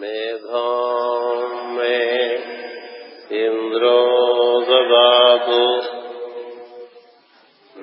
मेधा 0.00 0.66
मे 1.74 1.94
इन्द्रो 3.38 3.94
ददातु 4.68 5.62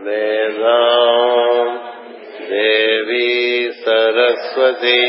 मेधा 0.05 0.77
Devi 2.51 3.27
Saraswati 3.79 4.99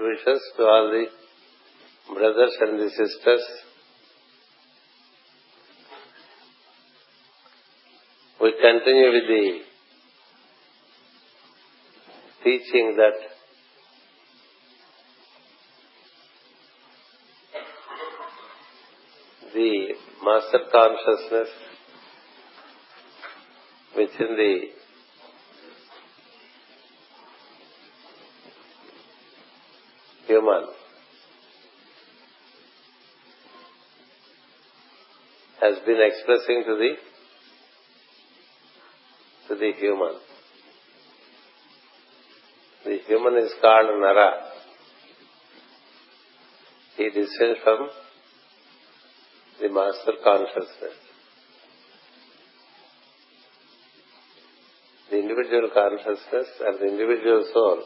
wishes 0.00 0.40
to 0.56 0.62
all 0.62 0.90
the 0.90 1.06
brothers 2.14 2.56
and 2.60 2.80
the 2.80 2.90
sisters. 2.90 3.44
We 8.40 8.52
continue 8.52 9.12
with 9.12 9.28
the 9.28 9.60
teaching 12.42 12.96
that 12.96 13.18
the 19.54 19.94
master 20.24 20.60
consciousness 20.72 21.48
within 23.96 24.36
the 24.36 24.80
human 30.26 30.64
has 35.60 35.78
been 35.86 36.00
expressing 36.00 36.64
to 36.66 36.74
the 36.76 36.94
to 39.48 39.54
the 39.56 39.72
human. 39.78 40.14
The 42.84 42.98
human 43.06 43.36
is 43.44 43.52
called 43.60 44.00
Nara. 44.00 44.30
He 46.96 47.08
descends 47.10 47.60
from 47.64 47.88
the 49.60 49.68
master 49.68 50.12
consciousness. 50.24 50.98
The 55.10 55.18
individual 55.18 55.70
consciousness 55.74 56.48
and 56.60 56.78
the 56.78 56.86
individual 56.86 57.44
soul 57.52 57.82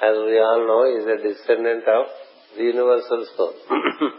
as 0.00 0.14
we 0.14 0.38
all 0.38 0.62
know, 0.66 0.82
is 0.86 1.04
a 1.06 1.16
descendant 1.22 1.82
of 1.88 2.06
the 2.56 2.62
universal 2.62 3.26
soul. 3.36 3.54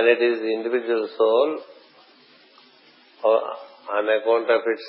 and 0.00 0.08
it 0.08 0.22
is 0.22 0.40
the 0.40 0.50
individual 0.50 1.08
soul, 1.18 1.58
on 3.22 4.08
account 4.08 4.48
of 4.50 4.62
its 4.64 4.86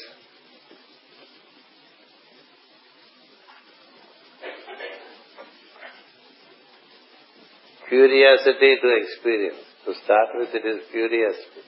curiosity 7.89 8.77
to 8.81 8.95
experience. 9.03 9.57
To 9.85 9.94
start 10.05 10.29
with, 10.35 10.49
it 10.53 10.66
is 10.66 10.79
curiosity. 10.91 11.61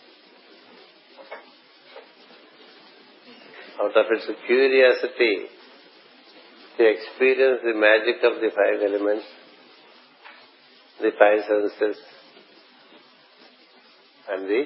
Out 3.82 3.98
of 3.98 4.06
its 4.10 4.26
curiosity, 4.48 5.36
to 6.78 6.84
experience 6.88 7.60
the 7.66 7.74
magic 7.74 8.24
of 8.24 8.40
the 8.40 8.52
five 8.56 8.82
elements, 8.88 9.26
the 11.02 11.12
five 11.20 11.40
senses, 11.46 12.02
and 14.34 14.48
the 14.48 14.64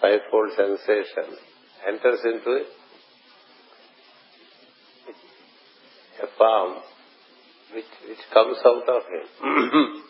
fivefold 0.00 0.50
sensation 0.56 1.36
enters 1.88 2.20
into 2.24 2.64
a 6.22 6.26
form 6.38 6.74
which, 7.74 7.84
which 8.08 8.18
comes 8.32 8.58
out 8.64 8.88
of 8.88 9.02
him. 9.14 9.26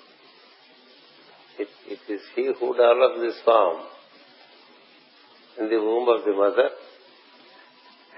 it, 1.60 1.68
it 1.88 2.12
is 2.12 2.20
he 2.34 2.52
who 2.58 2.72
develops 2.72 3.20
this 3.20 3.40
form 3.44 3.82
in 5.60 5.68
the 5.70 5.80
womb 5.80 6.08
of 6.08 6.24
the 6.24 6.32
mother 6.32 6.68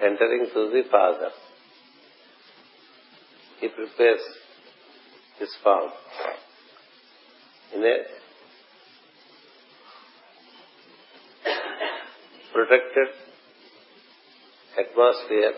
entering 0.03 0.47
through 0.53 0.71
the 0.71 0.83
father. 0.91 1.31
He 3.61 3.69
prepares 3.69 4.21
his 5.39 5.51
form 5.63 5.91
in 7.75 7.83
a 7.83 7.97
protected 12.53 13.09
atmosphere 14.79 15.53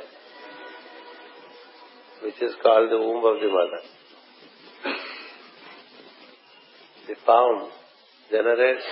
which 2.25 2.41
is 2.41 2.55
called 2.63 2.91
the 2.91 2.99
womb 2.99 3.25
of 3.25 3.41
the 3.41 3.49
mother. 3.49 3.83
The 7.09 7.15
form 7.25 7.69
generates 8.31 8.87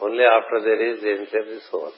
only 0.00 0.24
after 0.24 0.60
there 0.64 0.94
is 0.94 1.00
the 1.02 1.26
the 1.30 1.60
soul. 1.70 1.92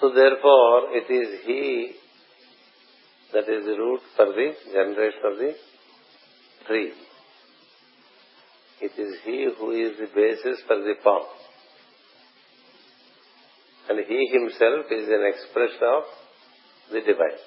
So 0.00 0.10
therefore, 0.14 0.90
it 0.92 1.10
is 1.10 1.40
he 1.44 1.92
that 3.32 3.48
is 3.48 3.64
the 3.64 3.76
root 3.76 4.00
for 4.16 4.26
the 4.26 4.52
generation 4.72 5.20
of 5.24 5.38
the 5.38 5.54
tree. 6.66 6.92
It 8.80 8.92
is 8.98 9.14
he 9.24 9.48
who 9.58 9.70
is 9.70 9.96
the 9.98 10.08
basis 10.14 10.60
for 10.66 10.76
the 10.76 10.94
palm. 11.02 11.24
And 13.88 13.98
he 14.06 14.30
himself 14.32 14.86
is 14.90 15.08
an 15.08 15.24
expression 15.28 15.88
of 15.94 16.02
the 16.90 17.00
divine. 17.00 17.40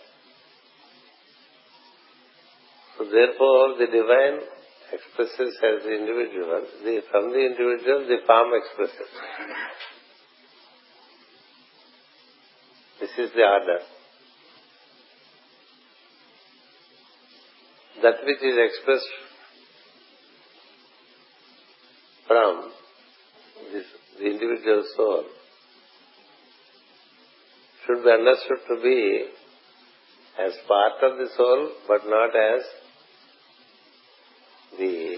So 2.97 3.05
therefore, 3.05 3.77
the 3.77 3.87
divine 3.87 4.39
expresses 4.93 5.57
as 5.61 5.83
the 5.83 5.93
individual, 5.93 6.65
the, 6.83 7.01
from 7.11 7.31
the 7.31 7.45
individual 7.45 8.07
the 8.07 8.17
palm 8.25 8.51
expresses. 8.53 9.11
This 12.99 13.11
is 13.17 13.31
the 13.35 13.43
order. 13.43 13.79
That 18.01 18.15
which 18.25 18.43
is 18.43 18.57
expressed 18.57 19.13
from 22.27 22.71
this, 23.73 23.85
the 24.19 24.25
individual 24.25 24.83
soul 24.95 25.23
should 27.85 28.03
be 28.03 28.09
understood 28.09 28.59
to 28.67 28.81
be 28.83 29.25
as 30.45 30.53
part 30.67 31.03
of 31.03 31.17
the 31.17 31.27
soul 31.35 31.71
but 31.87 32.01
not 32.05 32.35
as 32.35 32.61
the 34.77 35.17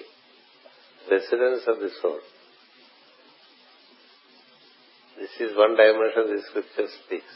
residence 1.12 1.64
of 1.68 1.80
the 1.80 1.90
soul. 2.02 2.20
This 5.20 5.50
is 5.50 5.58
one 5.58 5.76
dimension 5.76 6.36
the 6.36 6.42
scripture 6.50 6.88
speaks. 7.06 7.34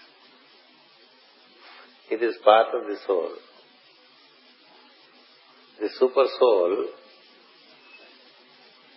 It 2.12 2.24
is 2.24 2.36
part 2.46 2.68
of 2.74 2.88
the 2.88 2.98
soul. 3.06 3.32
The 5.82 5.90
super 6.00 6.26
soul 6.40 6.88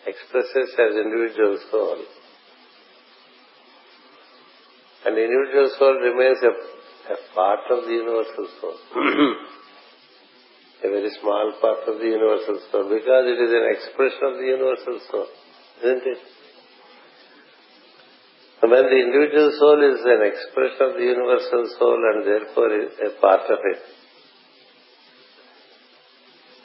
expresses 0.07 0.75
as 0.79 0.97
individual 0.97 1.59
soul. 1.71 1.99
And 5.05 5.17
the 5.17 5.25
individual 5.25 5.71
soul 5.79 5.95
remains 6.03 6.39
a, 6.43 6.53
a 7.13 7.17
part 7.35 7.61
of 7.71 7.85
the 7.85 7.93
universal 7.93 8.49
soul. 8.61 8.79
a 10.85 10.89
very 10.89 11.11
small 11.21 11.53
part 11.61 11.89
of 11.89 11.99
the 11.99 12.05
universal 12.05 12.61
soul 12.71 12.85
because 12.93 13.25
it 13.27 13.39
is 13.41 13.51
an 13.51 13.67
expression 13.73 14.23
of 14.29 14.35
the 14.39 14.47
universal 14.47 15.01
soul, 15.11 15.29
isn't 15.83 16.07
it? 16.07 16.21
And 18.63 18.71
when 18.71 18.85
the 18.85 19.01
individual 19.01 19.51
soul 19.59 19.79
is 19.85 20.01
an 20.05 20.23
expression 20.27 20.81
of 20.81 20.93
the 20.95 21.07
universal 21.07 21.65
soul 21.79 22.01
and 22.13 22.27
therefore 22.27 22.71
is 22.73 22.93
a 23.05 23.21
part 23.21 23.49
of 23.51 23.59
it, 23.73 23.81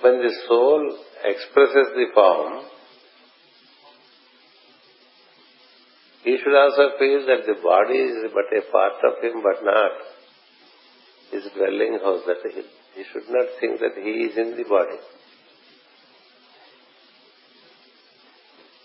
when 0.01 0.21
the 0.21 0.33
soul 0.47 0.97
expresses 1.23 1.87
the 1.95 2.05
form, 2.13 2.65
he 6.23 6.37
should 6.37 6.55
also 6.55 6.97
feel 6.99 7.25
that 7.25 7.45
the 7.45 7.57
body 7.61 7.97
is 7.97 8.31
but 8.33 8.55
a 8.55 8.71
part 8.71 8.99
of 9.09 9.23
him 9.23 9.41
but 9.41 9.63
not 9.63 9.91
his 11.31 11.43
dwelling 11.55 11.97
house, 12.03 12.21
that 12.27 12.43
he, 12.43 12.61
he 12.95 13.03
should 13.11 13.29
not 13.29 13.47
think 13.59 13.79
that 13.79 13.95
he 13.95 14.27
is 14.27 14.37
in 14.37 14.57
the 14.57 14.67
body. 14.67 14.99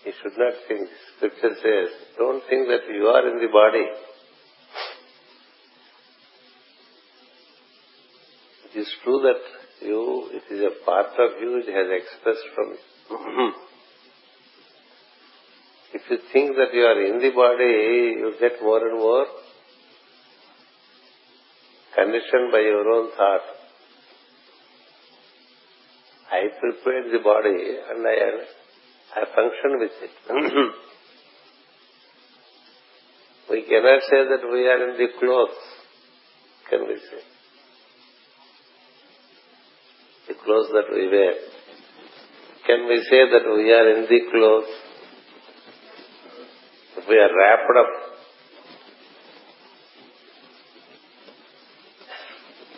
He 0.05 0.11
should 0.21 0.37
not 0.37 0.53
think. 0.67 0.89
Scripture 1.17 1.55
says, 1.61 1.89
don't 2.17 2.41
think 2.49 2.67
that 2.67 2.87
you 2.89 3.07
are 3.07 3.27
in 3.27 3.39
the 3.39 3.51
body. 3.51 3.85
It 8.71 8.79
is 8.79 8.87
true 9.03 9.19
that 9.23 9.66
you, 9.81 10.29
it 10.33 10.53
is 10.53 10.61
a 10.61 10.85
part 10.85 11.13
of 11.19 11.41
you, 11.41 11.57
it 11.57 11.67
has 11.67 11.87
expressed 12.01 12.47
from 12.55 12.69
you. 12.71 12.77
Mm-hmm. 13.09 13.51
if 15.93 16.01
you 16.11 16.17
think 16.33 16.57
that 16.57 16.73
you 16.73 16.83
are 16.83 17.01
in 17.05 17.21
the 17.21 17.31
body, 17.31 18.19
you 18.19 18.33
get 18.39 18.61
more 18.61 18.85
and 18.85 18.99
more 18.99 19.25
conditioned 21.95 22.51
by 22.51 22.59
your 22.59 22.87
own 22.87 23.09
thought. 23.17 23.45
I 26.31 26.41
prepared 26.59 27.11
the 27.11 27.19
body 27.23 27.77
and 27.89 28.05
I 28.05 28.17
I 29.15 29.23
function 29.33 29.79
with 29.79 29.95
it. 30.03 30.15
Mm-hmm. 30.29 30.69
we 33.49 33.61
cannot 33.63 34.01
say 34.09 34.21
that 34.31 34.43
we 34.51 34.67
are 34.67 34.89
in 34.89 34.97
the 34.97 35.07
clothes, 35.19 35.61
can 36.69 36.87
we 36.87 36.97
say? 36.97 37.23
The 40.27 40.33
clothes 40.47 40.71
that 40.71 40.87
we 40.95 41.07
wear. 41.11 41.33
Can 42.65 42.87
we 42.87 42.97
say 43.09 43.21
that 43.33 43.45
we 43.53 43.71
are 43.71 43.87
in 43.95 44.01
the 44.07 44.19
clothes? 44.31 44.71
If 46.97 47.07
we 47.09 47.15
are 47.15 47.31
wrapped 47.37 47.77
up, 47.81 47.91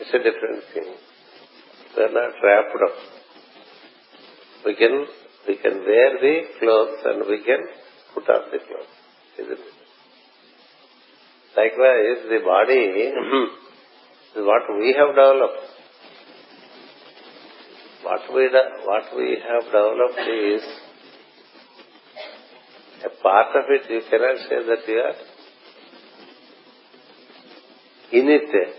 it's 0.01 0.13
a 0.13 0.18
different 0.18 0.63
thing. 0.74 0.89
We 1.95 2.04
are 2.04 2.13
not 2.13 2.33
wrapped 2.44 2.81
up. 2.89 2.95
We 4.66 4.75
can 4.75 5.06
we 5.48 5.56
can 5.57 5.80
wear 5.86 6.10
the 6.21 6.36
clothes 6.60 7.00
and 7.06 7.30
we 7.30 7.44
can 7.44 7.62
put 8.16 8.30
off 8.30 8.51
the 8.51 8.60
clothes. 8.66 8.95
Isn't 9.38 9.51
it? 9.51 9.77
Likewise, 11.56 12.21
the 12.30 12.39
body 12.45 12.81
is 13.06 13.13
what 14.36 14.63
we 14.80 14.95
have 14.98 15.16
developed. 15.16 15.79
What 18.04 18.22
we, 18.34 18.50
what 18.86 19.04
we 19.18 19.38
have 19.44 19.66
developed 19.66 20.19
is 20.30 20.63
a 23.06 23.22
part 23.22 23.56
of 23.56 23.66
it. 23.68 23.90
You 23.90 24.01
cannot 24.10 24.38
say 24.48 24.60
that 24.68 24.88
you 24.88 25.00
are 25.00 25.16
in 28.12 28.28
it. 28.30 28.75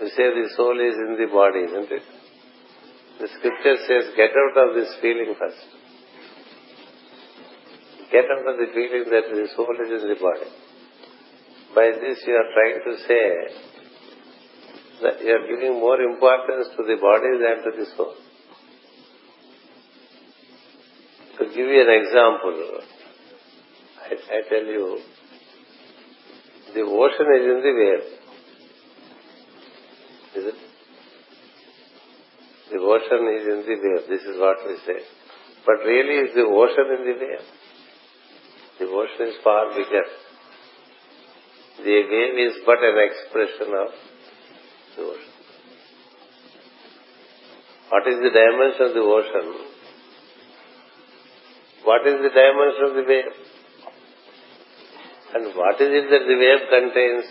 You 0.00 0.08
say 0.08 0.30
the 0.30 0.48
soul 0.56 0.78
is 0.80 0.94
in 0.94 1.16
the 1.18 1.32
body, 1.32 1.60
isn't 1.70 1.92
it? 1.92 2.02
The 3.20 3.28
scripture 3.38 3.76
says, 3.86 4.14
get 4.16 4.30
out 4.30 4.68
of 4.68 4.74
this 4.74 4.94
feeling 5.00 5.34
first. 5.38 5.66
Get 8.12 8.24
out 8.24 8.46
of 8.46 8.56
the 8.58 8.68
feeling 8.72 9.04
that 9.10 9.26
the 9.30 9.48
soul 9.56 9.74
is 9.84 10.02
in 10.02 10.08
the 10.08 10.20
body. 10.20 10.50
By 11.74 11.90
this 12.00 12.22
you 12.26 12.34
are 12.34 12.50
trying 12.54 12.80
to 12.86 12.92
say 13.06 13.67
you 15.00 15.32
are 15.32 15.46
giving 15.46 15.80
more 15.80 16.00
importance 16.00 16.68
to 16.76 16.82
the 16.82 16.96
body 17.00 17.38
than 17.38 17.64
to 17.64 17.70
the 17.78 17.86
soul. 17.96 18.14
To 21.38 21.44
give 21.46 21.68
you 21.68 21.80
an 21.82 22.02
example, 22.02 22.80
I, 24.02 24.14
I 24.36 24.48
tell 24.48 24.64
you, 24.64 24.98
the 26.74 26.80
ocean 26.80 27.26
is 27.38 27.44
in 27.46 27.60
the 27.62 27.74
wave. 27.80 28.06
Is 30.36 30.44
it? 30.52 30.58
The 32.72 32.78
ocean 32.78 33.22
is 33.38 33.46
in 33.46 33.60
the 33.66 33.76
wave. 33.82 34.08
This 34.08 34.22
is 34.22 34.38
what 34.38 34.56
we 34.66 34.76
say. 34.84 35.00
But 35.64 35.84
really 35.86 36.28
is 36.28 36.34
the 36.34 36.42
ocean 36.42 36.86
in 36.98 37.04
the 37.06 37.16
wave? 37.24 37.46
The 38.80 38.86
ocean 38.86 39.28
is 39.28 39.34
far 39.44 39.70
bigger. 39.70 40.04
The 41.84 42.02
wave 42.10 42.50
is 42.50 42.56
but 42.66 42.78
an 42.82 42.98
expression 42.98 43.74
of 43.74 43.88
the 44.98 45.04
ocean. 45.04 45.34
What 47.90 48.06
is 48.06 48.18
the 48.20 48.32
dimension 48.34 48.86
of 48.86 48.94
the 48.94 49.00
ocean? 49.00 49.46
What 51.84 52.06
is 52.06 52.16
the 52.20 52.32
dimension 52.36 52.84
of 52.90 52.94
the 52.98 53.04
wave? 53.08 53.32
And 55.34 55.56
what 55.56 55.80
is 55.80 55.90
it 56.00 56.10
that 56.10 56.24
the 56.26 56.36
wave 56.42 56.64
contains? 56.74 57.26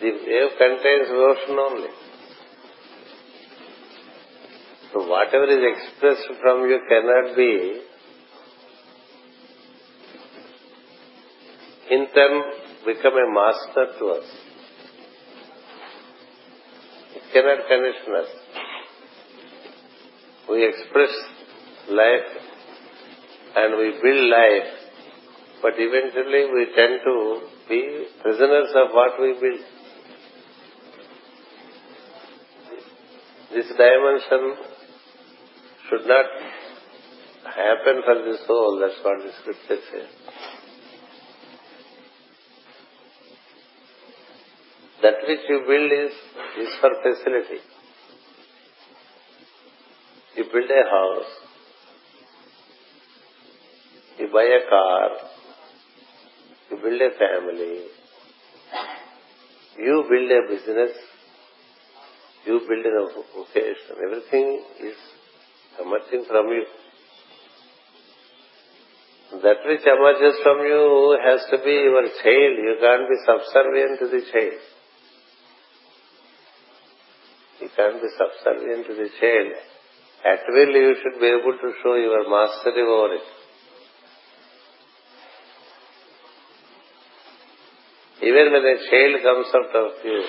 The 0.00 0.10
wave 0.26 0.52
contains 0.58 1.08
ocean 1.10 1.56
only. 1.58 1.92
So 4.92 5.06
whatever 5.06 5.44
is 5.44 5.64
expressed 5.72 6.40
from 6.42 6.68
you 6.68 6.80
cannot 6.88 7.36
be 7.36 7.82
in 11.90 12.06
turn 12.14 12.42
become 12.84 13.14
a 13.14 13.28
master 13.32 13.98
to 13.98 14.06
us. 14.18 14.47
Cannot 17.32 17.68
condition 17.68 18.14
us. 18.16 18.28
We 20.48 20.66
express 20.66 21.10
life 21.90 22.30
and 23.56 23.76
we 23.78 23.90
build 24.02 24.30
life, 24.30 24.70
but 25.62 25.74
eventually 25.76 26.44
we 26.54 26.66
tend 26.74 27.00
to 27.04 27.40
be 27.68 28.06
prisoners 28.22 28.70
of 28.76 28.88
what 28.92 29.20
we 29.20 29.34
build. 29.34 29.60
This 33.52 33.66
dimension 33.66 34.56
should 35.88 36.06
not 36.06 36.26
happen 37.44 38.02
for 38.04 38.14
the 38.14 38.36
soul. 38.46 38.78
That's 38.80 39.00
what 39.02 39.24
the 39.24 39.32
scripture 39.40 39.82
says. 39.90 40.08
That 45.08 45.26
which 45.26 45.40
you 45.48 45.60
build 45.66 45.90
is, 45.90 46.12
is 46.60 46.72
for 46.82 46.90
facility. 47.02 47.60
You 50.36 50.44
build 50.52 50.70
a 50.70 50.82
house, 50.90 51.30
you 54.18 54.28
buy 54.30 54.44
a 54.44 54.68
car, 54.68 55.08
you 56.70 56.76
build 56.76 57.00
a 57.00 57.10
family, 57.16 57.86
you 59.78 60.04
build 60.10 60.30
a 60.30 60.40
business, 60.52 60.92
you 62.44 62.60
build 62.68 62.84
a 62.84 63.08
vocation. 63.34 63.96
Everything 64.04 64.62
is 64.80 64.96
emerging 65.80 66.26
from 66.28 66.48
you. 66.48 66.64
That 69.42 69.64
which 69.64 69.86
emerges 69.86 70.38
from 70.42 70.58
you 70.66 71.18
has 71.24 71.40
to 71.50 71.64
be 71.64 71.70
your 71.70 72.02
child. 72.02 72.58
You 72.68 72.76
can't 72.78 73.08
be 73.08 73.16
subservient 73.24 74.00
to 74.00 74.08
the 74.08 74.22
child. 74.32 74.77
You 77.60 77.68
can't 77.74 78.00
be 78.00 78.08
subservient 78.14 78.86
to 78.86 78.94
the 78.94 79.08
child. 79.20 79.52
At 80.24 80.40
will 80.48 80.70
you 80.70 80.94
should 81.02 81.20
be 81.20 81.26
able 81.26 81.58
to 81.58 81.72
show 81.82 81.94
your 81.94 82.28
mastery 82.30 82.82
over 82.82 83.14
it. 83.14 83.22
Even 88.22 88.52
when 88.52 88.62
a 88.62 88.76
child 88.90 89.22
comes 89.22 89.46
out 89.54 89.76
of 89.76 89.92
you, 90.04 90.22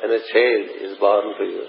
when 0.00 0.10
a 0.12 0.22
child 0.32 0.90
is 0.90 0.98
born 0.98 1.34
to 1.38 1.44
you, 1.44 1.66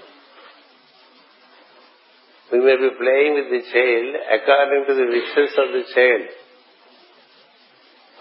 we 2.52 2.58
may 2.60 2.76
be 2.76 2.90
playing 2.98 3.34
with 3.34 3.50
the 3.50 3.62
child 3.72 4.14
according 4.38 4.84
to 4.86 4.94
the 4.94 5.06
wishes 5.06 5.54
of 5.58 5.72
the 5.72 5.84
child 5.94 6.45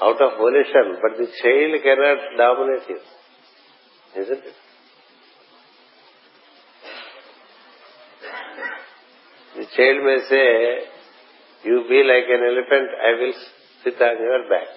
out 0.06 0.22
of 0.22 0.38
volition, 0.38 0.98
but 1.02 1.18
the 1.18 1.28
child 1.42 1.82
cannot 1.84 2.20
dominate 2.38 2.90
you. 2.90 3.00
Isn't 4.22 4.44
it? 4.46 4.58
The 9.56 9.66
child 9.76 10.04
may 10.04 10.20
say, 10.30 10.80
you 11.64 11.86
be 11.90 12.04
like 12.04 12.28
an 12.30 12.44
elephant, 12.52 12.90
I 13.08 13.12
will 13.20 13.34
sit 13.84 14.02
on 14.02 14.18
your 14.20 14.50
back. 14.50 14.68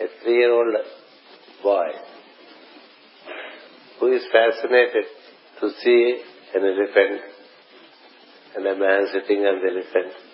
A 0.00 0.06
three-year-old 0.22 0.74
boy 1.62 1.88
who 4.00 4.12
is 4.12 4.22
fascinated 4.32 5.04
to 5.60 5.70
see 5.82 6.22
an 6.54 6.62
elephant 6.64 7.20
and 8.56 8.66
a 8.66 8.76
man 8.76 9.06
sitting 9.12 9.38
on 9.44 9.60
the 9.62 9.70
elephant 9.70 10.25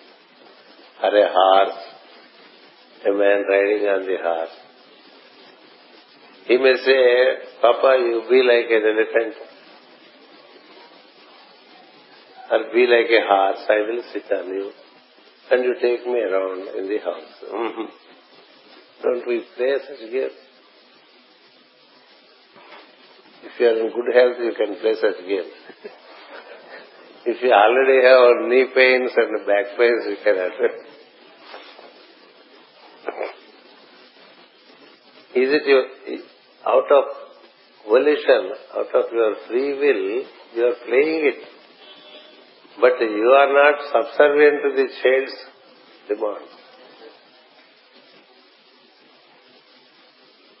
or 1.01 1.17
a 1.17 1.29
horse, 1.31 1.79
a 3.05 3.11
man 3.11 3.43
riding 3.49 3.87
on 3.87 4.05
the 4.05 4.17
horse. 4.21 4.55
He 6.45 6.57
may 6.57 6.75
say, 6.85 7.01
Papa, 7.61 7.97
you 7.99 8.23
be 8.29 8.43
like 8.43 8.69
an 8.69 8.83
elephant 8.83 9.35
or 12.51 12.73
be 12.73 12.85
like 12.85 13.09
a 13.09 13.25
horse, 13.25 13.65
I 13.69 13.79
will 13.89 14.03
sit 14.11 14.31
on 14.31 14.47
you 14.49 14.71
and 15.51 15.63
you 15.63 15.75
take 15.81 16.05
me 16.05 16.19
around 16.19 16.67
in 16.77 16.89
the 16.89 16.97
house. 16.99 17.33
Mm-hmm. 17.51 17.85
Don't 19.03 19.27
we 19.27 19.43
play 19.55 19.75
such 19.87 20.11
games? 20.11 20.31
If 23.43 23.59
you 23.59 23.67
are 23.67 23.79
in 23.79 23.91
good 23.93 24.15
health, 24.15 24.37
you 24.39 24.53
can 24.55 24.79
play 24.79 24.95
such 24.95 25.19
games. 25.27 25.53
if 27.25 27.41
you 27.41 27.51
already 27.51 27.99
have 28.03 28.49
knee 28.49 28.67
pains 28.75 29.11
and 29.15 29.45
back 29.47 29.77
pains, 29.77 30.03
you 30.09 30.17
can 30.23 30.35
attend. 30.35 30.93
Is 35.35 35.49
it 35.51 35.65
your, 35.65 35.85
out 36.67 36.91
of 36.91 37.03
volition, 37.87 38.51
out 38.75 38.93
of 38.95 39.05
your 39.11 39.35
free 39.47 39.73
will, 39.73 40.25
you 40.55 40.63
are 40.63 40.77
playing 40.85 41.31
it. 41.31 41.41
But 42.79 42.99
you 42.99 43.29
are 43.37 43.51
not 43.53 43.75
subservient 43.91 44.61
to 44.63 44.69
the 44.75 44.87
child's 45.01 45.35
demand. 46.07 46.47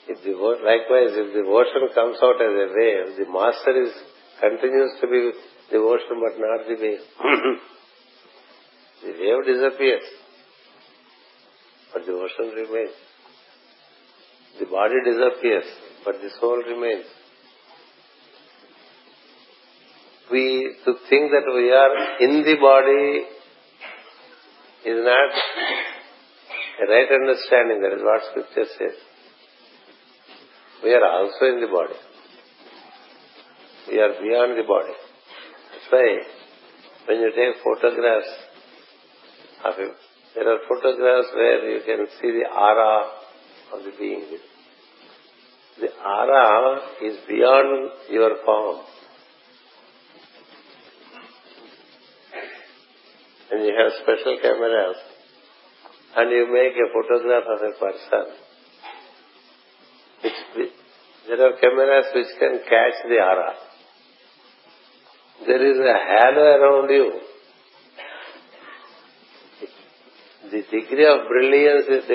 If 0.07 0.23
the, 0.23 0.33
likewise, 0.35 1.15
if 1.15 1.47
ocean 1.47 1.89
comes 1.95 2.17
out 2.21 2.41
as 2.41 2.53
a 2.53 2.67
wave, 2.75 3.17
the 3.17 3.31
master 3.31 3.83
is 3.83 3.93
continues 4.41 4.91
to 4.99 5.07
be 5.07 5.31
the 5.71 5.77
ocean 5.77 6.21
but 6.21 6.37
not 6.37 6.67
the 6.67 6.75
wave. 6.81 7.05
the 9.03 9.11
wave 9.19 9.45
disappears, 9.45 10.03
but 11.93 12.05
the 12.05 12.11
ocean 12.11 12.55
remains. 12.55 12.95
The 14.59 14.65
body 14.65 14.95
disappears, 15.03 15.65
but 16.05 16.15
the 16.21 16.29
soul 16.39 16.57
remains. 16.57 17.05
We 20.31 20.75
to 20.85 20.93
think 21.09 21.31
that 21.31 21.45
we 21.53 21.71
are 21.71 21.95
in 22.21 22.43
the 22.43 22.55
body 22.59 23.25
is 24.85 25.03
not 25.03 25.31
a 26.81 26.85
right 26.91 27.09
understanding. 27.11 27.81
That 27.81 27.93
is 27.95 28.03
what 28.03 28.21
Scripture 28.31 28.69
says. 28.77 28.97
We 30.83 30.93
are 30.93 31.05
also 31.05 31.45
in 31.45 31.61
the 31.61 31.67
body. 31.67 31.95
We 33.89 33.99
are 33.99 34.13
beyond 34.21 34.57
the 34.57 34.63
body. 34.67 34.93
That's 35.83 35.91
why 35.91 36.19
when 37.07 37.19
you 37.19 37.31
take 37.31 37.63
photographs 37.63 38.27
of 39.65 39.73
it, 39.79 39.95
there 40.35 40.53
are 40.53 40.59
photographs 40.67 41.27
where 41.35 41.69
you 41.69 41.81
can 41.85 42.07
see 42.21 42.31
the 42.31 42.49
aura 42.49 43.05
of 43.73 43.83
the 43.83 43.91
being. 43.99 44.39
The 45.79 45.89
aura 46.05 46.81
is 47.03 47.17
beyond 47.27 47.91
your 48.09 48.37
form. 48.45 48.81
And 53.51 53.65
you 53.65 53.73
have 53.77 53.91
special 54.01 54.37
cameras 54.41 54.97
and 56.15 56.31
you 56.31 56.47
make 56.51 56.73
a 56.73 56.87
photograph 56.93 57.43
of 57.49 57.61
a 57.61 57.71
person. 57.79 58.35
There 61.27 61.47
are 61.47 61.53
cameras 61.59 62.05
which 62.15 62.27
can 62.39 62.59
catch 62.59 63.07
the 63.07 63.15
aura. 63.15 63.72
There 65.45 65.65
is 65.71 65.77
a 65.79 65.97
halo 66.07 66.43
around 66.57 66.89
you 66.89 67.21
the 70.53 70.61
degree 70.69 71.07
of 71.09 71.27
brilliance 71.27 71.87
is 71.89 72.05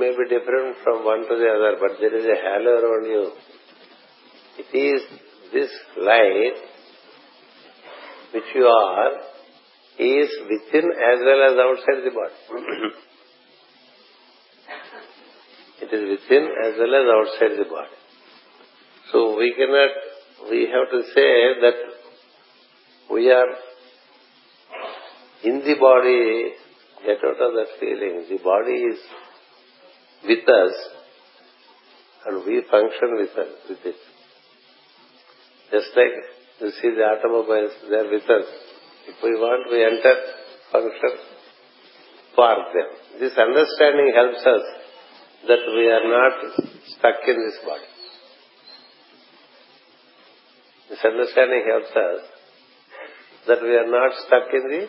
may 0.00 0.12
be 0.16 0.24
different 0.32 0.76
from 0.82 1.04
one 1.04 1.22
to 1.28 1.34
the 1.36 1.48
other, 1.56 1.76
but 1.78 2.00
there 2.00 2.16
is 2.16 2.24
a 2.24 2.38
halo 2.40 2.72
around 2.80 3.04
you. 3.04 3.32
It 4.56 4.70
is 4.72 5.02
this 5.52 5.70
light 6.00 6.56
which 8.32 8.48
you 8.54 8.64
are 8.64 9.12
is 9.98 10.30
within 10.48 10.88
as 10.88 11.18
well 11.20 11.40
as 11.48 11.54
outside 11.66 12.00
the 12.08 12.12
body. 12.16 12.38
it 15.82 15.92
is 15.92 16.04
within 16.16 16.48
as 16.64 16.72
well 16.78 16.94
as 16.96 17.06
outside 17.18 17.58
the 17.58 17.68
body. 17.68 17.98
So 19.12 19.36
we 19.36 19.52
cannot, 19.54 19.90
we 20.50 20.60
have 20.72 20.88
to 20.96 21.02
say 21.14 21.60
that 21.60 21.91
we 23.12 23.30
are 23.30 23.48
in 25.44 25.60
the 25.60 25.74
body 25.80 26.52
Get 27.04 27.18
out 27.18 27.40
of 27.42 27.52
that 27.58 27.70
feeling. 27.80 28.26
The 28.30 28.38
body 28.38 28.78
is 28.78 28.98
with 30.22 30.46
us 30.46 30.74
and 32.26 32.46
we 32.46 32.62
function 32.70 33.18
with, 33.18 33.34
it. 33.34 33.96
Just 35.72 35.90
like 35.96 36.14
you 36.60 36.70
see 36.70 36.94
the 36.94 37.02
automobiles, 37.02 37.72
they 37.90 37.96
are 37.96 38.10
with 38.10 38.22
us. 38.22 38.46
If 39.08 39.16
we 39.20 39.30
want, 39.34 39.66
we 39.72 39.82
enter, 39.82 40.14
function, 40.70 41.18
park 42.36 42.70
them. 42.72 43.18
This 43.18 43.36
understanding 43.36 44.12
helps 44.14 44.46
us 44.46 44.62
that 45.48 45.62
we 45.74 45.90
are 45.90 46.06
not 46.06 46.70
stuck 46.86 47.18
in 47.26 47.34
this 47.34 47.58
body. 47.66 47.90
This 50.88 51.04
understanding 51.04 51.64
helps 51.66 51.90
us 51.90 52.31
that 53.46 53.62
we 53.62 53.74
are 53.76 53.90
not 53.90 54.12
stuck 54.26 54.52
in 54.52 54.70
the 54.70 54.88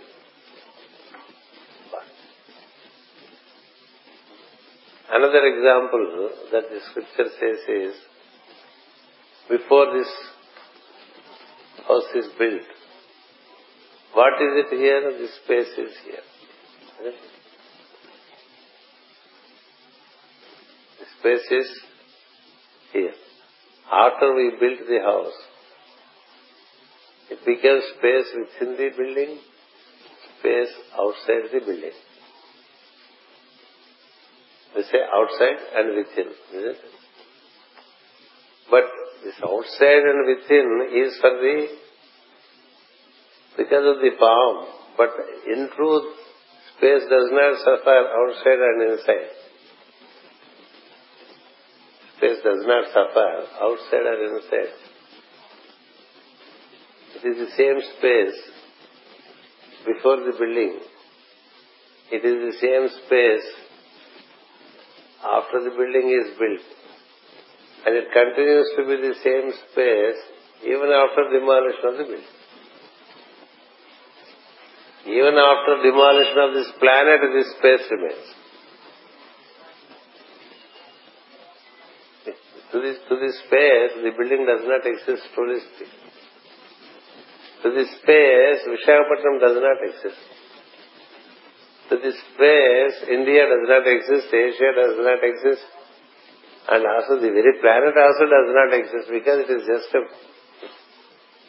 Another 5.12 5.46
example 5.46 6.30
that 6.52 6.64
the 6.72 6.80
scripture 6.90 7.30
says 7.40 7.60
is, 7.70 7.96
before 9.48 9.94
this 9.94 10.08
house 11.88 12.16
is 12.16 12.26
built, 12.40 12.64
what 14.14 14.34
is 14.42 14.66
it 14.66 14.76
here? 14.76 15.02
The 15.02 15.28
space 15.44 15.78
is 15.78 15.94
here. 16.04 17.14
The 21.00 21.06
space 21.20 21.52
is 21.52 21.80
here. 22.92 23.14
After 23.92 24.34
we 24.34 24.52
built 24.60 24.88
the 24.88 25.00
house, 25.06 25.53
it 27.34 27.40
became 27.46 27.82
space 27.98 28.30
within 28.38 28.78
the 28.78 28.90
building, 28.96 29.40
space 30.38 30.74
outside 30.94 31.50
the 31.52 31.60
building. 31.66 31.98
We 34.75 34.84
say 34.84 35.02
outside 35.02 35.60
and 35.78 35.96
within, 35.98 36.30
is 36.30 36.63
it? 36.74 36.78
But 38.70 38.86
this 39.24 39.36
outside 39.42 40.04
and 40.13 40.28
within 40.30 40.68
is 40.94 41.18
for 41.22 41.32
the 41.42 41.68
because 43.58 43.86
of 43.86 44.02
the 44.02 44.12
form. 44.18 44.66
But 44.98 45.10
in 45.48 45.70
truth, 45.75 46.13
space 46.78 47.06
does 47.10 47.30
not 47.32 47.58
suffer 47.66 47.98
outside 48.13 48.62
and 48.62 48.92
inside. 48.92 49.30
Space 52.18 52.40
does 52.44 52.63
not 52.66 52.86
suffer 52.94 53.30
outside 53.62 54.06
or 54.06 54.38
inside. 54.38 54.83
It 57.24 57.27
is 57.27 57.38
the 57.38 57.56
same 57.56 57.80
space 57.98 58.36
before 59.86 60.18
the 60.18 60.34
building. 60.38 60.80
It 62.12 62.25
is 62.25 62.36
the 62.51 62.58
same 62.60 62.89
space 63.06 63.48
after 65.24 65.63
the 65.63 65.70
building 65.70 66.12
is 66.12 66.38
built. 66.38 66.68
And 67.86 67.96
it 67.96 68.12
continues 68.12 68.68
to 68.75 68.84
be 68.84 68.96
the 69.08 69.15
same 69.24 69.51
space 69.72 70.20
even 70.68 70.92
after 70.92 71.32
demolition 71.32 71.86
of 71.88 71.98
the 71.98 72.03
building. 72.03 72.27
Even 75.08 75.36
after 75.36 75.84
demolition 75.84 76.38
of 76.39 76.53
this 76.56 76.72
planet, 76.80 77.20
this 77.34 77.50
space 77.56 77.88
remains. 77.92 78.27
To 82.72 82.82
this, 82.82 82.98
to 83.08 83.15
this 83.15 83.38
space, 83.48 83.92
the 84.03 84.12
building 84.18 84.46
does 84.46 84.68
not 84.68 84.86
exist 84.86 85.24
speaking. 85.32 86.03
To 87.63 87.72
this 87.72 87.88
space, 88.03 88.60
Vishakhapatnam 88.67 89.39
does 89.39 89.58
not 89.63 89.79
exist. 89.88 90.22
To 91.89 91.96
this 91.96 92.15
space, 92.36 93.10
India 93.10 93.48
does 93.48 93.65
not 93.72 93.88
exist, 93.88 94.27
Asia 94.34 94.72
does 94.75 94.98
not 95.00 95.24
exist, 95.24 95.63
and 96.70 96.84
also 96.86 97.22
the 97.22 97.32
very 97.32 97.55
planet 97.62 97.96
also 97.96 98.25
does 98.27 98.50
not 98.51 98.74
exist 98.74 99.08
because 99.12 99.39
it 99.48 99.51
is 99.51 99.63
just 99.63 99.96
a, 99.96 100.01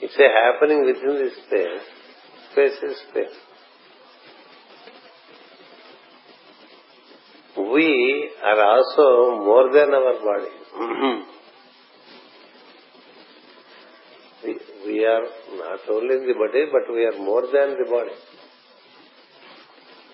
it's 0.02 0.18
a 0.18 0.28
happening 0.30 0.85
within 0.85 1.18
this 1.18 1.35
space. 1.47 1.83
Space 2.52 2.78
is 2.90 2.97
space. 3.11 3.37
We 7.56 8.30
are 8.42 8.61
also 8.61 9.42
more 9.42 9.73
than 9.73 9.94
our 9.94 10.14
body. 10.23 11.25
we, 14.95 15.01
we 15.01 15.05
are 15.05 15.23
not 15.57 15.81
only 15.91 16.15
in 16.15 16.27
the 16.27 16.35
body, 16.35 16.65
but 16.73 16.95
we 16.95 17.05
are 17.05 17.19
more 17.19 17.43
than 17.43 17.77
the 17.79 17.91
body. 17.91 18.17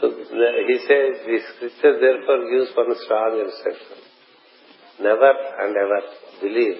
So 0.00 0.10
he 0.10 0.76
says 0.86 1.10
the 1.26 1.38
scripture 1.54 1.94
therefore 2.00 2.42
gives 2.50 2.74
one 2.76 2.94
strong 3.04 3.38
instruction. 3.38 3.98
Never 5.00 5.32
and 5.62 5.76
ever 5.76 6.00
believe 6.40 6.78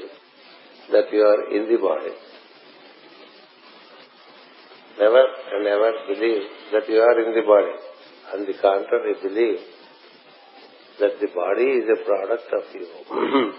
that 0.90 1.12
you 1.12 1.22
are 1.22 1.54
in 1.54 1.70
the 1.70 1.78
body. 1.78 2.14
Never 4.98 5.24
and 5.54 5.66
ever 5.66 5.92
believe 6.08 6.42
that 6.72 6.88
you 6.88 6.98
are 6.98 7.18
in 7.26 7.34
the 7.34 7.46
body. 7.46 7.76
On 8.34 8.40
the 8.44 8.54
contrary, 8.60 9.14
believe 9.22 9.77
that 11.00 11.20
the 11.20 11.28
body 11.34 11.68
is 11.80 11.84
a 11.88 12.04
product 12.04 12.52
of 12.52 12.64
you. 12.74 12.86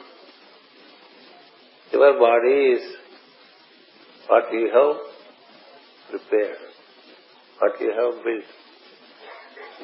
Your 1.93 2.19
body 2.19 2.57
is 2.75 2.81
what 4.27 4.51
you 4.53 4.69
have 4.73 4.95
prepared, 6.11 6.57
what 7.59 7.81
you 7.81 7.89
have 7.89 8.23
built. 8.23 8.49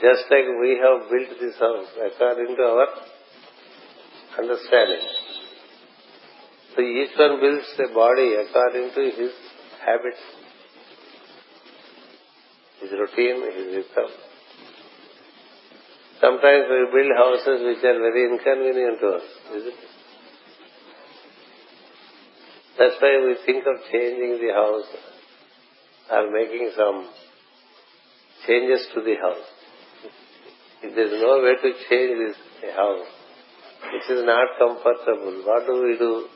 Just 0.01 0.25
like 0.29 0.45
we 0.61 0.77
have 0.83 1.09
built 1.09 1.39
this 1.39 1.57
house 1.57 1.87
according 2.05 2.55
to 2.57 2.61
our 2.61 2.87
understanding. 4.37 5.07
So 6.75 6.81
each 6.81 7.17
one 7.17 7.39
builds 7.39 7.67
a 7.79 7.93
body 7.93 8.35
according 8.35 8.91
to 8.93 9.01
his 9.17 9.31
habits, 9.85 10.19
his 12.81 12.91
routine, 12.91 13.41
his 13.51 13.75
rhythm. 13.77 14.11
Sometimes 16.25 16.65
we 16.73 16.79
build 16.89 17.11
houses 17.15 17.61
which 17.61 17.83
are 17.85 17.99
very 18.01 18.25
inconvenient 18.31 18.99
to 18.99 19.07
us, 19.09 19.27
isn't 19.57 19.67
it? 19.67 19.91
That's 22.79 22.95
why 22.99 23.13
we 23.27 23.35
think 23.45 23.63
of 23.67 23.75
changing 23.91 24.39
the 24.41 24.51
house 24.51 24.89
or 26.09 26.31
making 26.31 26.71
some 26.75 27.09
changes 28.47 28.87
to 28.95 29.01
the 29.01 29.15
house. 29.21 29.45
If 30.81 30.95
there 30.95 31.13
is 31.13 31.21
no 31.21 31.43
way 31.43 31.53
to 31.61 31.69
change 31.89 32.17
this 32.17 32.73
house, 32.75 33.05
it 33.93 34.13
is 34.13 34.25
not 34.25 34.47
comfortable. 34.57 35.43
What 35.45 35.67
do 35.67 35.73
we 35.83 35.95
do? 35.99 36.27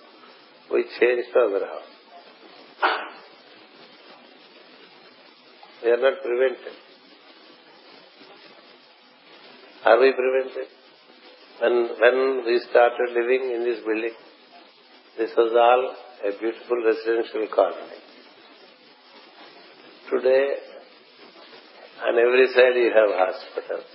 We 0.71 0.83
change 0.99 1.25
to 1.33 1.39
other 1.39 1.65
house. 1.65 1.91
We 5.83 5.89
are 5.89 5.97
not 5.97 6.21
prevented. 6.21 6.88
Are 9.89 9.99
we 9.99 10.13
prevented? 10.13 10.69
When, 11.59 11.75
when 11.97 12.45
we 12.45 12.61
started 12.69 13.09
living 13.09 13.49
in 13.55 13.63
this 13.65 13.79
building, 13.83 14.13
this 15.17 15.31
was 15.35 15.49
all 15.49 15.83
a 16.29 16.37
beautiful 16.37 16.77
residential 16.85 17.47
colony. 17.49 17.97
Today, 20.11 20.45
on 22.05 22.21
every 22.21 22.47
side 22.53 22.77
you 22.77 22.91
have 22.93 23.17
hospitals. 23.17 23.89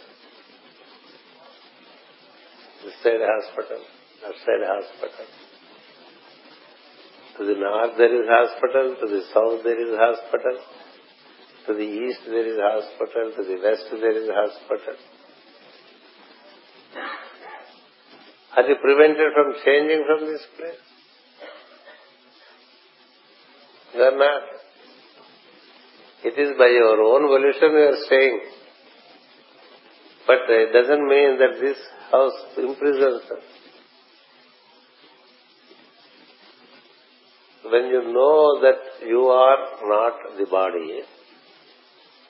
This 2.82 2.94
side 3.06 3.22
hospital, 3.22 3.80
that 4.26 4.36
side 4.42 4.66
hospital. 4.66 5.26
To 7.38 7.44
the 7.44 7.54
north 7.54 7.96
there 7.96 8.14
is 8.20 8.26
hospital, 8.26 8.96
to 8.98 9.06
the 9.14 9.22
south 9.32 9.62
there 9.62 9.78
is 9.78 9.94
hospital, 9.94 10.58
to 11.68 11.74
the 11.74 11.86
east 11.86 12.26
there 12.26 12.48
is 12.50 12.58
hospital, 12.58 13.30
to 13.36 13.42
the 13.46 13.62
west 13.62 13.86
there 13.92 14.18
is 14.18 14.28
hospital. 14.28 14.96
Are 18.56 18.68
you 18.68 18.76
prevented 18.80 19.32
from 19.34 19.54
changing 19.64 20.04
from 20.06 20.26
this 20.26 20.42
place? 20.56 20.84
You 23.94 24.02
are 24.02 24.16
not. 24.16 24.42
It 26.24 26.38
is 26.38 26.56
by 26.56 26.68
your 26.68 27.00
own 27.02 27.26
volition 27.26 27.72
you 27.72 27.84
are 27.90 27.96
staying. 28.06 28.40
But 30.26 30.38
it 30.48 30.72
doesn't 30.72 31.06
mean 31.08 31.38
that 31.38 31.60
this 31.60 31.78
house 32.12 32.32
imprisons 32.56 33.22
us. 33.30 33.44
When 37.64 37.86
you 37.86 38.02
know 38.12 38.60
that 38.60 39.06
you 39.06 39.20
are 39.20 39.58
not 39.82 40.38
the 40.38 40.46
body, 40.50 41.02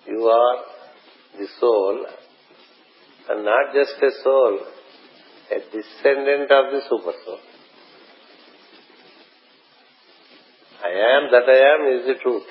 you 0.07 0.23
are 0.27 0.57
the 1.39 1.47
soul, 1.61 2.07
and 3.29 3.45
not 3.45 3.75
just 3.75 3.93
a 5.51 5.59
descendant 5.71 6.51
of 6.51 6.73
the 6.73 6.81
super 6.89 7.13
soul. 7.25 7.39
I 10.85 10.91
am 11.17 11.31
that 11.33 11.49
I 11.49 11.59
am 11.73 11.99
is 11.99 12.07
the 12.07 12.15
truth. 12.23 12.47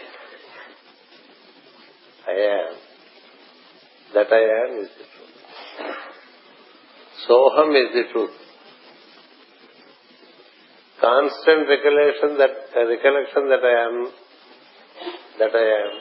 I 2.27 2.31
am 2.31 2.75
that 4.13 4.31
I 4.31 4.43
am 4.61 4.79
is 4.83 4.89
the 4.89 5.05
truth. 5.13 5.23
Soham 7.27 7.69
is 7.81 7.93
the 7.93 8.03
truth. 8.11 8.37
Constant 11.01 11.67
recollection 11.67 12.37
that 12.37 12.53
uh, 12.75 12.85
recollection 12.87 13.49
that 13.49 13.63
I 13.63 13.75
am, 13.87 14.07
that 15.39 15.53
I 15.53 15.65
am, 15.81 15.91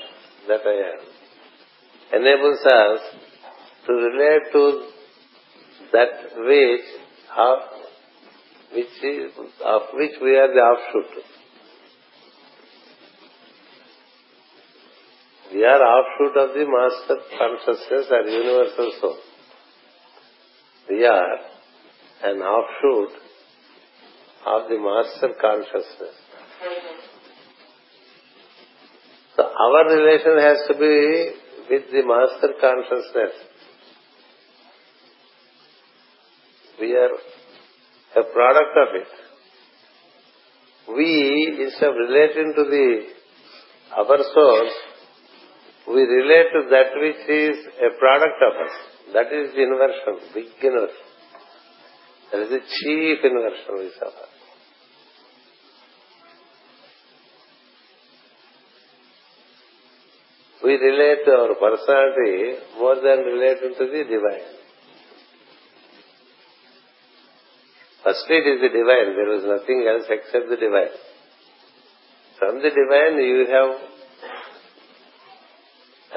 that 0.49 0.61
I 0.67 0.77
am, 0.93 2.21
enables 2.21 2.61
us 2.61 3.01
to 3.87 3.93
relate 3.93 4.53
to 4.53 4.92
that 5.93 6.09
which, 6.37 6.89
of, 7.37 7.59
which 8.73 9.05
is, 9.05 9.33
of 9.65 9.83
which 9.95 10.13
we 10.23 10.37
are 10.37 10.49
the 10.49 10.61
offshoot. 10.61 11.25
We 15.55 15.65
are 15.65 15.81
offshoot 15.81 16.37
of 16.37 16.55
the 16.55 16.65
master 16.65 17.23
consciousness 17.39 18.07
or 18.11 18.23
universal 18.23 18.93
soul. 19.01 19.19
We 20.89 21.05
are 21.05 21.37
an 22.25 22.39
offshoot 22.39 23.13
of 24.47 24.69
the 24.69 24.79
master 24.79 25.35
consciousness. 25.41 26.17
So 29.37 29.43
our 29.45 29.85
relation 29.95 30.39
has 30.39 30.59
to 30.69 30.75
be 30.75 31.33
with 31.71 31.85
the 31.93 32.03
master 32.07 32.55
consciousness. 32.61 33.52
We 36.83 36.97
are 36.97 37.15
a 38.21 38.25
product 38.35 38.75
of 38.83 38.89
it. 39.01 39.11
We, 40.97 41.59
instead 41.63 41.91
of 41.91 41.95
relating 41.95 42.55
to 42.57 42.65
the 42.65 42.87
our 43.99 44.19
source, 44.35 44.73
we 45.87 46.03
relate 46.03 46.49
to 46.55 46.63
that 46.71 46.91
which 46.99 47.23
is 47.31 47.57
a 47.87 47.91
product 48.01 48.39
of 48.49 48.67
us. 48.67 48.75
That 49.15 49.33
is 49.33 49.55
the 49.55 49.63
inversion, 49.63 50.35
big 50.35 50.47
inversion. 50.61 51.07
That 52.33 52.41
is 52.41 52.49
the 52.51 52.63
chief 52.67 53.19
inversion 53.31 53.79
we 53.79 53.91
suffer. 54.01 54.27
We 60.65 60.73
relate 60.75 61.25
to 61.27 61.31
our 61.31 61.55
personality 61.55 62.59
more 62.77 62.97
than 62.97 63.19
relating 63.19 63.75
to 63.79 63.87
the 63.87 64.03
divine. 64.03 64.62
Firstly, 68.05 68.37
it 68.37 68.47
is 68.51 68.61
the 68.61 68.69
divine. 68.69 69.15
There 69.15 69.33
is 69.39 69.45
nothing 69.45 69.87
else 69.89 70.07
except 70.11 70.49
the 70.51 70.57
divine. 70.57 70.95
From 72.39 72.57
the 72.57 72.71
divine, 72.71 73.21
you 73.23 73.47
have 73.47 73.71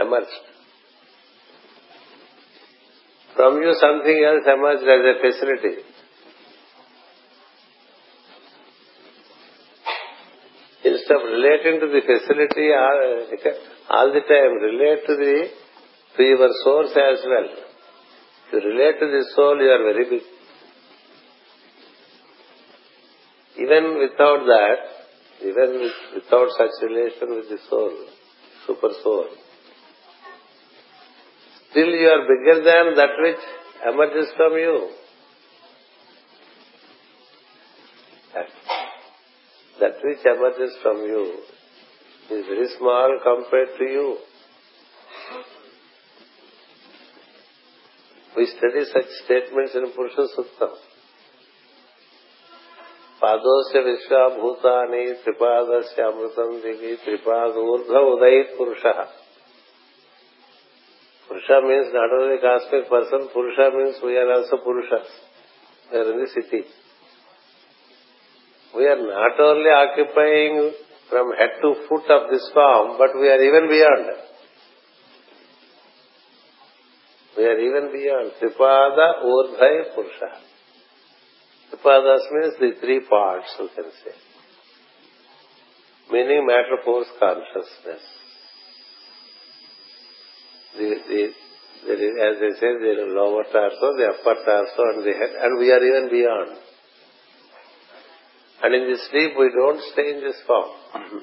emerged. 0.07 0.45
From 3.35 3.61
you, 3.61 3.73
something 3.79 4.23
else 4.25 4.45
emerged 4.47 4.87
as 4.87 5.01
a 5.05 5.15
facility. 5.21 5.75
Instead 10.85 11.17
of 11.17 11.23
relating 11.23 11.79
to 11.81 11.87
the 11.87 12.01
facility 12.01 12.69
all 13.89 14.11
the 14.11 14.21
time, 14.21 14.53
relate 14.61 15.05
to 15.05 15.15
the 15.15 15.49
to 16.17 16.23
your 16.23 16.49
source 16.63 16.91
as 16.91 17.25
well. 17.27 17.49
If 18.47 18.53
you 18.53 18.59
relate 18.69 18.99
to 18.99 19.07
the 19.07 19.25
soul, 19.35 19.57
you 19.59 19.69
are 19.69 19.83
very 19.93 20.09
big. 20.09 20.34
Even 23.65 23.97
without 23.97 24.45
that, 24.45 24.77
even 25.41 25.69
with, 25.81 25.97
without 26.13 26.49
such 26.55 26.83
relation 26.83 27.29
with 27.35 27.49
the 27.49 27.57
soul, 27.67 27.93
super 28.67 28.89
soul, 29.01 29.25
still 31.71 31.87
you 31.87 32.07
are 32.15 32.27
bigger 32.29 32.57
than 32.63 32.95
that 32.95 33.09
which 33.17 33.43
emerges 33.91 34.29
from 34.37 34.53
you. 34.53 34.89
That, 38.35 38.45
that 39.79 39.95
which 40.03 40.23
emerges 40.25 40.75
from 40.83 40.97
you 40.97 41.39
is 42.29 42.45
very 42.45 42.67
small 42.77 43.17
compared 43.23 43.69
to 43.79 43.83
you. 43.83 44.17
We 48.37 48.45
study 48.45 48.85
such 48.93 49.09
statements 49.25 49.73
in 49.73 49.91
Purusha 49.95 50.27
Suktam. 50.37 50.75
పాదోస్య 53.25 53.79
విశ్వభూతాని 53.79 55.03
త్రిపాదస్య 55.21 56.03
అమృతం 56.03 56.49
దివి 56.63 56.91
త్రిపాదూర్ధ 57.03 57.93
ఉదయ 58.13 58.41
పురుష. 58.57 58.83
Purusha 61.29 61.51
means 61.67 61.91
not 61.95 62.13
only 62.17 62.37
cosmic 62.37 62.91
person 62.91 63.23
purusha 63.35 63.57
means 63.75 63.99
we are 64.05 64.31
also 64.35 64.57
purusha. 64.67 64.91
Where 65.91 66.07
in 66.07 66.19
the 66.19 66.27
city 66.27 66.61
we are 68.73 69.03
not 69.09 69.41
only 69.41 69.69
occupying 69.69 70.71
from 71.09 71.31
head 71.41 71.57
to 71.61 71.71
foot 71.87 72.11
of 72.11 72.27
this 72.33 72.47
form 72.53 72.89
but 72.97 73.15
we are 73.21 73.43
even 73.49 73.67
beyond 73.67 74.11
we are 77.37 77.61
even 77.69 77.89
beyond 77.97 78.31
త్రిపాద 78.41 78.99
ఊర్ధై 79.35 79.73
పురుష. 79.95 80.21
Upadas 81.85 82.31
means 82.31 82.53
the 82.59 82.71
three 82.81 83.01
parts, 83.07 83.47
you 83.59 83.69
can 83.75 83.91
say. 84.03 84.15
Meaning 86.11 86.45
matter, 86.45 86.77
force, 86.83 87.07
consciousness. 87.19 88.01
As 90.77 92.37
I 92.41 92.49
said, 92.59 92.75
the 92.81 93.05
lower 93.09 93.43
torso, 93.43 93.97
the 93.97 94.07
upper 94.07 94.35
torso, 94.45 94.83
and 94.93 95.05
the 95.05 95.13
head, 95.13 95.29
and 95.41 95.59
we 95.59 95.71
are 95.71 95.83
even 95.83 96.09
beyond. 96.09 96.57
And 98.63 98.73
in 98.73 98.91
the 98.91 98.97
sleep, 99.09 99.33
we 99.37 99.51
don't 99.55 99.81
stay 99.93 100.09
in 100.15 100.21
this 100.21 100.41
form. 100.47 100.69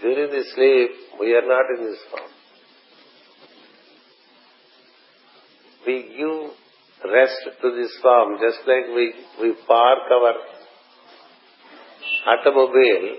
During 0.00 0.30
the 0.30 0.44
sleep, 0.54 0.90
we 1.20 1.34
are 1.34 1.46
not 1.46 1.78
in 1.78 1.84
this 1.84 2.00
form. 2.10 2.30
We 5.86 6.14
give 6.16 6.61
rest 7.10 7.42
to 7.60 7.70
this 7.76 7.92
form, 8.00 8.38
just 8.38 8.66
like 8.66 8.86
we, 8.94 9.14
we 9.40 9.54
park 9.66 9.98
our 10.10 10.34
automobile. 12.26 13.18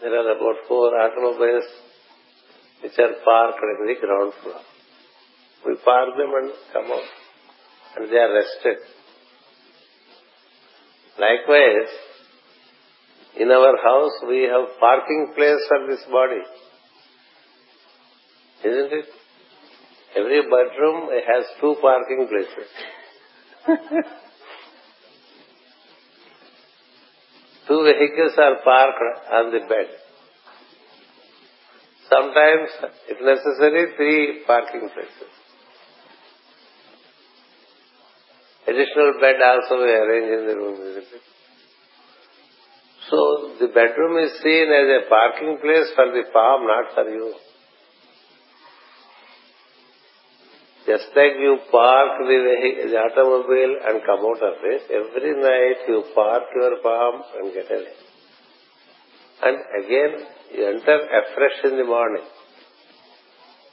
There 0.00 0.14
are 0.14 0.36
about 0.36 0.56
four 0.68 0.98
automobiles 0.98 1.64
which 2.82 2.98
are 2.98 3.14
parked 3.24 3.60
in 3.80 3.86
the 3.86 3.94
ground 4.00 4.32
floor. 4.42 4.60
We 5.66 5.76
park 5.84 6.16
them 6.16 6.32
and 6.40 6.52
come 6.72 6.92
out. 6.92 7.08
And 7.96 8.12
they 8.12 8.16
are 8.16 8.32
rested. 8.32 8.76
Likewise, 11.18 11.92
in 13.40 13.50
our 13.50 13.76
house 13.82 14.12
we 14.28 14.42
have 14.42 14.78
parking 14.78 15.32
place 15.34 15.62
for 15.68 15.86
this 15.88 16.04
body. 16.10 16.42
Isn't 18.64 18.92
it? 18.92 19.15
Every 20.16 20.42
bedroom 20.42 21.10
has 21.12 21.44
two 21.60 21.76
parking 21.80 22.26
places. 22.26 22.70
two 27.68 27.84
vehicles 27.84 28.32
are 28.38 28.56
parked 28.64 29.02
on 29.30 29.52
the 29.52 29.60
bed. 29.68 29.88
Sometimes, 32.08 32.70
if 33.08 33.18
necessary, 33.20 33.92
three 33.96 34.44
parking 34.46 34.88
places. 34.88 35.32
Additional 38.66 39.20
bed 39.20 39.36
also 39.42 39.76
we 39.82 39.90
arrange 39.90 40.40
in 40.40 40.46
the 40.48 40.56
room? 40.56 40.76
So, 43.10 43.18
the 43.60 43.68
bedroom 43.68 44.18
is 44.24 44.32
seen 44.42 44.72
as 44.72 45.04
a 45.04 45.08
parking 45.08 45.58
place 45.60 45.92
for 45.94 46.06
the 46.06 46.24
palm, 46.32 46.66
not 46.66 46.94
for 46.94 47.08
you. 47.08 47.34
Just 50.86 51.08
like 51.16 51.34
you 51.42 51.58
park 51.72 52.22
the, 52.22 52.38
vehicle, 52.46 52.90
the 52.90 52.98
automobile 53.02 53.74
and 53.86 54.06
come 54.06 54.22
out 54.22 54.38
of 54.38 54.62
it, 54.62 54.82
every 54.86 55.34
night 55.34 55.82
you 55.88 56.04
park 56.14 56.44
your 56.54 56.80
palm 56.80 57.22
and 57.42 57.52
get 57.52 57.66
away. 57.66 57.96
And 59.42 59.56
again, 59.82 60.26
you 60.54 60.66
enter 60.66 60.98
afresh 61.20 61.58
in 61.64 61.78
the 61.78 61.84
morning. 61.84 62.22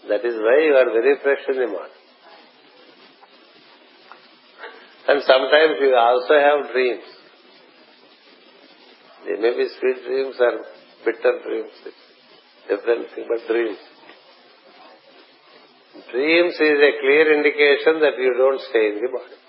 That 0.10 0.26
is 0.26 0.36
why 0.36 0.58
you 0.65 0.73
are 0.73 0.91
very 0.91 1.15
fresh 1.21 1.45
in 1.49 1.56
the 1.56 1.67
morning. 1.67 2.02
And 5.08 5.21
sometimes 5.28 5.76
you 5.80 5.95
also 5.95 6.34
have 6.34 6.73
dreams. 6.73 7.04
They 9.26 9.39
may 9.39 9.56
be 9.56 9.67
sweet 9.80 10.04
dreams 10.04 10.36
or 10.39 10.65
bitter 11.06 11.39
dreams. 11.45 11.71
Different 12.67 13.08
thing, 13.13 13.26
but 13.30 13.47
dreams. 13.47 13.78
Dreams 16.13 16.54
is 16.54 16.78
a 16.78 16.93
clear 17.02 17.38
indication 17.38 17.99
that 18.02 18.19
you 18.19 18.36
don't 18.38 18.62
stay 18.69 18.86
in 18.89 19.02
the 19.02 19.10
body. 19.10 19.39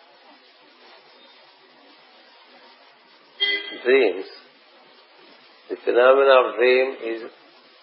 Dreams, 3.84 4.24
the 5.68 5.76
phenomena 5.84 6.34
of 6.40 6.56
dream 6.56 6.96
is, 7.04 7.22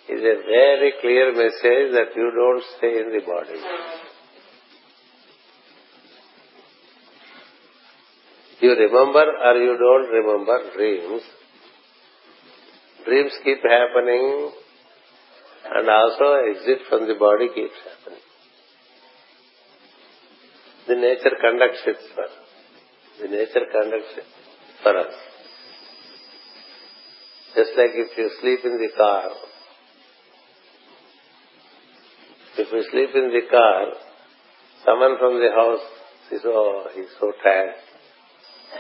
is 0.10 0.22
a 0.26 0.38
very 0.50 0.94
clear 1.00 1.32
message 1.32 1.94
that 1.94 2.16
you 2.16 2.32
don't 2.34 2.64
stay 2.80 3.02
in 3.02 3.12
the 3.14 3.22
body. 3.24 3.62
You 8.62 8.72
remember 8.72 9.26
or 9.46 9.56
you 9.58 9.78
don't 9.78 10.10
remember 10.10 10.58
dreams. 10.76 11.22
Dreams 13.06 13.32
keep 13.44 13.60
happening 13.62 14.52
and 15.66 15.88
also 15.88 16.34
exit 16.50 16.80
from 16.90 17.08
the 17.08 17.14
body 17.14 17.48
keeps 17.54 17.78
happening. 17.86 18.22
The 20.88 20.96
nature 20.96 21.36
conducts 21.40 21.84
it 21.86 21.98
for 22.16 22.24
us. 22.24 22.32
The 23.22 23.28
nature 23.28 23.66
conducts 23.72 24.14
it 24.18 24.26
for 24.84 24.98
us. 24.98 25.14
Just 27.56 27.72
like 27.78 27.92
if 27.94 28.18
you 28.18 28.30
sleep 28.42 28.60
in 28.64 28.78
the 28.78 28.90
car, 28.98 29.30
if 32.58 32.72
you 32.72 32.84
sleep 32.92 33.10
in 33.16 33.32
the 33.32 33.48
car, 33.50 33.86
someone 34.86 35.18
from 35.20 35.40
the 35.40 35.52
house 35.52 35.86
says, 36.30 36.42
oh, 36.46 36.88
he's 36.96 37.12
so 37.20 37.32
tired. 37.44 37.76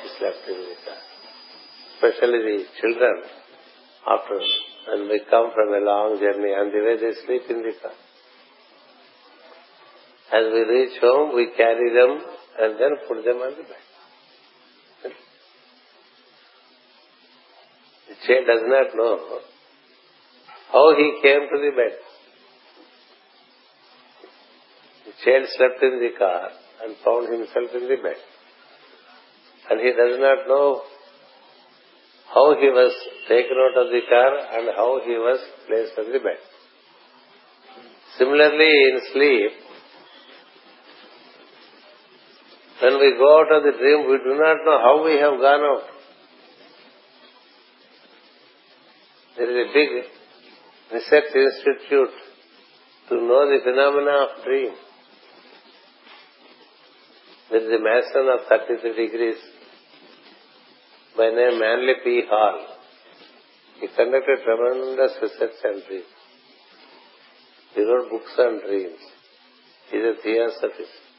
He 0.02 0.10
slept 0.20 0.48
in 0.48 0.56
the 0.56 0.76
car. 0.86 1.00
Especially 1.96 2.40
the 2.40 2.66
children, 2.82 3.24
after 4.08 4.40
when 4.90 5.10
we 5.10 5.22
come 5.30 5.52
from 5.54 5.74
a 5.74 5.86
long 5.86 6.18
journey, 6.20 6.52
and 6.52 6.72
the 6.74 6.82
way 6.82 6.98
they 6.98 7.14
sleep 7.26 7.44
in 7.50 7.62
the 7.62 7.74
car. 7.82 7.92
As 10.34 10.46
we 10.54 10.62
reach 10.62 11.00
home, 11.02 11.36
we 11.36 11.52
carry 11.58 11.94
them 11.94 12.22
and 12.60 12.80
then 12.80 12.91
put 13.08 13.24
them 13.26 13.38
on 13.38 13.52
the 13.52 13.63
bed. 13.63 13.86
The 18.08 18.15
child 18.28 18.46
does 18.48 18.63
not 18.65 18.96
know 18.96 19.39
how 20.72 20.96
he 20.96 21.20
came 21.22 21.41
to 21.52 21.58
the 21.60 21.72
bed. 21.76 21.98
The 25.06 25.13
child 25.26 25.46
slept 25.58 25.84
in 25.84 26.00
the 26.00 26.17
car 26.17 26.50
and 26.84 26.96
found 27.04 27.32
himself 27.32 27.70
in 27.76 27.89
the 27.89 28.02
bed. 28.02 28.20
And 29.70 29.80
he 29.80 29.91
does 29.91 30.20
not 30.20 30.48
know 30.48 30.82
how 32.34 32.56
he 32.56 32.70
was 32.70 32.94
taken 33.28 33.58
out 33.60 33.84
of 33.84 33.91
the 33.91 34.02
car 34.08 34.32
and 34.60 34.70
how 34.76 35.02
he 35.04 35.12
was 35.12 35.39
placed 35.67 36.00
on 36.00 36.13
the 36.13 36.20
bed. 36.20 36.39
Similarly, 38.17 38.72
in 38.91 39.00
sleep, 39.12 39.52
when 42.82 43.00
we 43.00 43.13
go 43.15 43.39
out 43.39 43.52
of 43.56 43.63
the 43.63 43.78
dream, 43.78 44.10
we 44.10 44.17
do 44.17 44.34
not 44.41 44.58
know 44.65 44.78
how 44.82 45.06
we 45.06 45.13
have 45.20 45.39
gone 45.39 45.62
out. 45.62 45.84
There 49.38 49.50
is 49.52 49.70
a 49.70 49.74
big 49.74 49.89
research 50.91 51.30
institute 51.36 52.15
to 53.10 53.15
know 53.15 53.50
the 53.50 53.60
phenomena 53.63 54.26
of 54.26 54.44
dream. 54.44 54.74
There 57.52 57.62
is 57.62 57.80
a 57.80 57.84
mason 57.84 58.30
of 58.34 58.48
33 58.50 58.96
degrees 58.96 59.38
by 61.15 61.30
name 61.30 61.60
Manly 61.60 61.94
P. 62.04 62.24
Hall. 62.30 62.65
He 63.80 63.88
conducted 63.88 64.39
tremendous 64.44 65.12
research 65.22 65.58
on 65.65 65.82
dreams. 65.88 66.06
He 67.76 67.82
wrote 67.82 68.10
books 68.10 68.36
on 68.39 68.60
dreams. 68.67 69.00
He 69.91 69.98
is 69.98 70.17
a 70.17 70.22
theosophist. 70.24 71.11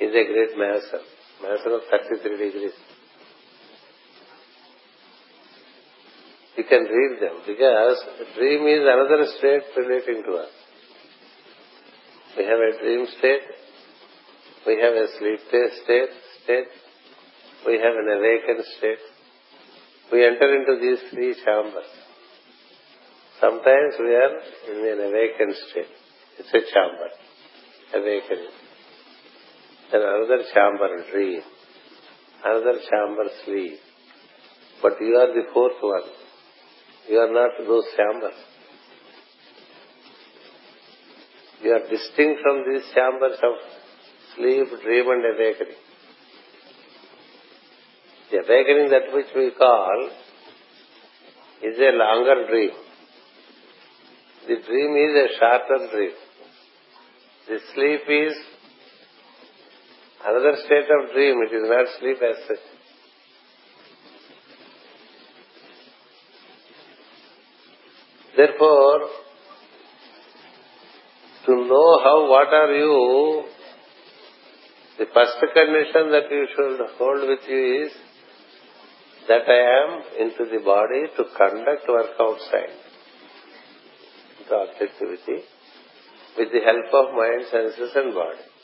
Is 0.00 0.12
a 0.12 0.24
great 0.32 0.58
master. 0.58 1.00
Master 1.42 1.74
of 1.74 1.82
33 1.90 2.30
degrees. 2.30 2.72
You 6.56 6.64
can 6.64 6.84
read 6.84 7.20
them 7.20 7.36
because 7.46 7.96
dream 8.36 8.66
is 8.66 8.80
another 8.80 9.26
state 9.38 9.62
relating 9.76 10.22
to 10.24 10.32
us. 10.36 10.50
We 12.36 12.44
have 12.44 12.58
a 12.58 12.82
dream 12.82 13.06
state. 13.18 13.46
We 14.66 14.80
have 14.80 14.94
a 14.94 15.06
sleep 15.18 15.40
state, 15.48 16.10
state 16.44 16.66
we 17.66 17.74
have 17.82 17.96
an 17.98 18.06
awakened 18.06 18.64
state. 18.78 19.02
We 20.12 20.24
enter 20.24 20.54
into 20.54 20.78
these 20.80 21.10
three 21.10 21.34
chambers. 21.44 21.90
Sometimes 23.40 23.94
we 23.98 24.14
are 24.14 24.34
in 24.70 24.86
an 24.86 25.10
awakened 25.10 25.56
state. 25.70 25.90
It's 26.38 26.48
a 26.48 26.62
chamber, 26.72 27.10
awakening. 27.94 28.65
Then 29.92 30.00
another 30.02 30.42
chamber, 30.52 30.88
dream. 31.12 31.40
Another 32.44 32.78
chamber, 32.90 33.30
sleep. 33.44 33.78
But 34.82 35.00
you 35.00 35.16
are 35.16 35.32
the 35.34 35.48
fourth 35.52 35.80
one. 35.80 36.02
You 37.08 37.18
are 37.18 37.32
not 37.32 37.50
those 37.66 37.84
chambers. 37.96 38.38
You 41.62 41.72
are 41.72 41.88
distinct 41.88 42.42
from 42.42 42.64
these 42.68 42.82
chambers 42.94 43.38
of 43.42 43.54
sleep, 44.36 44.66
dream 44.82 45.06
and 45.08 45.24
awakening. 45.34 45.80
The 48.30 48.38
awakening 48.38 48.90
that 48.90 49.14
which 49.14 49.26
we 49.34 49.52
call 49.56 50.10
is 51.62 51.78
a 51.78 51.96
longer 51.96 52.46
dream. 52.48 52.70
The 54.48 54.56
dream 54.66 54.96
is 54.96 55.12
a 55.14 55.28
shorter 55.38 55.90
dream. 55.92 56.10
The 57.48 57.58
sleep 57.74 58.00
is 58.08 58.34
another 60.26 60.56
state 60.64 60.88
of 60.90 61.12
dream. 61.12 61.42
It 61.46 61.54
is 61.54 61.68
not 61.68 61.86
sleep 62.00 62.18
as 62.22 62.36
such. 62.48 62.64
Therefore, 68.36 69.00
to 71.46 71.52
know 71.54 71.88
how, 72.04 72.28
what 72.28 72.48
are 72.48 72.72
you, 72.72 73.44
the 74.98 75.06
first 75.14 75.38
condition 75.54 76.10
that 76.10 76.30
you 76.30 76.46
should 76.54 76.80
hold 76.98 77.28
with 77.28 77.48
you 77.48 77.86
is 77.86 77.92
that 79.28 79.48
I 79.48 79.60
am 79.78 80.02
into 80.20 80.44
the 80.50 80.62
body 80.64 81.02
to 81.16 81.24
conduct 81.36 81.88
work 81.88 82.10
outside. 82.20 82.76
The 84.48 84.54
objectivity 84.54 85.42
with 86.36 86.52
the 86.52 86.60
help 86.60 86.92
of 86.92 87.14
mind, 87.14 87.46
senses 87.50 87.90
and 87.94 88.14
body. 88.14 88.55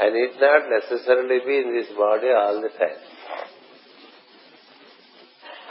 I 0.00 0.10
need 0.10 0.40
not 0.40 0.62
necessarily 0.70 1.38
be 1.46 1.56
in 1.58 1.74
this 1.74 1.96
body 1.96 2.28
all 2.28 2.60
the 2.60 2.68
time. 2.68 3.00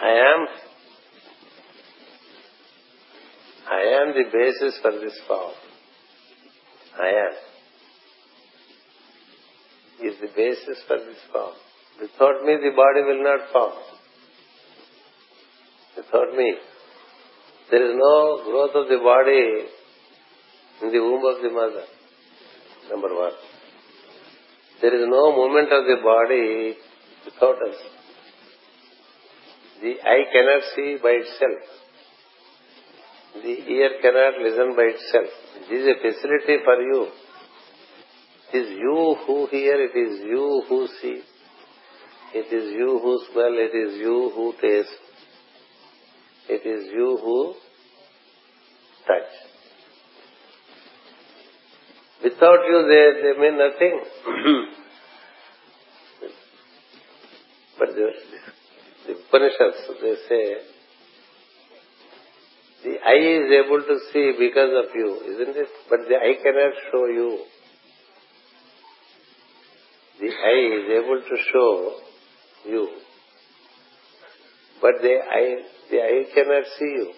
I 0.02 0.12
am 0.12 0.48
I 3.70 3.82
am 4.02 4.14
the 4.14 4.30
basis 4.32 4.80
for 4.82 4.92
this 4.92 5.18
form. 5.28 5.54
I 7.02 7.08
am 7.08 7.34
is 10.04 10.20
the 10.20 10.28
basis 10.36 10.84
for 10.88 10.98
this 10.98 11.22
form. 11.32 11.54
Without 12.02 12.44
me, 12.46 12.58
the 12.58 12.74
body 12.76 13.02
will 13.08 13.24
not 13.24 13.52
form. 13.52 13.74
Without 15.96 16.36
me, 16.36 16.56
there 17.72 17.86
is 17.90 17.96
no 17.96 18.44
growth 18.44 18.76
of 18.76 18.88
the 18.90 18.98
body 18.98 19.68
in 20.82 20.92
the 20.92 21.00
womb 21.00 21.24
of 21.26 21.42
the 21.42 21.50
mother. 21.50 21.86
Number 22.90 23.16
one. 23.16 23.53
There 24.84 24.94
is 24.94 25.08
no 25.08 25.32
movement 25.34 25.72
of 25.72 25.86
the 25.86 25.96
body 26.04 26.76
without 27.24 27.56
us. 27.68 27.78
The 29.82 29.94
eye 30.04 30.26
cannot 30.34 30.64
see 30.76 30.98
by 31.02 31.14
itself. 31.24 31.62
The 33.44 33.56
ear 33.76 33.92
cannot 34.02 34.42
listen 34.44 34.76
by 34.76 34.88
itself. 34.92 35.30
This 35.70 35.80
is 35.80 35.88
a 35.88 35.96
facility 36.02 36.58
for 36.66 36.76
you. 36.82 37.08
It 38.52 38.58
is 38.58 38.70
you 38.72 39.16
who 39.26 39.48
hear, 39.52 39.76
it 39.86 39.96
is 39.96 40.20
you 40.20 40.64
who 40.68 40.88
see. 41.02 41.22
It 42.34 42.52
is 42.52 42.74
you 42.74 43.00
who 43.02 43.20
smell, 43.32 43.54
it 43.54 43.74
is 43.74 43.98
you 44.00 44.32
who 44.36 44.54
taste, 44.60 44.90
it 46.50 46.66
is 46.66 46.92
you 46.92 47.18
who 47.24 47.54
touch. 49.08 49.53
Without 52.24 52.60
you, 52.70 52.88
they, 52.88 53.06
they 53.22 53.34
mean 53.40 53.58
nothing. 53.58 54.00
but 57.80 57.90
the, 57.96 58.12
the 59.08 59.14
Upanishads, 59.14 59.82
they 60.02 60.16
say, 60.30 60.58
the 62.86 62.96
eye 63.06 63.26
is 63.40 63.66
able 63.66 63.82
to 63.82 64.00
see 64.12 64.32
because 64.40 64.72
of 64.84 64.96
you, 64.96 65.22
isn't 65.34 65.58
it? 65.58 65.68
But 65.90 66.00
the 66.08 66.16
eye 66.16 66.36
cannot 66.42 66.74
show 66.92 67.06
you. 67.08 67.40
The 70.22 70.28
eye 70.28 70.66
is 70.80 71.04
able 71.04 71.22
to 71.22 71.38
show 71.52 72.00
you. 72.68 72.90
But 74.82 75.02
the 75.02 75.16
eye, 75.30 75.56
the 75.92 75.98
eye 75.98 76.26
cannot 76.34 76.64
see 76.78 76.86
you. 76.86 77.14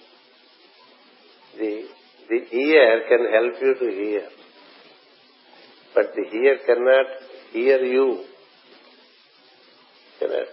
The, 1.58 1.88
the 2.30 2.58
ear 2.58 3.04
can 3.08 3.32
help 3.32 3.62
you 3.62 3.76
to 3.76 3.96
hear. 3.96 4.28
But 5.96 6.14
the 6.16 6.38
ear 6.38 6.60
cannot 6.66 7.06
hear 7.52 7.80
you. 7.80 8.26
Cannot. 10.20 10.48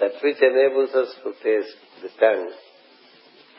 That 0.00 0.12
which 0.22 0.42
enables 0.42 0.90
us 0.90 1.14
to 1.22 1.32
taste 1.42 1.76
the 2.02 2.08
tongue 2.18 2.50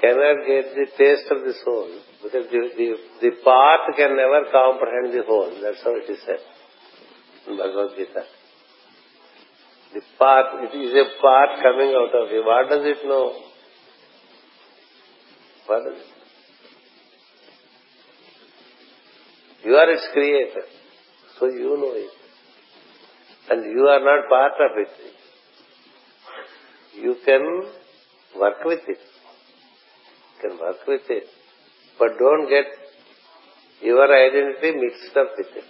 cannot 0.02 0.42
get 0.50 0.74
the 0.74 0.88
taste 0.98 1.30
of 1.30 1.46
the 1.46 1.54
soul 1.64 1.88
because 2.26 2.50
the, 2.50 2.62
the, 2.76 2.90
the 3.22 3.32
part 3.46 3.94
can 3.96 4.18
never 4.18 4.50
comprehend 4.52 5.14
the 5.14 5.24
whole. 5.24 5.54
That's 5.62 5.82
how 5.86 5.94
it 5.96 6.10
is 6.10 6.20
said 6.26 6.42
in 7.48 7.58
Bhagavad 7.58 7.96
Gita. 7.96 8.26
The 9.94 10.02
part, 10.18 10.46
it 10.66 10.76
is 10.76 10.94
a 10.94 11.22
part 11.22 11.62
coming 11.62 11.94
out 11.94 12.14
of 12.18 12.32
you. 12.32 12.44
What 12.44 12.70
does 12.70 12.86
it 12.86 13.06
know? 13.06 13.34
What 15.68 15.84
does 15.86 16.02
it? 16.02 16.21
You 19.64 19.76
are 19.76 19.92
its 19.92 20.08
creator. 20.14 20.66
So 21.40 21.48
you 21.48 21.78
know 21.78 21.94
it. 21.94 22.12
And 23.50 23.66
you 23.66 23.84
are 23.88 24.00
not 24.00 24.30
part 24.30 24.54
of 24.70 24.78
it. 24.78 24.88
You 26.96 27.16
can 27.26 27.64
work 28.40 28.64
with 28.66 28.80
it. 28.88 29.00
You 30.44 30.50
can 30.50 30.60
work 30.60 30.88
with 30.88 31.02
it. 31.10 31.24
But 32.00 32.18
don't 32.18 32.50
get 32.50 32.66
your 33.82 34.06
identity 34.06 34.72
mixed 34.80 35.18
up 35.18 35.30
with 35.38 35.48
it. 35.56 35.64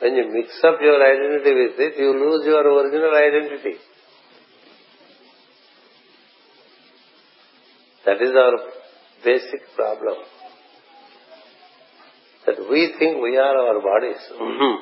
When 0.00 0.14
you 0.14 0.32
mix 0.32 0.50
up 0.62 0.78
your 0.80 0.98
identity 1.02 1.54
with 1.54 1.78
it, 1.78 1.98
you 1.98 2.12
lose 2.12 2.46
your 2.46 2.62
original 2.62 3.14
identity. 3.14 3.78
That 8.06 8.22
is 8.22 8.30
our 8.34 8.58
basic 9.24 9.60
problem. 9.74 10.16
Think 12.68 13.22
we 13.22 13.36
are 13.36 13.56
our 13.56 13.80
bodies. 13.80 14.22
Mm-hmm. 14.40 14.74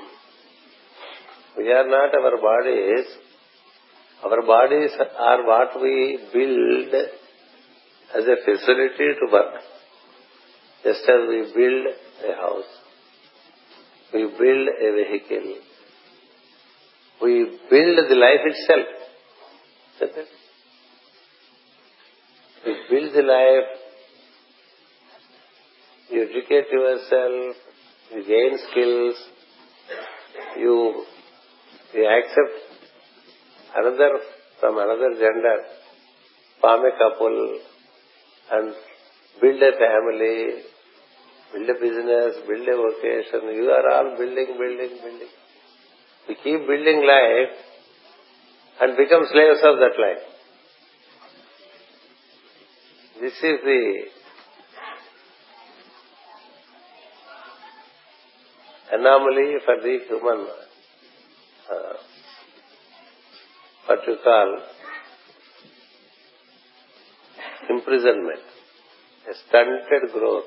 we 1.59 1.73
are 1.73 1.89
not 1.89 2.15
our 2.15 2.37
bodies. 2.41 3.07
Our 4.25 4.43
bodies 4.43 4.91
are 5.19 5.47
what 5.47 5.81
we 5.81 6.19
build 6.33 6.95
as 8.15 8.25
a 8.25 8.37
facility 8.45 9.15
to 9.21 9.33
work. 9.33 9.55
Just 10.83 11.03
as 11.03 11.29
we 11.29 11.53
build 11.55 11.87
a 12.29 12.35
house, 12.37 12.65
we 14.13 14.23
build 14.23 14.69
a 14.69 14.93
vehicle, 14.97 15.55
we 17.23 17.59
build 17.71 17.99
the 18.09 18.15
life 18.15 18.45
itself. 18.45 18.87
We 22.65 22.77
build 22.91 23.15
the 23.15 23.23
life, 23.23 23.69
you 26.11 26.23
educate 26.23 26.71
yourself, 26.71 27.57
you 28.13 28.25
gain 28.27 28.59
skills, 28.71 29.17
you, 30.59 31.05
you 31.95 32.07
accept 32.07 32.57
another 33.77 34.11
from 34.61 34.79
another 34.79 35.11
gender, 35.15 35.57
form 36.61 36.83
a 36.85 36.93
couple 36.99 37.59
and 38.53 38.75
build 39.41 39.63
a 39.63 39.73
family, 39.73 40.63
build 41.53 41.69
a 41.69 41.75
business, 41.75 42.37
build 42.49 42.69
a 42.69 42.77
vocation. 42.77 43.55
You 43.55 43.71
are 43.71 43.91
all 43.93 44.17
building, 44.17 44.57
building, 44.59 44.99
building. 45.03 45.33
We 46.29 46.35
keep 46.37 46.67
building 46.67 47.07
life 47.07 47.53
and 48.81 48.97
become 48.97 49.25
slaves 49.33 49.61
of 49.63 49.79
that 49.79 49.99
life. 49.99 50.25
This 53.21 53.33
is 53.33 53.61
the 53.65 54.05
anomaly 58.93 59.57
for 59.65 59.77
the 59.83 59.99
human, 60.09 60.47
uh, 61.71 61.95
what 63.87 63.99
you 64.07 64.17
call 64.23 64.59
imprisonment, 67.69 68.41
a 69.31 69.35
stunted 69.49 70.13
growth. 70.13 70.45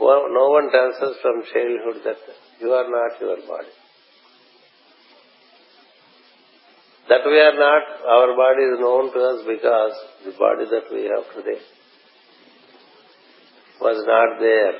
No 0.00 0.50
one 0.50 0.70
tells 0.70 0.96
us 1.02 1.16
from 1.22 1.42
childhood 1.52 2.02
that 2.04 2.16
you 2.60 2.72
are 2.72 2.90
not 2.90 3.20
your 3.20 3.36
body. 3.46 3.68
That 7.08 7.20
we 7.26 7.38
are 7.38 7.54
not, 7.54 7.82
our 8.08 8.34
body 8.34 8.62
is 8.72 8.80
known 8.80 9.12
to 9.12 9.20
us 9.20 9.44
because 9.46 9.92
the 10.24 10.32
body 10.38 10.64
that 10.70 10.92
we 10.92 11.04
have 11.04 11.24
today 11.34 11.60
was 13.80 14.02
not 14.06 14.40
there 14.40 14.72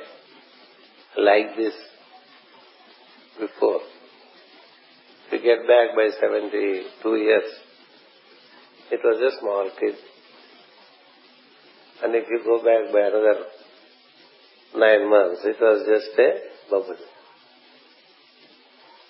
like 1.17 1.55
this 1.55 1.73
before. 3.39 3.81
You 5.31 5.39
get 5.41 5.67
back 5.67 5.95
by 5.95 6.09
72 6.19 7.15
years, 7.15 7.51
it 8.91 8.99
was 9.03 9.33
a 9.33 9.39
small 9.39 9.69
kid. 9.79 9.95
And 12.03 12.13
if 12.13 12.25
you 12.29 12.41
go 12.45 12.57
back 12.59 12.93
by 12.93 12.99
another 13.07 13.45
nine 14.75 15.09
months, 15.09 15.41
it 15.43 15.57
was 15.59 15.87
just 15.87 16.19
a 16.19 16.69
bubble. 16.69 16.97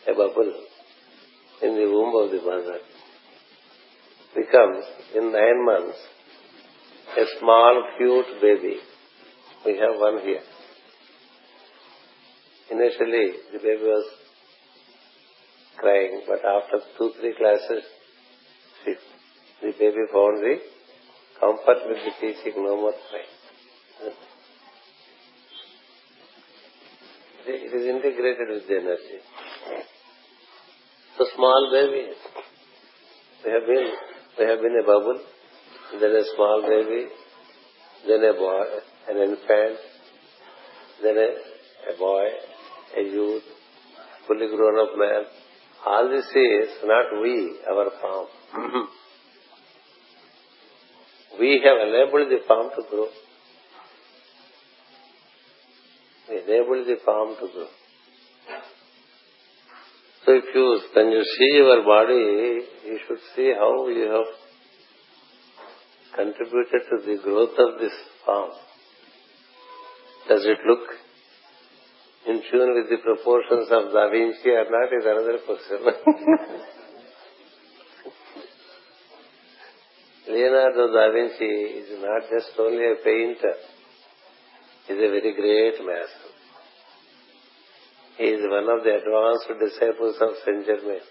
A 0.08 0.14
bubble 0.14 0.54
in 1.64 1.76
the 1.76 1.86
womb 1.92 2.16
of 2.24 2.32
the 2.32 2.46
mother 2.46 2.80
becomes, 4.36 4.86
in 5.16 5.32
nine 5.32 5.66
months, 5.66 5.98
a 7.18 7.26
small, 7.40 7.84
cute 7.98 8.42
baby. 8.42 8.78
We 9.66 9.78
have 9.78 10.00
one 10.00 10.20
here. 10.22 10.42
Initially, 12.72 13.28
the 13.54 13.60
baby 13.60 13.84
was 13.84 14.06
crying, 15.78 16.22
but 16.28 16.44
after 16.44 16.80
two, 16.98 17.12
three 17.20 17.36
classes, 17.38 17.84
the 19.62 19.72
baby 19.80 20.04
found 20.12 20.44
the 20.44 20.58
comfort 21.40 21.88
with 21.88 21.98
the 22.06 22.12
teaching, 22.20 22.64
no 22.64 22.76
more 22.78 22.94
crying. 23.10 24.14
It 27.48 27.74
is 27.74 27.86
integrated 27.86 28.50
with 28.50 28.68
the 28.68 28.76
energy. 28.78 29.20
So 31.18 31.26
small 31.36 31.70
baby, 31.72 32.10
we 33.46 33.52
have 33.52 33.66
been 33.68 33.92
we 34.40 34.46
have 34.46 34.60
been 34.60 34.80
a 34.82 34.86
bubble, 34.86 35.20
then 36.02 36.12
a 36.12 36.24
small 36.36 36.62
baby, 36.68 37.08
then 38.08 38.24
a 38.24 38.34
boy, 38.34 38.66
an 39.10 39.18
infant, 39.18 39.80
then 41.02 41.18
a, 41.18 41.94
a 41.94 41.98
boy, 41.98 42.26
a 42.98 43.02
youth, 43.02 43.44
fully 44.28 44.48
grown 44.48 44.80
up 44.80 44.98
man. 44.98 45.24
All 45.86 46.10
this 46.10 46.26
is 46.26 46.70
not 46.84 47.22
we, 47.22 47.58
our 47.70 47.90
palm. 48.02 48.28
we 51.40 51.62
have 51.64 51.88
enabled 51.88 52.32
the 52.32 52.40
palm 52.48 52.70
to 52.76 52.84
grow. 52.90 53.08
We 56.30 56.36
enabled 56.42 56.88
the 56.88 56.98
palm 57.06 57.36
to 57.36 57.48
grow. 57.54 57.68
So 60.26 60.32
if 60.34 60.46
you, 60.56 60.80
when 60.96 61.12
you 61.12 61.24
see 61.38 61.52
your 61.58 61.84
body, 61.84 62.66
you 62.88 63.00
should 63.08 63.20
see 63.36 63.54
how 63.54 63.88
you 63.90 64.10
have 64.10 64.26
contributed 66.16 66.82
to 66.90 66.98
the 67.06 67.22
growth 67.24 67.60
of 67.60 67.80
this 67.80 67.94
palm. 68.26 68.50
Does 70.28 70.46
it 70.46 70.58
look 70.66 71.05
in 72.28 72.42
tune 72.50 72.74
with 72.74 72.90
the 72.90 72.98
proportions 73.04 73.70
of 73.70 73.94
Da 73.94 74.10
Vinci 74.10 74.50
or 74.50 74.66
not 74.70 74.92
is 74.94 75.06
another 75.06 75.38
question. 75.46 75.78
Leonardo 80.28 80.92
da 80.92 81.12
Vinci 81.14 81.46
is 81.46 82.02
not 82.02 82.24
just 82.30 82.58
only 82.58 82.84
a 82.84 82.96
painter, 83.04 83.54
he 84.88 84.94
is 84.94 85.00
a 85.00 85.10
very 85.14 85.34
great 85.36 85.78
master. 85.86 86.30
He 88.18 88.24
is 88.24 88.42
one 88.50 88.70
of 88.70 88.84
the 88.84 88.96
advanced 88.96 89.50
disciples 89.60 90.16
of 90.22 90.30
Saint 90.46 90.66
Germain, 90.66 91.06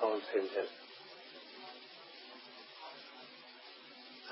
Count 0.00 0.22
Saint 0.32 0.50
Germain. 0.50 0.86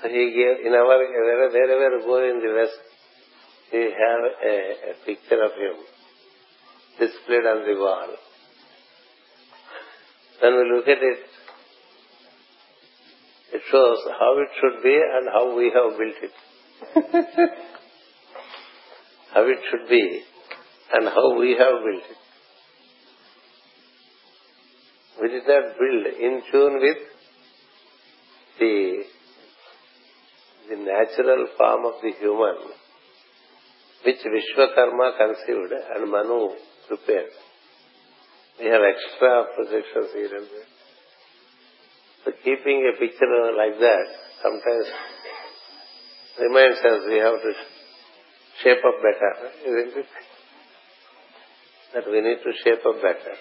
So 0.01 0.09
he 0.09 0.33
gave, 0.35 0.65
in 0.65 0.73
our, 0.73 0.85
wherever 0.85 1.97
we 1.97 2.03
go 2.03 2.17
in 2.29 2.39
the 2.43 2.53
West, 2.53 2.94
we 3.75 3.83
have 3.91 4.23
a, 4.51 4.55
a 4.91 4.93
picture 5.05 5.41
of 5.43 5.51
him 5.51 5.75
displayed 6.97 7.45
on 7.53 7.59
the 7.67 7.75
wall. 7.77 8.11
When 10.41 10.53
we 10.55 10.63
look 10.75 10.87
at 10.87 11.03
it, 11.03 11.19
it 13.53 13.61
shows 13.69 13.97
how 14.19 14.31
it 14.43 14.51
should 14.59 14.81
be 14.83 14.95
and 15.15 15.27
how 15.27 15.57
we 15.57 15.65
have 15.75 15.97
built 15.99 16.19
it. 16.27 16.35
how 19.33 19.43
it 19.43 19.59
should 19.69 19.89
be 19.89 20.21
and 20.93 21.07
how 21.09 21.37
we 21.37 21.49
have 21.51 21.83
built 21.87 22.05
it. 22.13 22.21
We 25.21 25.27
did 25.29 25.47
not 25.47 25.77
build 25.79 26.05
in 26.19 26.41
tune 26.51 26.79
with 26.81 26.97
the, 28.59 29.03
the 30.69 30.75
natural 30.77 31.47
form 31.57 31.85
of 31.85 32.01
the 32.01 32.11
human, 32.19 32.55
Vishwakarma 34.05 35.17
conceived 35.17 35.73
and 35.95 36.11
Manu 36.11 36.49
prepared. 36.87 37.31
We 38.59 38.65
have 38.67 38.81
extra 38.81 39.45
projections 39.55 40.13
here 40.13 40.35
and 40.37 40.47
there. 40.47 40.69
So 42.23 42.31
keeping 42.43 42.91
a 42.93 42.99
picture 42.99 43.27
like 43.57 43.79
that 43.79 44.05
sometimes 44.41 44.87
reminds 46.39 46.79
us 46.79 47.01
we 47.07 47.17
have 47.17 47.41
to 47.41 47.53
shape 48.63 48.83
up 48.85 49.01
better, 49.01 49.33
isn't 49.65 49.97
it? 49.97 50.07
that 51.95 52.11
we 52.11 52.19
need 52.19 52.43
to 52.43 52.51
shape 52.63 52.83
up 52.85 52.99
better. 53.01 53.35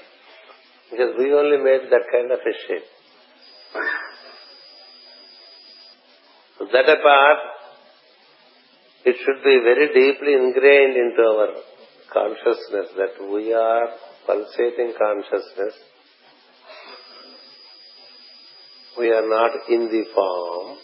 Because 0.91 1.19
we 1.19 1.35
only 1.35 1.59
made 1.59 1.91
that 1.91 2.07
kind 2.07 2.31
of 2.31 2.39
a 2.39 2.55
shape. 2.67 2.89
So 6.59 6.67
that 6.71 6.87
apart, 6.87 7.39
it 9.05 9.17
should 9.19 9.45
be 9.45 9.61
very 9.63 9.89
deeply 9.89 10.33
ingrained 10.33 10.97
into 10.97 11.23
our 11.23 11.49
consciousness 12.13 12.89
that 12.97 13.33
we 13.33 13.53
are 13.53 13.89
pulsating 14.27 14.95
consciousness. 14.99 15.75
We 18.99 19.11
are 19.11 19.29
not 19.29 19.51
in 19.69 19.89
the 19.91 20.05
form. 20.15 20.79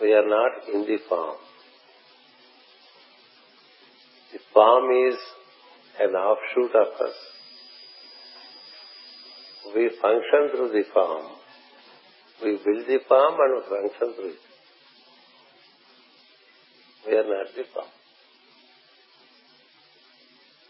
We 0.00 0.12
are 0.12 0.26
not 0.26 0.74
in 0.74 0.80
the 0.82 0.98
form. 1.08 1.36
The 4.32 4.38
form 4.52 5.12
is 5.12 5.18
an 6.00 6.14
offshoot 6.14 6.74
of 6.74 7.06
us. 7.06 7.14
We 9.74 9.90
function 10.00 10.50
through 10.50 10.68
the 10.72 10.84
form. 10.92 11.26
We 12.42 12.50
build 12.64 12.86
the 12.86 12.98
form 13.06 13.34
and 13.38 13.54
we 13.56 13.88
function 13.88 14.14
through 14.16 14.30
it. 14.30 14.47
We 17.08 17.16
are 17.16 17.24
not 17.24 17.46
the. 17.56 17.64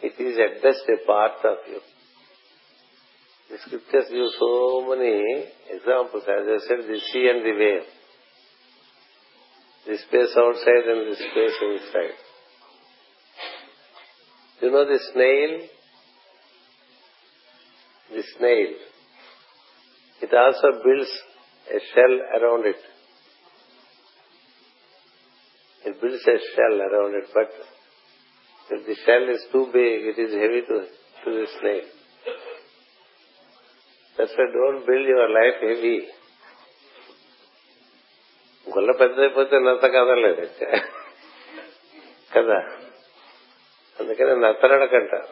It 0.00 0.14
is 0.20 0.38
at 0.38 0.62
best 0.62 0.84
a 0.88 1.04
part 1.04 1.44
of 1.44 1.56
you. 1.68 1.80
The 3.50 3.58
scriptures 3.66 4.04
give 4.08 4.30
so 4.38 4.86
many 4.88 5.46
examples. 5.68 6.22
As 6.22 6.46
I 6.46 6.58
said, 6.68 6.86
the 6.86 7.00
sea 7.12 7.28
and 7.34 7.44
the 7.44 7.54
wave. 7.58 7.88
The 9.86 9.98
space 9.98 10.36
outside 10.38 10.86
and 10.86 11.10
the 11.10 11.16
space 11.16 11.58
inside. 11.62 12.16
You 14.62 14.70
know 14.70 14.84
the 14.84 15.00
snail? 15.12 15.68
The 18.14 18.22
snail. 18.36 18.74
It 20.22 20.34
also 20.34 20.82
builds 20.84 21.10
a 21.70 21.80
shell 21.94 22.14
around 22.40 22.66
it. 22.66 22.76
It 25.86 26.02
builds 26.17 26.25
a 26.33 26.37
shell 26.53 26.75
around 26.87 27.15
it, 27.15 27.27
but 27.33 27.49
if 28.69 28.85
the 28.85 28.95
shell 29.05 29.25
is 29.35 29.43
too 29.51 29.65
big, 29.73 30.05
it 30.11 30.19
is 30.19 30.33
heavy 30.33 30.61
to, 30.69 30.77
to 31.23 31.29
the 31.39 31.47
snail. 31.59 31.85
That's 34.17 34.33
why 34.37 34.47
don't 34.53 34.85
build 34.85 35.07
your 35.15 35.29
life 35.39 35.59
heavy. 35.69 35.97
గుల్ల 38.67 38.91
పెద్దదైపోతే 38.99 39.55
నత్త 39.63 39.85
కదలేదు 39.95 40.43
కదా 42.35 42.59
అందుకని 43.97 44.35
నత్తనడకంటారు 44.43 45.31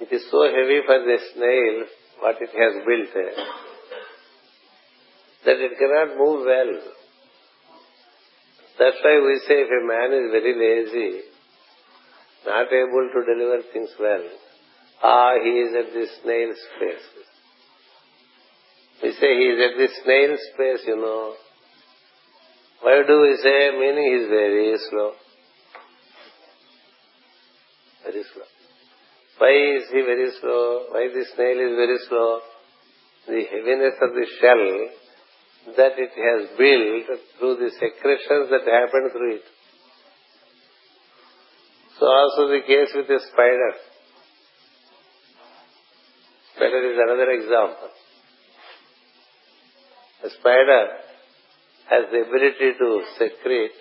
it 0.00 0.12
is 0.18 0.26
so 0.32 0.42
heavy 0.56 0.78
for 0.88 1.02
the 1.08 1.16
snail 1.30 1.80
what 2.22 2.40
it 2.46 2.54
has 2.60 2.76
built 2.88 3.18
that 5.44 5.62
it 5.66 5.76
cannot 5.82 6.14
move 6.22 6.38
well 6.50 6.76
that's 8.77 8.97
why 9.03 9.21
we 9.23 9.39
say 9.47 9.63
if 9.63 9.71
a 9.71 9.87
man 9.87 10.11
is 10.11 10.31
very 10.31 10.53
lazy, 10.53 11.21
not 12.45 12.67
able 12.67 13.09
to 13.13 13.19
deliver 13.23 13.63
things 13.71 13.89
well, 13.99 14.23
ah, 15.01 15.33
he 15.41 15.49
is 15.49 15.75
at 15.75 15.93
the 15.93 16.05
snail's 16.21 16.61
pace. 16.79 17.07
We 19.03 19.11
say 19.13 19.31
he 19.37 19.47
is 19.55 19.59
at 19.59 19.77
the 19.77 19.87
snail's 20.03 20.45
pace, 20.57 20.83
you 20.87 20.97
know. 20.97 21.35
Why 22.81 23.03
do 23.07 23.21
we 23.21 23.37
say? 23.41 23.71
Meaning 23.79 24.03
he 24.03 24.23
is 24.23 24.29
very 24.29 24.77
slow. 24.89 25.11
Very 28.03 28.23
slow. 28.33 28.43
Why 29.37 29.51
is 29.77 29.83
he 29.91 30.01
very 30.01 30.31
slow? 30.39 30.85
Why 30.91 31.07
the 31.13 31.25
snail 31.35 31.57
is 31.59 31.75
very 31.75 31.97
slow? 32.07 32.39
The 33.27 33.43
heaviness 33.51 33.95
of 34.01 34.13
the 34.13 34.25
shell 34.39 35.04
that 35.73 35.97
it 35.97 36.13
has 36.13 36.57
built 36.57 37.19
through 37.39 37.55
the 37.57 37.71
secretions 37.73 38.49
that 38.53 38.65
happen 38.69 39.09
through 39.11 39.35
it. 39.35 39.45
So 41.99 42.05
also 42.05 42.47
the 42.49 42.61
case 42.67 42.89
with 42.93 43.07
the 43.07 43.19
spider. 43.31 43.73
Spider 46.55 46.91
is 46.91 46.99
another 47.01 47.31
example. 47.31 47.89
A 50.23 50.29
spider 50.39 50.87
has 51.89 52.05
the 52.11 52.21
ability 52.21 52.77
to 52.79 53.03
secrete. 53.17 53.71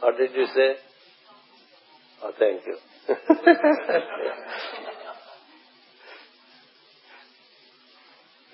What 0.00 0.18
did 0.18 0.34
you 0.34 0.46
say? 0.54 0.76
Oh, 2.24 2.32
thank 2.38 2.62
you. 2.66 2.76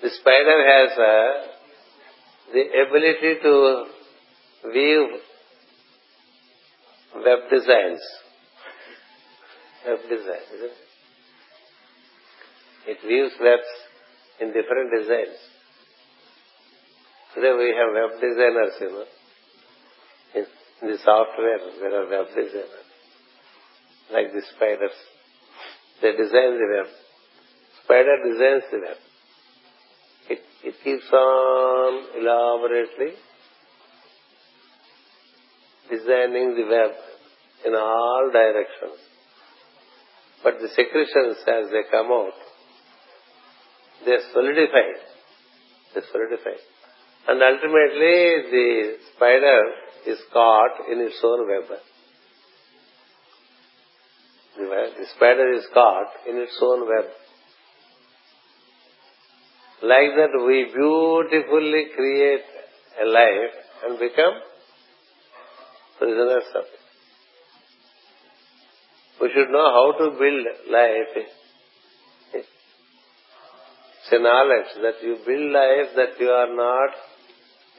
The 0.09 0.15
spider 0.15 0.59
has 0.65 0.97
uh, 0.97 1.31
the 2.51 2.63
ability 2.81 3.41
to 3.43 3.85
weave 4.73 5.21
web 7.13 7.39
designs. 7.51 8.01
Web 9.85 9.99
design, 10.09 10.45
it? 10.49 10.71
it 12.87 12.97
weaves 13.05 13.35
webs 13.39 13.69
in 14.41 14.47
different 14.47 14.89
designs. 14.97 15.37
Today 17.35 17.53
we 17.53 17.75
have 17.77 17.93
web 17.93 18.19
designers, 18.19 18.73
you 18.81 18.89
know. 18.89 19.05
In 20.33 20.89
the 20.89 20.97
software, 21.05 21.59
there 21.81 22.01
are 22.01 22.09
web 22.09 22.29
designers. 22.29 22.89
Like 24.11 24.33
the 24.33 24.41
spiders. 24.55 24.97
They 26.01 26.13
design 26.13 26.57
the 26.57 26.67
web. 26.77 26.87
Spider 27.83 28.17
designs 28.25 28.63
the 28.71 28.79
web. 28.79 28.97
It, 30.69 30.75
keeps 30.83 31.11
on 31.11 32.21
elaborately 32.21 33.13
designing 35.89 36.55
the 36.55 36.65
web 36.69 36.91
in 37.65 37.73
all 37.73 38.29
directions. 38.31 38.99
But 40.43 40.59
the 40.61 40.69
secretions 40.69 41.37
as 41.47 41.71
they 41.71 41.89
come 41.89 42.11
out, 42.11 42.37
they 44.05 44.17
solidify. 44.31 44.89
They 45.95 46.01
solidify. 46.11 46.57
And 47.27 47.41
ultimately 47.41 48.51
the 48.51 48.97
spider 49.15 49.61
is 50.07 50.19
caught 50.31 50.87
in 50.91 51.01
its 51.01 51.19
own 51.23 51.47
web. 51.47 51.79
The 54.57 55.05
spider 55.15 55.51
is 55.53 55.65
caught 55.73 56.11
in 56.29 56.37
its 56.37 56.57
own 56.61 56.87
web. 56.87 57.05
Like 59.81 60.11
that 60.17 60.33
we 60.45 60.65
beautifully 60.73 61.85
create 61.95 62.43
a 63.01 63.05
life 63.05 63.55
and 63.85 63.97
become 63.97 64.33
prisoners 65.97 66.43
of 66.55 66.63
it. 66.63 66.79
We 69.21 69.29
should 69.33 69.49
know 69.49 69.67
how 69.71 69.93
to 69.99 70.11
build 70.17 70.45
life. 70.69 71.25
It's 72.33 74.11
a 74.11 74.19
knowledge 74.19 74.71
that 74.81 75.03
you 75.03 75.17
build 75.25 75.51
life 75.53 75.95
that 75.95 76.19
you 76.19 76.29
are 76.29 76.53
not 76.55 76.95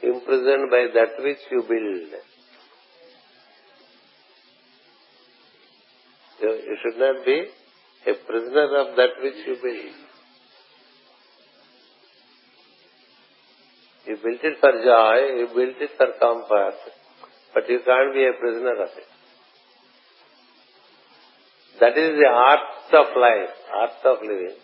imprisoned 0.01 0.71
by 0.71 0.87
that 0.93 1.23
which 1.23 1.39
you 1.51 1.61
build. 1.67 2.09
You 6.41 6.77
should 6.81 6.99
not 6.99 7.25
be 7.25 7.45
a 8.07 8.13
prisoner 8.25 8.77
of 8.81 8.95
that 8.95 9.21
which 9.21 9.45
you 9.45 9.55
build. 9.61 10.10
Built 14.23 14.43
it 14.43 14.57
for 14.59 14.71
joy, 14.71 15.15
you 15.39 15.47
built 15.53 15.77
it 15.79 15.91
for 15.97 16.07
comfort, 16.19 16.75
but 17.53 17.69
you 17.69 17.79
can't 17.85 18.13
be 18.13 18.25
a 18.25 18.33
prisoner 18.39 18.75
of 18.83 18.89
it. 19.01 19.09
That 21.79 21.97
is 21.97 22.17
the 22.19 22.27
art 22.27 22.93
of 22.93 23.07
life, 23.17 23.55
art 23.73 24.05
of 24.05 24.21
living. 24.21 24.57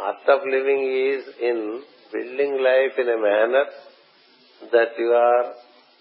Art 0.00 0.28
of 0.28 0.40
living 0.46 0.80
is 0.82 1.24
in 1.40 1.82
building 2.12 2.62
life 2.62 2.98
in 2.98 3.08
a 3.08 3.18
manner 3.18 3.64
that 4.70 4.98
you 4.98 5.10
are 5.12 5.54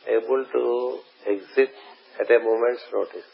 able 0.07 0.45
to 0.53 0.99
exit 1.27 1.73
at 2.19 2.29
a 2.29 2.39
moment's 2.39 2.83
notice. 2.93 3.29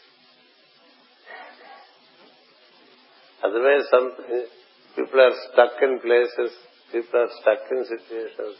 Otherwise, 3.44 3.84
some 3.90 4.12
people 4.96 5.20
are 5.20 5.34
stuck 5.52 5.82
in 5.82 6.00
places, 6.00 6.56
people 6.92 7.20
are 7.20 7.28
stuck 7.40 7.70
in 7.70 7.84
situations 7.84 8.56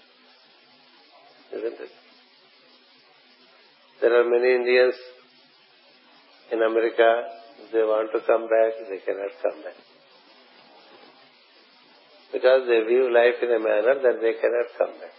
isn't 1.53 1.80
it? 1.80 1.92
There 4.01 4.14
are 4.20 4.24
many 4.24 4.55
Indians 4.55 4.94
in 6.53 6.62
America, 6.62 7.11
they 7.72 7.82
want 7.82 8.12
to 8.12 8.20
come 8.26 8.49
back, 8.49 8.72
they 8.88 9.01
cannot 9.05 9.32
come 9.42 9.59
back. 9.62 9.78
Because 12.32 12.68
they 12.68 12.80
view 12.86 13.12
life 13.12 13.42
in 13.42 13.51
a 13.51 13.59
manner 13.59 13.96
that 14.01 14.20
they 14.20 14.34
cannot 14.40 14.68
come 14.78 14.94
back. 15.01 15.16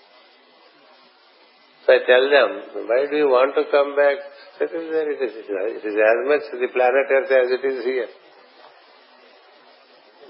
So 1.85 1.93
I 1.93 1.99
tell 2.05 2.25
them, 2.29 2.49
why 2.87 3.07
do 3.09 3.17
you 3.17 3.27
want 3.27 3.55
to 3.55 3.65
come 3.71 3.95
back? 3.97 4.17
It 4.61 4.71
is 4.71 4.85
there, 4.93 5.09
it 5.09 5.21
is. 5.25 5.33
It 5.41 5.83
is 5.89 5.95
as 5.97 6.19
much 6.29 6.45
the 6.53 6.69
planet 6.69 7.07
Earth 7.09 7.31
as 7.31 7.49
it 7.49 7.63
is 7.65 7.83
here. 7.83 8.11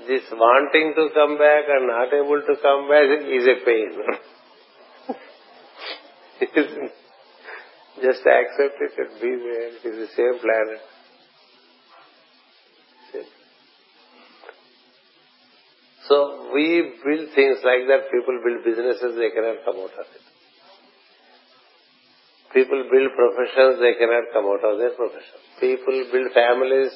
This 0.08 0.24
wanting 0.32 0.93
to 0.95 1.10
come 1.14 1.38
back 1.38 1.68
and 1.68 1.88
not 1.88 2.14
able 2.14 2.41
to 2.41 2.56
come 2.64 2.88
back 2.88 3.12
is 3.38 3.45
a 3.45 3.58
pain. 3.66 3.91
Just 8.02 8.24
accept 8.24 8.80
it 8.80 8.94
and 8.98 9.22
be 9.22 9.28
there. 9.28 9.68
It 9.76 9.84
is 9.84 10.08
the 10.08 10.12
same 10.16 10.40
planet. 10.40 10.80
So 16.08 16.50
we 16.54 16.96
build 17.06 17.30
things 17.36 17.60
like 17.64 17.86
that. 17.92 18.10
People 18.10 18.42
build 18.44 18.64
businesses, 18.64 19.16
they 19.20 19.30
cannot 19.30 19.62
come 19.66 19.78
out 19.78 19.94
of 19.94 20.08
it. 20.10 20.24
People 22.54 22.82
build 22.90 23.12
professions, 23.14 23.78
they 23.78 23.94
cannot 23.94 24.32
come 24.34 24.46
out 24.46 24.64
of 24.66 24.80
their 24.80 24.96
profession. 24.96 25.38
People 25.60 26.08
build 26.12 26.32
families. 26.34 26.90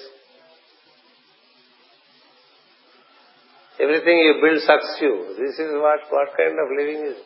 Everything 3.79 4.17
you 4.17 4.41
build 4.41 4.61
sucks 4.65 4.97
you. 5.01 5.35
This 5.37 5.59
is 5.59 5.73
what, 5.77 5.99
what 6.09 6.29
kind 6.37 6.57
of 6.57 6.73
living 6.73 7.05
is 7.05 7.17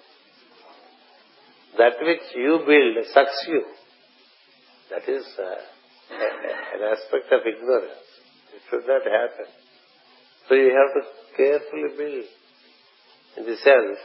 that 1.78 1.94
which 2.02 2.26
you 2.36 2.60
build 2.66 3.06
sucks 3.14 3.46
you. 3.48 3.64
That 4.90 5.08
is 5.08 5.26
uh, 5.38 5.62
an 6.76 6.82
aspect 6.94 7.32
of 7.32 7.42
ignorance. 7.46 8.08
It 8.56 8.62
should 8.70 8.88
not 8.88 9.04
happen. 9.04 9.48
So 10.48 10.56
you 10.56 10.72
have 10.72 10.92
to 10.96 11.02
carefully 11.36 11.92
build. 11.98 12.26
In 13.38 13.46
the 13.46 13.58
sense, 13.58 14.00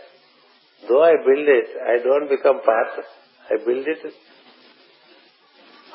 though 0.88 1.02
I 1.02 1.12
build 1.24 1.48
it, 1.48 1.68
I 1.86 2.02
don't 2.02 2.28
become 2.28 2.60
part. 2.62 3.06
I 3.50 3.56
build 3.64 3.86
it 3.86 4.12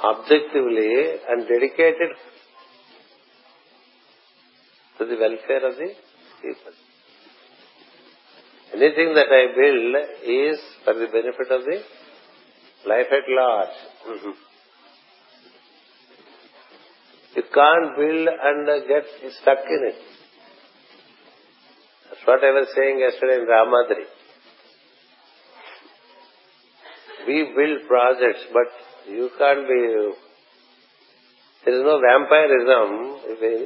objectively 0.04 1.18
and 1.30 1.48
dedicated 1.48 2.12
to 4.98 5.06
the 5.06 5.16
welfare 5.16 5.70
of 5.70 5.76
the 5.78 5.94
people. 6.42 6.87
Anything 8.74 9.14
that 9.16 9.30
I 9.32 9.48
build 9.56 9.96
is 10.24 10.60
for 10.84 10.94
the 10.94 11.08
benefit 11.08 11.52
of 11.52 11.64
the 11.64 11.82
life 12.88 13.08
at 13.12 13.30
large. 13.30 13.78
Mm-hmm. 14.10 14.32
You 17.36 17.44
can't 17.54 17.96
build 17.96 18.28
and 18.42 18.88
get 18.88 19.06
stuck 19.42 19.60
in 19.70 19.82
it. 19.90 19.96
That's 22.10 22.26
what 22.26 22.44
I 22.44 22.52
was 22.52 22.68
saying 22.76 23.00
yesterday 23.00 23.42
in 23.42 23.48
Ramadri. 23.48 24.06
We 27.28 27.54
build 27.56 27.88
projects, 27.88 28.46
but 28.54 29.12
you 29.12 29.30
can't 29.38 29.68
be. 29.68 30.14
There 31.66 31.76
is 31.76 31.84
no 31.84 32.00
vampirism 32.00 32.90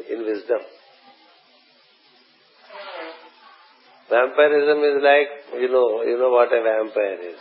in 0.09 0.25
wisdom. 0.25 0.61
Vampirism 4.11 4.79
is 4.83 5.01
like, 5.01 5.61
you 5.61 5.71
know, 5.71 6.03
you 6.03 6.17
know 6.19 6.31
what 6.31 6.51
a 6.51 6.61
vampire 6.61 7.29
is. 7.31 7.39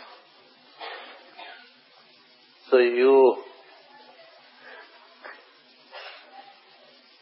So 2.69 2.77
you, 2.77 3.43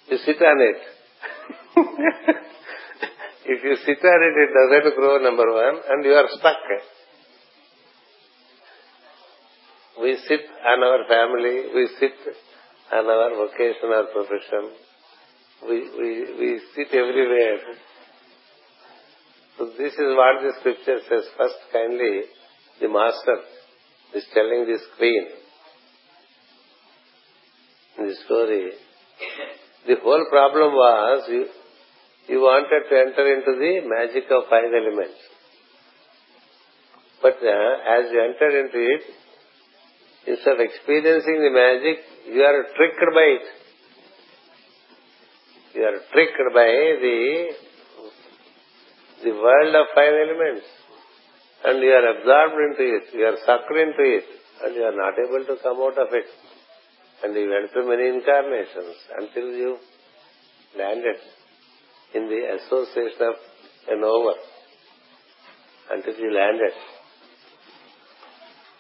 you 0.07 0.17
sit 0.23 0.39
on 0.39 0.61
it. 0.61 0.79
if 3.45 3.63
you 3.63 3.75
sit 3.87 4.05
on 4.05 4.19
it, 4.27 4.35
it 4.37 4.51
doesn't 4.53 4.95
grow, 4.95 5.17
number 5.17 5.51
one, 5.51 5.81
and 5.89 6.05
you 6.05 6.11
are 6.11 6.27
stuck. 6.37 6.57
We 9.99 10.15
sit 10.27 10.41
on 10.63 10.83
our 10.83 11.07
family, 11.07 11.73
we 11.73 11.89
sit 11.99 12.13
on 12.93 13.05
our 13.07 13.31
vocation 13.35 13.89
or 13.89 14.05
profession, 14.13 14.69
we, 15.67 15.89
we, 15.97 16.09
we 16.39 16.61
sit 16.75 16.93
everywhere 16.93 17.57
so 19.59 19.65
this 19.77 19.91
is 19.91 20.09
what 20.15 20.39
the 20.41 20.53
scripture 20.61 20.99
says. 21.03 21.25
First, 21.37 21.59
kindly, 21.73 22.21
the 22.79 22.87
master 22.87 23.43
is 24.15 24.23
telling 24.33 24.65
this 24.65 24.79
queen 24.97 25.27
in 27.97 28.07
the 28.07 28.15
story. 28.23 28.71
The 29.85 29.95
whole 30.01 30.25
problem 30.29 30.71
was 30.71 31.27
you, 31.27 31.45
you 32.29 32.39
wanted 32.39 32.87
to 32.87 32.95
enter 33.03 33.25
into 33.35 33.51
the 33.59 33.83
magic 33.83 34.31
of 34.31 34.47
five 34.49 34.71
elements. 34.71 35.19
But 37.21 37.43
uh, 37.43 37.99
as 37.99 38.09
you 38.13 38.19
entered 38.31 38.63
into 38.63 38.79
it, 38.79 39.01
instead 40.25 40.53
of 40.53 40.59
experiencing 40.61 41.35
the 41.35 41.51
magic, 41.51 41.97
you 42.31 42.43
are 42.43 42.63
tricked 42.77 43.03
by 43.13 43.27
it. 43.35 43.47
You 45.75 45.83
are 45.83 45.99
tricked 46.13 46.39
by 46.55 46.71
the 47.03 47.68
the 49.23 49.31
world 49.31 49.75
of 49.75 49.87
five 49.95 50.13
elements. 50.13 50.65
And 51.65 51.83
you 51.83 51.91
are 51.91 52.07
absorbed 52.15 52.59
into 52.71 52.85
it, 52.95 53.03
you 53.13 53.25
are 53.25 53.37
sucked 53.45 53.71
into 53.75 54.03
it, 54.03 54.23
and 54.63 54.75
you 54.75 54.83
are 54.83 54.95
not 54.95 55.13
able 55.19 55.43
to 55.43 55.61
come 55.61 55.77
out 55.81 55.97
of 55.97 56.07
it. 56.13 56.25
And 57.23 57.35
you 57.35 57.49
went 57.49 57.71
through 57.71 57.89
many 57.89 58.07
incarnations 58.15 58.95
until 59.19 59.51
you 59.51 59.77
landed 60.77 61.19
in 62.15 62.29
the 62.29 62.41
association 62.55 63.21
of 63.21 63.35
an 63.89 64.03
over. 64.03 64.39
Until 65.91 66.15
you 66.15 66.33
landed. 66.33 66.71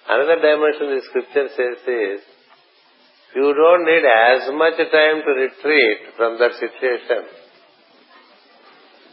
Another 0.07 0.39
dimension 0.41 0.95
the 0.95 1.01
scripture 1.09 1.47
says 1.55 1.83
is, 1.85 2.21
you 3.35 3.53
don't 3.53 3.85
need 3.85 4.05
as 4.07 4.49
much 4.53 4.77
time 4.77 5.21
to 5.21 5.31
retreat 5.35 5.99
from 6.17 6.39
that 6.39 6.53
situation. 6.53 7.27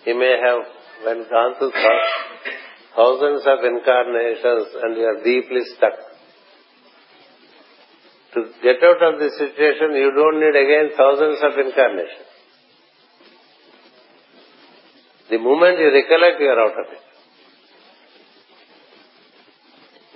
You 0.07 0.19
may 0.19 0.39
have 0.41 0.76
when 1.05 1.29
gone 1.29 1.55
through 1.59 1.73
thousands 2.97 3.43
of 3.47 3.59
incarnations 3.65 4.69
and 4.83 4.97
you 4.97 5.05
are 5.05 5.21
deeply 5.25 5.63
stuck. 5.77 5.97
To 8.35 8.41
get 8.63 8.83
out 8.83 9.03
of 9.03 9.21
this 9.21 9.33
situation, 9.39 9.97
you 9.97 10.13
don't 10.15 10.41
need 10.41 10.57
again 10.57 10.91
thousands 10.97 11.39
of 11.43 11.53
incarnations. 11.67 12.31
The 15.31 15.39
moment 15.39 15.79
you 15.79 15.91
recollect, 15.93 16.41
you 16.41 16.49
are 16.49 16.61
out 16.61 16.79
of 16.79 16.93
it. 16.93 17.05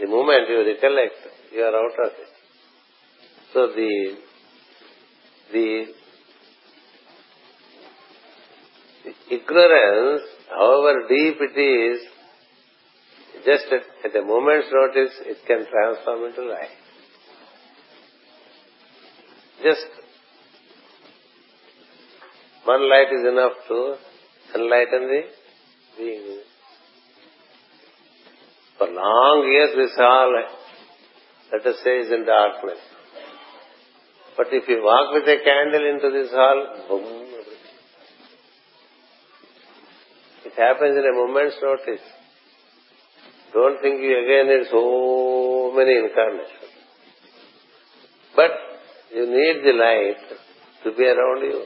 The 0.01 0.07
moment 0.07 0.49
you 0.49 0.59
recollect, 0.64 1.16
you 1.53 1.62
are 1.62 1.76
out 1.76 1.97
of 2.07 2.12
it. 2.12 2.31
So 3.53 3.66
the 3.74 4.16
the 5.53 5.87
ignorance 9.31 10.22
however 10.51 11.09
deep 11.09 11.36
it 11.40 11.59
is, 11.59 12.01
just 13.44 13.64
at, 13.72 14.11
at 14.11 14.16
a 14.16 14.24
moment's 14.24 14.68
notice, 14.72 15.14
it 15.24 15.38
can 15.46 15.66
transform 15.70 16.24
into 16.28 16.42
light. 16.42 16.76
Just 19.62 19.86
one 22.64 22.88
light 22.88 23.12
is 23.12 23.26
enough 23.26 23.53
to 23.68 23.96
enlighten 24.55 25.09
the 25.09 25.22
being. 25.96 26.40
For 28.78 28.88
long 28.88 29.48
years, 29.51 29.70
this 29.76 29.98
all, 29.98 30.32
let 31.53 31.66
us 31.66 31.76
say, 31.84 31.98
is 31.98 32.12
in 32.12 32.24
darkness. 32.24 32.78
But 34.36 34.46
if 34.53 34.68
you 34.68 34.82
walk 34.82 35.12
with 35.12 35.24
a 35.24 35.44
candle 35.44 35.84
into 35.90 36.11
this 36.11 36.30
hall, 36.30 36.86
boom, 36.88 37.39
It 40.61 40.62
happens 40.62 40.92
in 40.92 41.04
a 41.08 41.12
moment's 41.16 41.56
notice. 41.62 42.04
Don't 43.54 43.80
think 43.80 44.02
you 44.02 44.12
again 44.12 44.46
need 44.46 44.66
so 44.70 45.72
many 45.74 45.96
incarnations. 45.96 46.74
But 48.36 48.50
you 49.14 49.24
need 49.24 49.64
the 49.64 49.72
light 49.72 50.20
to 50.84 50.92
be 50.94 51.04
around 51.04 51.40
you. 51.44 51.64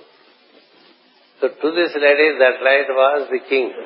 So 1.41 1.49
to 1.49 1.71
this 1.75 1.91
lady, 1.97 2.39
that 2.39 2.63
light 2.63 2.87
was 2.89 3.29
the 3.33 3.41
king. 3.49 3.73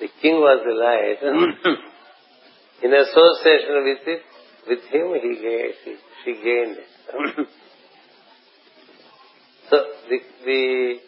the 0.00 0.08
king 0.22 0.36
was 0.40 0.64
the 0.64 0.72
light. 0.72 1.20
In 2.82 2.94
association 2.94 3.84
with 3.84 4.08
it, 4.08 4.22
with 4.68 4.84
him, 4.90 5.12
he 5.20 5.34
gained, 5.36 5.74
she, 5.84 5.96
she 6.24 6.32
gained 6.42 6.78
it. 6.78 6.88
so 9.68 9.76
the, 10.08 10.18
the 10.46 10.98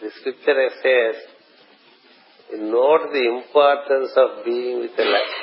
the 0.00 0.10
scripture 0.20 0.68
says, 0.82 1.16
note 2.58 3.12
the 3.12 3.26
importance 3.28 4.12
of 4.16 4.44
being 4.44 4.80
with 4.80 4.98
a 4.98 5.04
light, 5.04 5.34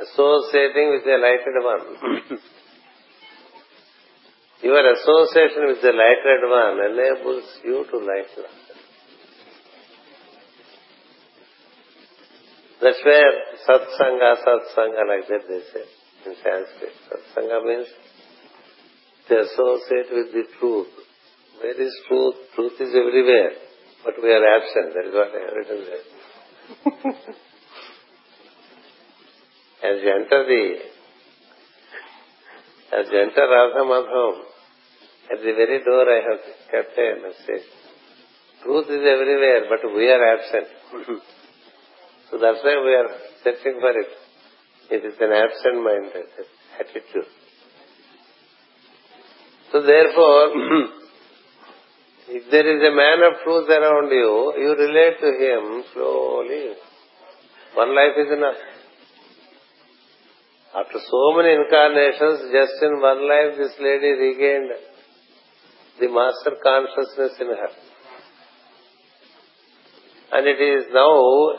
associating 0.00 0.90
with 0.90 1.04
a 1.06 1.18
lighted 1.18 1.56
one. 1.60 2.38
Your 4.62 4.92
association 4.92 5.66
with 5.66 5.82
the 5.82 5.90
lighted 5.90 6.42
one 6.46 6.78
enables 6.92 7.44
you 7.64 7.84
to 7.90 7.98
light 7.98 8.30
That's 12.80 12.98
where 13.04 13.32
satsanga, 13.68 14.36
satsanga, 14.42 15.06
like 15.06 15.28
that 15.28 15.46
they 15.48 15.60
say 15.72 15.86
in 16.26 16.34
Sanskrit. 16.34 16.94
Satsanga 17.10 17.64
means 17.64 17.86
to 19.28 19.40
associate 19.40 20.10
with 20.12 20.32
the 20.32 20.44
truth. 20.58 20.88
Where 21.60 21.80
is 21.80 21.94
truth? 22.08 22.34
Truth 22.56 22.80
is 22.80 22.88
everywhere. 22.88 23.52
But 24.04 24.14
we 24.22 24.30
are 24.32 24.44
absent. 24.56 24.94
That 24.94 25.06
is 25.06 25.14
what 25.14 25.30
I 25.30 25.40
have 25.46 25.54
written 25.56 25.84
there. 25.86 26.04
as 29.82 30.02
you 30.02 30.10
enter 30.10 30.40
the, 30.46 30.64
as 32.98 33.06
you 33.10 33.18
enter 33.18 33.44
Radha 33.46 33.82
Madhavam, 33.86 34.36
at 35.32 35.38
the 35.38 35.52
very 35.52 35.84
door 35.84 36.06
I 36.10 36.20
have 36.30 36.40
kept 36.70 36.98
a 36.98 37.14
message. 37.22 37.66
Truth 38.62 38.86
is 38.90 39.02
everywhere, 39.02 39.62
but 39.68 39.82
we 39.94 40.08
are 40.10 40.22
absent. 40.34 40.68
so 42.30 42.38
that's 42.38 42.62
why 42.62 42.76
we 42.84 42.94
are 42.94 43.10
searching 43.42 43.80
for 43.80 43.90
it. 43.90 44.08
It 44.90 45.04
is 45.04 45.14
an 45.20 45.32
absent-minded 45.32 46.28
attitude. 46.78 47.30
So 49.72 49.82
therefore, 49.82 50.52
If 52.28 52.50
there 52.50 52.66
is 52.66 52.80
a 52.82 52.94
man 52.94 53.18
of 53.26 53.42
truth 53.42 53.68
around 53.68 54.10
you, 54.10 54.54
you 54.58 54.70
relate 54.78 55.18
to 55.20 55.30
him 55.42 55.84
slowly. 55.92 56.74
One 57.74 57.94
life 57.96 58.14
is 58.18 58.32
enough. 58.32 58.60
After 60.74 60.98
so 60.98 61.36
many 61.36 61.52
incarnations, 61.52 62.52
just 62.52 62.82
in 62.82 63.00
one 63.00 63.28
life, 63.28 63.58
this 63.58 63.74
lady 63.80 64.12
regained 64.12 64.70
the 66.00 66.08
master 66.08 66.56
consciousness 66.62 67.32
in 67.40 67.48
her. 67.48 67.72
And 70.32 70.46
it 70.46 70.60
is 70.62 70.86
now 70.92 71.58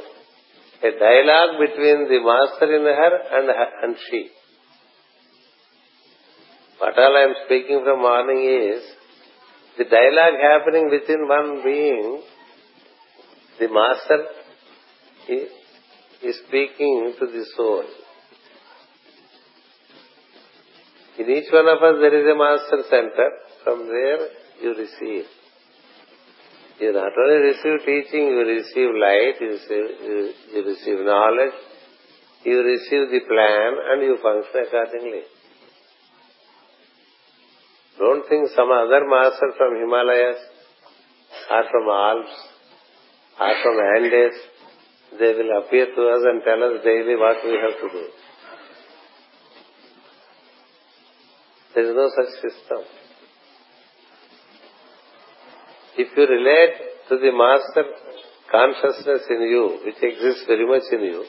a 0.81 0.91
dialogue 0.97 1.59
between 1.59 2.07
the 2.09 2.19
master 2.23 2.75
in 2.75 2.83
her 2.83 3.13
and, 3.37 3.49
and 3.83 3.95
she. 4.09 4.29
What 6.79 6.97
all 6.97 7.15
I 7.15 7.21
am 7.21 7.35
speaking 7.45 7.81
from 7.83 7.99
morning 8.01 8.71
is 8.73 8.83
the 9.77 9.85
dialogue 9.85 10.39
happening 10.39 10.89
within 10.89 11.27
one 11.27 11.63
being, 11.63 12.21
the 13.59 13.67
master 13.69 14.25
is 15.29 16.35
speaking 16.47 17.13
to 17.19 17.25
the 17.25 17.45
soul. 17.55 17.83
In 21.17 21.29
each 21.29 21.51
one 21.51 21.67
of 21.67 21.81
us 21.81 21.95
there 22.01 22.15
is 22.19 22.25
a 22.25 22.37
master 22.37 22.83
center 22.89 23.29
from 23.63 23.87
where 23.87 24.27
you 24.61 24.75
receive. 24.75 25.25
You 26.79 26.91
not 26.91 27.13
only 27.17 27.53
receive 27.53 27.85
teaching, 27.85 28.27
you 28.27 28.43
receive 28.45 28.89
light, 28.97 29.35
you 29.39 29.47
receive, 29.47 29.87
you, 30.01 30.33
you 30.53 30.65
receive 30.65 31.05
knowledge, 31.05 31.53
you 32.43 32.59
receive 32.61 33.09
the 33.11 33.21
plan 33.27 33.73
and 33.91 34.01
you 34.01 34.17
function 34.21 34.65
accordingly. 34.67 35.21
Don't 37.97 38.27
think 38.27 38.49
some 38.55 38.71
other 38.71 39.05
master 39.07 39.53
from 39.57 39.75
Himalayas 39.79 40.37
or 41.51 41.63
from 41.71 41.89
Alps 41.89 42.35
or 43.39 43.53
from 43.61 43.77
Andes, 43.97 44.33
they 45.19 45.33
will 45.33 45.61
appear 45.61 45.85
to 45.85 46.01
us 46.09 46.21
and 46.25 46.41
tell 46.43 46.63
us 46.63 46.83
daily 46.83 47.15
what 47.15 47.37
we 47.45 47.51
have 47.51 47.77
to 47.81 47.89
do. 47.91 48.05
There 51.75 51.89
is 51.89 51.95
no 51.95 52.09
such 52.15 52.33
system. 52.41 52.81
If 55.97 56.17
you 56.17 56.25
relate 56.25 56.75
to 57.09 57.17
the 57.17 57.31
master 57.31 57.89
consciousness 58.51 59.21
in 59.29 59.41
you, 59.41 59.79
which 59.85 60.01
exists 60.01 60.45
very 60.47 60.67
much 60.67 60.83
in 60.91 61.01
you, 61.01 61.25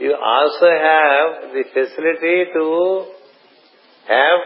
you 0.00 0.14
also 0.14 0.66
have 0.66 1.52
the 1.52 1.64
facility 1.74 2.44
to 2.54 3.19
have 4.08 4.40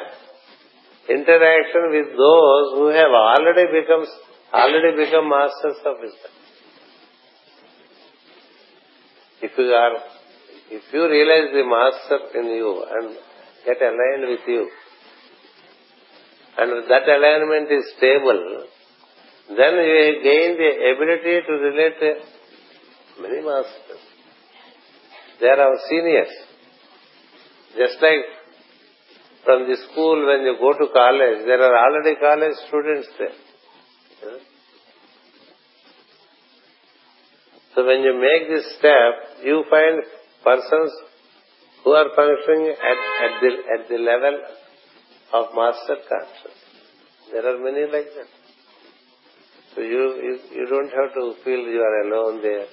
interaction 1.09 1.84
with 1.90 2.09
those 2.16 2.66
who 2.76 2.86
have 2.88 3.12
already 3.12 3.66
become 3.80 4.05
already 4.52 5.05
become 5.05 5.28
masters 5.28 5.78
of 5.84 5.96
wisdom. 6.00 6.32
If 9.42 9.59
you 9.59 9.64
are 9.64 9.96
if 10.70 10.82
you 10.92 11.02
realize 11.09 11.50
the 11.52 11.64
master 11.64 12.38
in 12.38 12.46
you 12.46 12.84
and 12.90 13.16
get 13.66 13.82
aligned 13.82 14.28
with 14.30 14.46
you, 14.46 14.70
and 16.57 16.88
that 16.88 17.09
alignment 17.09 17.70
is 17.70 17.84
stable, 17.96 18.64
then 19.48 19.74
you 19.74 20.20
gain 20.22 20.57
the 20.57 20.70
ability 20.94 21.46
to 21.46 21.52
relate 21.52 22.00
to 22.00 22.14
many 23.20 23.44
masters. 23.44 24.02
They 25.40 25.48
are 25.48 25.61
our 25.61 25.78
seniors. 25.88 26.32
Just 27.76 28.00
like 28.00 28.24
from 29.45 29.68
the 29.68 29.76
school 29.90 30.26
when 30.26 30.42
you 30.42 30.57
go 30.59 30.72
to 30.72 30.92
college, 30.92 31.45
there 31.47 31.61
are 31.61 31.76
already 31.84 32.16
college 32.16 32.57
students 32.68 33.09
there. 33.18 33.36
So 37.74 37.84
when 37.84 38.03
you 38.03 38.14
make 38.14 38.49
this 38.49 38.78
step, 38.78 39.45
you 39.45 39.64
find 39.68 40.03
persons 40.45 40.92
who 41.82 41.90
are 41.90 42.09
functioning 42.16 42.72
at, 42.72 43.01
at, 43.24 43.32
the, 43.42 43.51
at 43.74 43.88
the 43.88 43.99
level 43.99 44.38
of 45.34 45.47
master 45.55 45.97
consciousness. 46.09 46.59
There 47.32 47.45
are 47.45 47.59
many 47.59 47.90
like 47.90 48.09
that. 48.16 48.30
So 49.74 49.80
you, 49.80 50.03
you, 50.22 50.38
you 50.55 50.66
don't 50.70 50.92
have 50.95 51.12
to 51.14 51.34
feel 51.42 51.59
you 51.59 51.82
are 51.82 52.03
alone 52.07 52.42
there. 52.42 52.66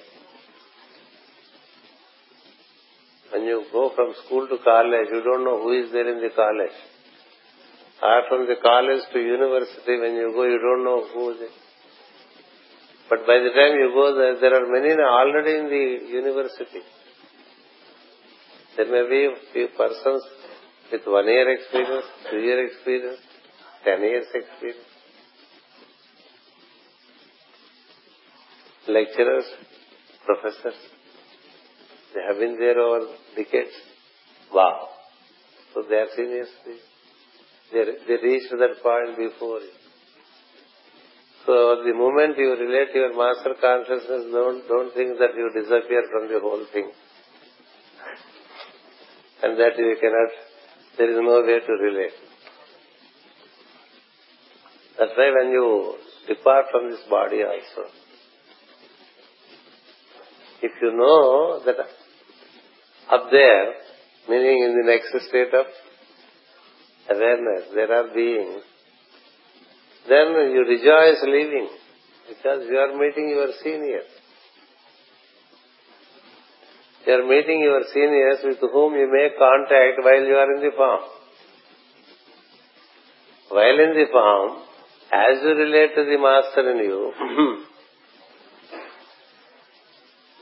When 3.32 3.44
you 3.44 3.64
go 3.72 3.90
from 3.96 4.12
school 4.26 4.46
to 4.46 4.58
college, 4.62 5.08
you 5.10 5.22
don't 5.24 5.44
know 5.44 5.62
who 5.62 5.72
is 5.72 5.90
there 5.90 6.08
in 6.12 6.20
the 6.20 6.30
college. 6.36 6.76
Or 8.02 8.22
from 8.28 8.46
the 8.46 8.56
college 8.60 9.02
to 9.12 9.18
university, 9.18 9.96
when 9.98 10.14
you 10.16 10.32
go, 10.34 10.44
you 10.44 10.58
don't 10.58 10.84
know 10.84 11.06
who 11.14 11.30
is 11.30 11.38
there. 11.38 11.56
But 13.08 13.26
by 13.26 13.38
the 13.44 13.52
time 13.56 13.78
you 13.78 13.90
go 13.94 14.14
there, 14.16 14.40
there 14.40 14.54
are 14.58 14.66
many 14.68 14.92
already 15.00 15.58
in 15.58 15.66
the 15.68 16.12
university. 16.12 16.82
There 18.76 18.90
may 18.90 19.08
be 19.08 19.34
few 19.52 19.68
persons 19.76 20.22
with 20.90 21.02
one 21.06 21.26
year 21.26 21.52
experience, 21.52 22.06
two 22.30 22.38
year 22.38 22.66
experience, 22.66 23.20
ten 23.84 24.00
years 24.00 24.26
experience. 24.34 24.88
Lecturers, 28.88 29.44
professors, 30.26 30.80
they 32.14 32.22
have 32.26 32.38
been 32.38 32.58
there 32.58 32.78
over 32.78 33.06
decades. 33.36 33.72
Wow. 34.52 34.88
So 35.74 35.82
they 35.88 35.96
are 35.96 36.08
seniors. 36.14 36.48
They, 37.72 37.84
they 38.06 38.22
reached 38.22 38.50
that 38.50 38.82
point 38.82 39.16
before 39.16 39.60
you. 39.60 39.70
So 41.46 41.82
the 41.82 41.94
moment 41.94 42.36
you 42.38 42.54
relate 42.54 42.94
your 42.94 43.16
master 43.16 43.54
consciousness, 43.60 44.30
don't, 44.30 44.68
don't 44.68 44.94
think 44.94 45.18
that 45.18 45.34
you 45.34 45.50
disappear 45.52 46.04
from 46.12 46.28
the 46.28 46.38
whole 46.38 46.64
thing 46.72 46.86
and 49.42 49.58
that 49.58 49.76
you 49.76 49.96
cannot, 50.00 50.30
there 50.98 51.10
is 51.10 51.18
no 51.20 51.42
way 51.42 51.58
to 51.58 51.72
relate. 51.82 52.12
That's 54.98 55.12
why 55.16 55.32
when 55.34 55.50
you 55.50 55.96
depart 56.28 56.66
from 56.70 56.90
this 56.90 57.00
body 57.10 57.42
also, 57.42 57.90
if 60.62 60.70
you 60.80 60.92
know 60.92 61.60
that 61.64 61.74
up 63.10 63.30
there, 63.30 63.74
meaning 64.28 64.64
in 64.64 64.76
the 64.80 64.86
next 64.86 65.08
state 65.28 65.52
of 65.54 65.66
awareness, 67.10 67.64
there 67.74 67.92
are 67.92 68.14
beings, 68.14 68.62
then 70.08 70.32
you 70.52 70.64
rejoice 70.68 71.22
leaving 71.24 71.68
because 72.28 72.66
you 72.68 72.76
are 72.76 72.98
meeting 72.98 73.28
your 73.28 73.48
seniors. 73.62 74.10
You 77.06 77.12
are 77.14 77.26
meeting 77.28 77.60
your 77.60 77.82
seniors 77.92 78.38
with 78.44 78.58
whom 78.60 78.94
you 78.94 79.10
make 79.12 79.36
contact 79.36 79.98
while 80.02 80.24
you 80.24 80.34
are 80.34 80.54
in 80.54 80.62
the 80.62 80.70
form. 80.76 81.00
While 83.50 83.80
in 83.80 83.94
the 83.94 84.06
form, 84.10 84.62
as 85.12 85.42
you 85.42 85.50
relate 85.50 85.94
to 85.96 86.04
the 86.04 86.18
master 86.18 86.70
in 86.70 86.78
you, 86.78 87.12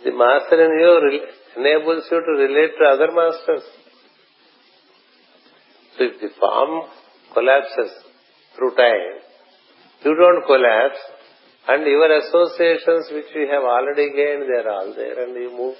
the 0.05 0.13
master 0.13 0.65
in 0.65 0.71
you 0.79 1.21
enables 1.57 2.05
you 2.11 2.21
to 2.21 2.33
relate 2.33 2.73
to 2.79 2.85
other 2.93 3.13
masters. 3.13 3.67
So 5.97 6.05
if 6.05 6.21
the 6.21 6.29
form 6.39 6.89
collapses 7.35 7.93
through 8.57 8.75
time, 8.77 9.21
you 10.05 10.15
don't 10.15 10.47
collapse 10.47 11.01
and 11.69 11.85
your 11.85 12.19
associations 12.19 13.11
which 13.13 13.31
you 13.35 13.47
have 13.53 13.65
already 13.65 14.11
gained, 14.11 14.49
they 14.49 14.61
are 14.63 14.71
all 14.71 14.95
there 14.97 15.25
and 15.25 15.35
you 15.35 15.51
move 15.51 15.77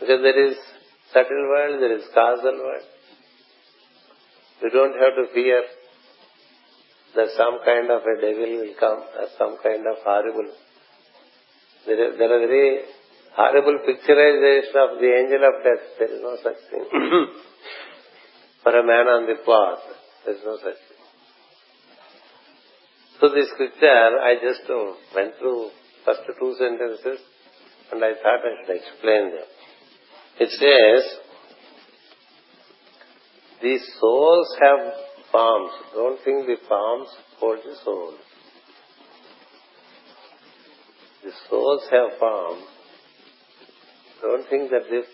because 0.00 0.20
there 0.22 0.50
is 0.50 0.56
subtle 1.12 1.48
world, 1.48 1.80
there 1.80 1.96
is 1.96 2.04
causal 2.12 2.58
world. 2.58 2.82
You 4.62 4.70
don't 4.70 4.92
have 5.00 5.14
to 5.16 5.32
fear 5.32 5.62
that 7.16 7.28
some 7.36 7.60
kind 7.64 7.90
of 7.90 8.02
a 8.02 8.20
devil 8.20 8.50
will 8.58 8.74
come 8.78 9.00
or 9.00 9.26
some 9.38 9.56
kind 9.62 9.86
of 9.86 9.96
horrible. 10.04 10.50
There 11.86 12.00
are, 12.04 12.16
there 12.18 12.32
are 12.36 12.46
very 12.46 12.80
horrible 13.36 13.78
picturization 13.86 14.74
of 14.78 15.00
the 15.00 15.10
angel 15.10 15.42
of 15.42 15.62
death. 15.62 15.84
There 15.98 16.12
is 16.14 16.22
no 16.22 16.36
such 16.42 16.60
thing. 16.70 16.84
For 18.62 18.78
a 18.78 18.86
man 18.86 19.06
on 19.06 19.26
the 19.26 19.36
path, 19.44 19.82
there 20.24 20.34
is 20.34 20.40
no 20.44 20.56
such 20.56 20.78
thing. 20.88 20.94
So 23.20 23.28
this 23.28 23.48
scripture, 23.54 24.18
I 24.20 24.34
just 24.40 24.68
uh, 24.70 24.94
went 25.14 25.34
through 25.38 25.70
first 26.04 26.20
two 26.26 26.54
sentences 26.58 27.20
and 27.92 28.02
I 28.04 28.12
thought 28.14 28.42
I 28.42 28.52
should 28.60 28.76
explain 28.76 29.30
them. 29.30 29.48
It 30.40 30.50
says, 30.50 31.18
the 33.62 33.78
souls 34.00 34.48
have 34.60 34.92
palms. 35.32 35.72
Don't 35.94 36.18
think 36.24 36.46
the 36.46 36.56
palms 36.68 37.08
hold 37.38 37.58
the 37.58 37.74
soul. 37.84 38.14
The 41.24 41.30
souls 41.48 41.82
have 41.90 42.18
palms. 42.20 42.64
Don't 44.24 44.50
think 44.50 44.72
that 44.72 44.88
this 44.88 45.08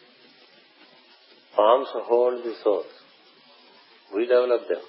palms 1.58 1.96
hold 1.96 2.42
the 2.42 2.54
source 2.54 2.96
we 4.14 4.26
develop 4.26 4.68
them 4.68 4.86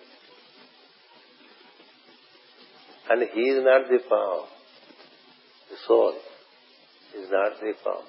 and 3.12 3.24
he 3.24 3.66
not 3.66 3.88
the 3.88 3.98
form 3.98 4.48
the 5.72 5.78
soul 5.88 6.20
is 7.16 7.34
not 7.34 7.64
the 7.64 7.74
palm 7.74 8.08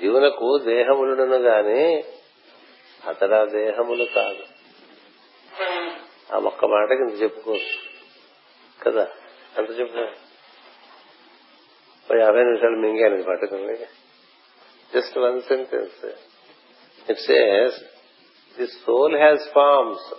జీవులకు 0.00 0.58
దేహములను 0.58 1.36
గాని 1.36 2.04
అతడా 3.08 3.44
దేహములు 3.44 4.04
కాదు. 4.04 4.44
ఆ 6.34 6.38
ఒక్క 6.38 6.64
మాటకి 6.64 7.02
ఇంత 7.02 7.22
చెప్పుకోవచ్చు. 7.22 7.78
కదా? 8.82 9.08
అంత 9.58 9.70
చెప్పుకోవచ్చు? 9.80 10.19
ఓ 12.09 12.19
యాభై 12.23 12.43
నిమిషాలు 12.49 12.77
మింగాను 12.85 13.23
పట్టుకుని 13.29 13.77
just 14.91 15.17
one 15.25 15.39
sentence 15.51 15.99
it 17.07 17.21
says 17.29 17.77
the 18.57 18.67
soul 18.79 19.15
has 19.23 19.45
forms 19.57 20.09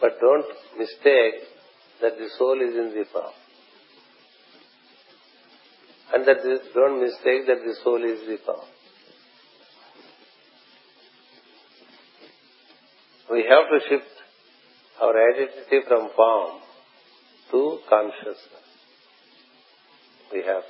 but 0.00 0.16
don't 0.26 0.52
mistake 0.82 1.40
that 2.00 2.16
the 2.22 2.30
soul 2.38 2.62
is 2.68 2.78
in 2.84 2.92
the 3.00 3.06
form 3.16 3.36
and 6.10 6.26
that 6.26 6.42
this, 6.42 6.60
don't 6.74 7.00
mistake 7.00 7.46
that 7.46 7.62
the 7.64 7.74
soul 7.82 8.02
is 8.04 8.20
the 8.26 8.38
power. 8.46 8.68
We 13.28 13.42
have 13.42 13.64
to 13.66 13.78
shift 13.88 14.14
our 14.98 15.14
identity 15.22 15.80
from 15.88 16.10
form 16.14 16.60
to 17.50 17.78
consciousness. 17.88 18.62
we 20.33 20.39
have. 20.39 20.63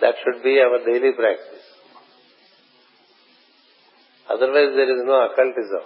That 0.00 0.14
should 0.24 0.42
be 0.42 0.58
our 0.58 0.78
daily 0.84 1.12
practice. 1.12 1.66
Otherwise 4.28 4.74
there 4.74 4.90
is 4.96 5.02
no 5.04 5.28
occultism. 5.30 5.84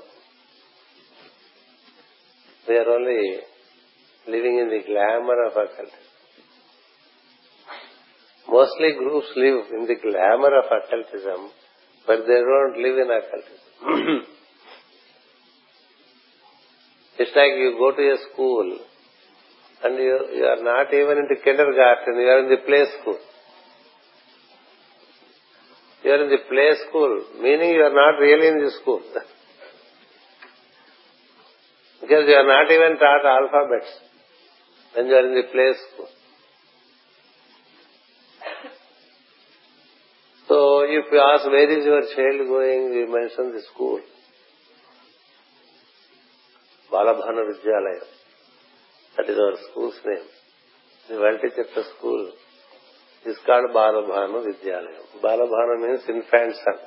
We 2.68 2.76
are 2.76 2.88
only 2.88 3.40
living 4.28 4.58
in 4.58 4.68
the 4.70 4.82
glamour 4.86 5.44
of 5.46 5.52
occultism. 5.52 6.06
Mostly 8.48 8.92
groups 8.98 9.26
live 9.36 9.66
in 9.72 9.86
the 9.86 9.96
glamour 10.00 10.58
of 10.58 10.66
occultism, 10.70 11.50
but 12.06 12.20
they 12.26 12.40
don't 12.50 12.76
live 12.80 12.98
in 13.04 13.10
occultism. 13.10 13.60
it's 17.18 17.34
like 17.34 17.56
you 17.56 17.76
go 17.78 17.90
to 17.96 18.02
a 18.02 18.16
school 18.32 18.78
and 19.84 19.96
you, 19.96 20.28
you 20.34 20.44
are 20.44 20.62
not 20.62 20.92
even 20.92 21.18
in 21.18 21.26
the 21.28 21.36
kindergarten, 21.42 22.14
you 22.16 22.28
are 22.28 22.40
in 22.44 22.48
the 22.48 22.58
play 22.66 22.84
school. 23.00 23.18
You 26.04 26.10
are 26.12 26.22
in 26.24 26.30
the 26.30 26.38
play 26.48 26.70
school, 26.88 27.24
meaning 27.42 27.70
you 27.70 27.82
are 27.82 27.94
not 27.94 28.18
really 28.20 28.48
in 28.48 28.58
the 28.64 28.70
school. 28.80 29.02
because 32.00 32.24
you 32.28 32.34
are 32.34 32.46
not 32.46 32.70
even 32.70 32.98
taught 32.98 33.24
alphabets 33.26 33.90
when 34.94 35.06
you 35.06 35.14
are 35.14 35.26
in 35.26 35.34
the 35.34 35.46
play 35.52 35.72
school. 35.92 36.08
So 40.48 40.82
if 40.86 41.06
you 41.10 41.18
ask 41.18 41.44
where 41.46 41.68
is 41.76 41.84
your 41.84 42.02
child 42.14 42.46
going, 42.46 42.90
we 42.90 43.04
mention 43.12 43.50
the 43.52 43.62
school. 43.74 44.00
Balabhanu 46.92 47.50
Vidyalaya. 47.50 48.04
That 49.16 49.30
is 49.30 49.38
our 49.38 49.56
school's 49.70 49.98
name. 50.04 50.26
The 51.08 51.14
Valtichetta 51.14 51.82
school 51.96 52.32
is 53.24 53.36
called 53.46 53.70
Balabhanu 53.74 54.44
Vidyalaya. 54.46 55.02
Balabhanu 55.22 55.74
means 55.82 56.02
infant 56.08 56.54
sun. 56.64 56.78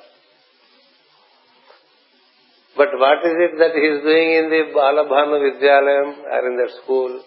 But 2.78 2.90
what 2.98 3.26
is 3.26 3.36
it 3.46 3.58
that 3.58 3.74
he 3.74 3.82
is 3.82 4.04
doing 4.04 4.30
in 4.40 4.50
the 4.50 4.64
Balabhanu 4.76 5.40
Vidyalayam 5.46 6.10
or 6.24 6.48
in 6.50 6.58
that 6.58 6.72
school? 6.84 7.24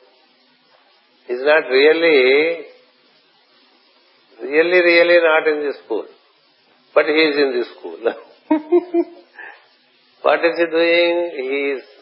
He 1.26 1.34
is 1.34 1.42
not 1.44 1.68
really, 1.68 2.64
really, 4.40 4.80
really 4.90 5.18
not 5.20 5.48
in 5.48 5.58
the 5.66 5.74
school. 5.84 6.06
But 6.94 7.06
he 7.06 7.12
is 7.12 7.36
in 7.36 7.52
the 7.58 7.64
school. 7.74 7.98
what 10.22 10.44
is 10.44 10.58
he 10.58 10.66
doing? 10.66 11.30
He 11.36 11.72
is 11.76 11.82
in 11.82 11.92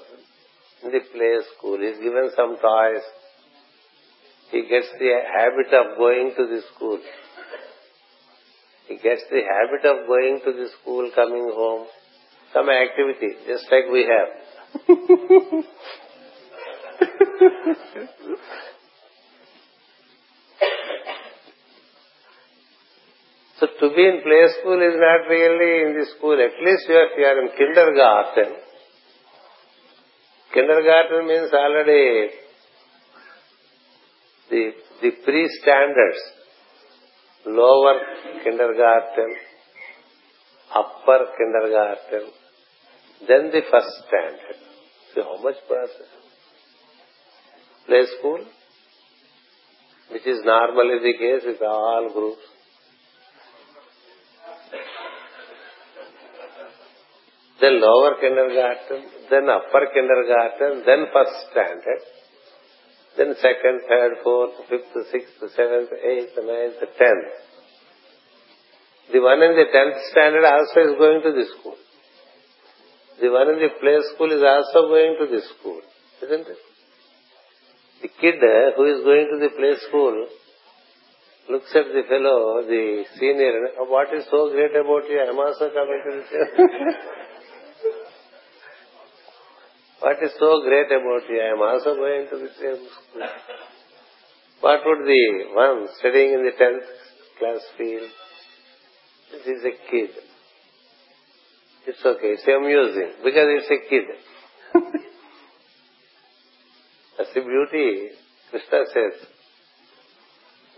the 0.83 1.01
play 1.13 1.39
school. 1.57 1.79
He 1.79 1.87
is 1.87 1.99
given 1.99 2.31
some 2.37 2.57
toys. 2.57 3.03
He 4.51 4.63
gets 4.63 4.89
the 4.99 5.13
habit 5.37 5.73
of 5.75 5.97
going 5.97 6.33
to 6.37 6.47
the 6.47 6.63
school. 6.75 7.01
He 8.89 8.97
gets 8.97 9.23
the 9.31 9.43
habit 9.43 9.85
of 9.87 10.07
going 10.07 10.41
to 10.45 10.53
the 10.53 10.69
school, 10.81 11.11
coming 11.15 11.51
home. 11.55 11.87
Some 12.53 12.69
activity, 12.69 13.37
just 13.47 13.71
like 13.71 13.89
we 13.93 14.09
have. 14.09 14.29
So 23.61 23.67
to 23.67 23.95
be 23.95 24.09
in 24.09 24.23
play 24.25 24.45
school 24.59 24.81
is 24.81 24.97
not 24.97 25.29
really 25.29 25.85
in 25.85 25.93
the 25.93 26.07
school. 26.17 26.33
At 26.33 26.57
least 26.65 26.89
are, 26.89 27.13
you 27.13 27.25
are 27.29 27.39
in 27.45 27.53
kindergarten. 27.61 28.70
Kindergarten 30.53 31.29
means 31.29 31.53
already 31.53 32.31
the, 34.51 34.71
the 35.03 35.11
pre-standards. 35.25 36.23
Lower 37.47 37.95
kindergarten, 38.45 39.35
upper 40.77 41.21
kindergarten, 41.39 42.31
then 43.27 43.51
the 43.51 43.63
first 43.71 43.89
standard. 44.07 44.61
See 45.15 45.23
how 45.23 45.43
much 45.43 45.55
process? 45.67 46.11
Play 47.87 48.03
school, 48.19 48.45
which 50.13 50.27
is 50.27 50.41
normally 50.45 50.99
the 51.03 51.15
case 51.19 51.43
with 51.47 51.63
all 51.63 52.11
groups. 52.13 52.43
Then 57.61 57.81
lower 57.81 58.17
kindergarten, 58.21 59.05
then 59.29 59.49
upper 59.49 59.85
kindergarten, 59.93 60.83
then 60.87 61.07
first 61.13 61.37
standard, 61.53 62.03
then 63.17 63.35
second, 63.37 63.85
third, 63.89 64.13
fourth, 64.25 64.57
fifth, 64.69 64.97
sixth, 65.13 65.37
seventh, 65.57 65.93
eighth, 65.93 66.37
ninth, 66.41 66.81
tenth. 66.97 67.31
The 69.13 69.21
one 69.21 69.43
in 69.43 69.53
the 69.59 69.67
tenth 69.73 69.99
standard 70.13 70.45
also 70.45 70.81
is 70.89 70.95
going 70.97 71.21
to 71.23 71.33
the 71.33 71.47
school. 71.59 71.77
The 73.21 73.29
one 73.29 73.49
in 73.51 73.59
the 73.61 73.69
play 73.81 73.99
school 74.15 74.33
is 74.33 74.43
also 74.43 74.89
going 74.89 75.17
to 75.21 75.27
the 75.27 75.43
school, 75.53 75.81
isn't 76.25 76.47
it? 76.49 76.61
The 78.03 78.09
kid 78.09 78.41
uh, 78.41 78.77
who 78.77 78.85
is 78.89 79.05
going 79.05 79.29
to 79.29 79.39
the 79.45 79.53
play 79.53 79.75
school 79.89 80.27
looks 81.51 81.69
at 81.75 81.93
the 81.93 82.03
fellow, 82.09 82.63
the 82.63 83.05
senior, 83.19 83.75
what 83.91 84.09
is 84.15 84.25
so 84.31 84.49
great 84.51 84.71
about 84.71 85.05
you? 85.11 85.21
I 85.21 85.29
am 85.29 85.39
also 85.39 85.69
coming 85.69 86.01
to 86.07 86.11
this. 86.17 86.95
What 90.01 90.17
is 90.23 90.33
so 90.39 90.63
great 90.63 90.87
about 90.87 91.29
you? 91.29 91.41
I 91.41 91.53
am 91.53 91.61
also 91.61 91.95
going 91.95 92.27
to 92.31 92.37
the 92.39 92.49
same 92.59 92.89
school. 92.89 93.29
What 94.61 94.81
would 94.85 95.07
the 95.07 95.45
one 95.53 95.89
studying 95.99 96.35
in 96.35 96.45
the 96.45 96.53
tenth 96.57 96.85
class 97.39 97.61
feel? 97.77 98.09
This 99.33 99.47
is 99.47 99.65
a 99.65 99.91
kid. 99.91 100.11
It's 101.87 102.05
okay. 102.05 102.33
It's 102.37 102.49
amusing 102.49 103.13
because 103.25 103.49
it's 103.61 103.71
a 103.71 103.81
kid. 103.89 104.05
That's 107.19 107.35
the 107.35 107.41
beauty. 107.41 108.09
Krishna 108.51 108.85
says, 108.93 109.29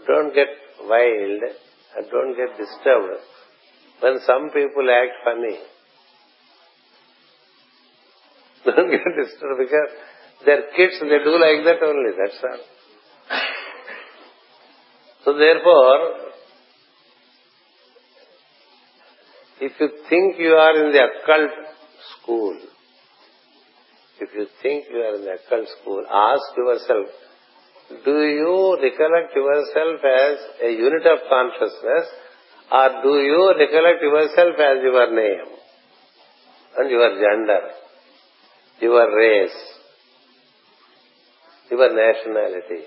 don't 0.06 0.34
get 0.34 0.48
wild 0.82 1.42
and 1.96 2.10
don't 2.10 2.36
get 2.36 2.58
disturbed 2.58 3.22
when 4.00 4.18
some 4.26 4.50
people 4.50 4.90
act 4.90 5.12
funny. 5.24 5.58
Don't 8.64 8.90
get 8.90 9.04
disturbed 9.16 9.58
because 9.58 9.90
they're 10.44 10.62
kids, 10.76 11.00
they 11.00 11.18
do 11.24 11.38
like 11.38 11.64
that 11.64 11.82
only, 11.84 12.10
that's 12.18 12.42
all. 12.42 12.60
So 15.24 15.38
therefore, 15.38 16.32
if 19.60 19.72
you 19.78 19.88
think 20.08 20.38
you 20.38 20.54
are 20.54 20.84
in 20.84 20.92
the 20.92 20.98
occult 20.98 21.50
school, 22.12 22.58
if 24.20 24.30
you 24.34 24.46
think 24.62 24.86
you 24.90 24.98
are 24.98 25.16
in 25.16 25.22
the 25.22 25.34
occult 25.34 25.68
school, 25.80 26.04
ask 26.10 26.42
yourself, 26.56 27.06
do 28.04 28.10
you 28.10 28.78
recollect 28.82 29.34
yourself 29.36 30.00
as 30.02 30.38
a 30.64 30.70
unit 30.70 31.06
of 31.06 31.18
consciousness 31.28 32.06
or 32.72 32.88
do 33.02 33.14
you 33.20 33.54
recollect 33.58 34.02
yourself 34.02 34.54
as 34.58 34.82
your 34.82 35.14
name 35.14 35.46
and 36.78 36.90
your 36.90 37.10
gender? 37.10 37.81
Your 38.82 39.16
race, 39.16 39.60
your 41.70 41.88
nationality. 41.94 42.82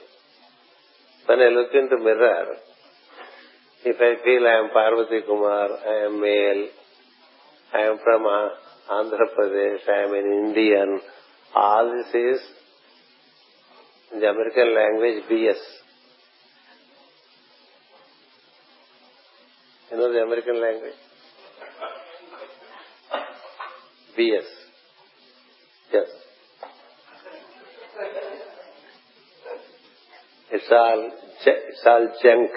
When 1.26 1.40
I 1.40 1.48
look 1.48 1.74
into 1.74 1.96
the 1.96 2.04
mirror, 2.04 2.48
if 3.86 3.96
I 3.96 4.24
feel 4.24 4.46
I 4.46 4.60
am 4.60 4.70
Parvati 4.74 5.22
Kumar, 5.26 5.70
I 5.88 6.06
am 6.06 6.20
male, 6.20 6.68
I 7.74 7.82
am 7.84 7.98
from 8.04 8.24
Andhra 8.92 9.28
Pradesh, 9.38 9.88
I 9.88 10.04
am 10.04 10.14
an 10.14 10.48
Indian, 10.48 11.00
all 11.56 11.90
this 11.92 12.14
is 12.14 12.42
in 14.14 14.20
the 14.20 14.30
American 14.30 14.76
language 14.76 15.24
BS. 15.32 15.64
You 19.92 19.98
know 19.98 20.12
the 20.12 20.24
American 20.24 20.62
language? 20.62 20.94
BS. 24.20 24.65
It's 30.52 30.72
all, 30.72 31.12
it's 31.46 31.84
all 31.86 32.08
junk. 32.24 32.52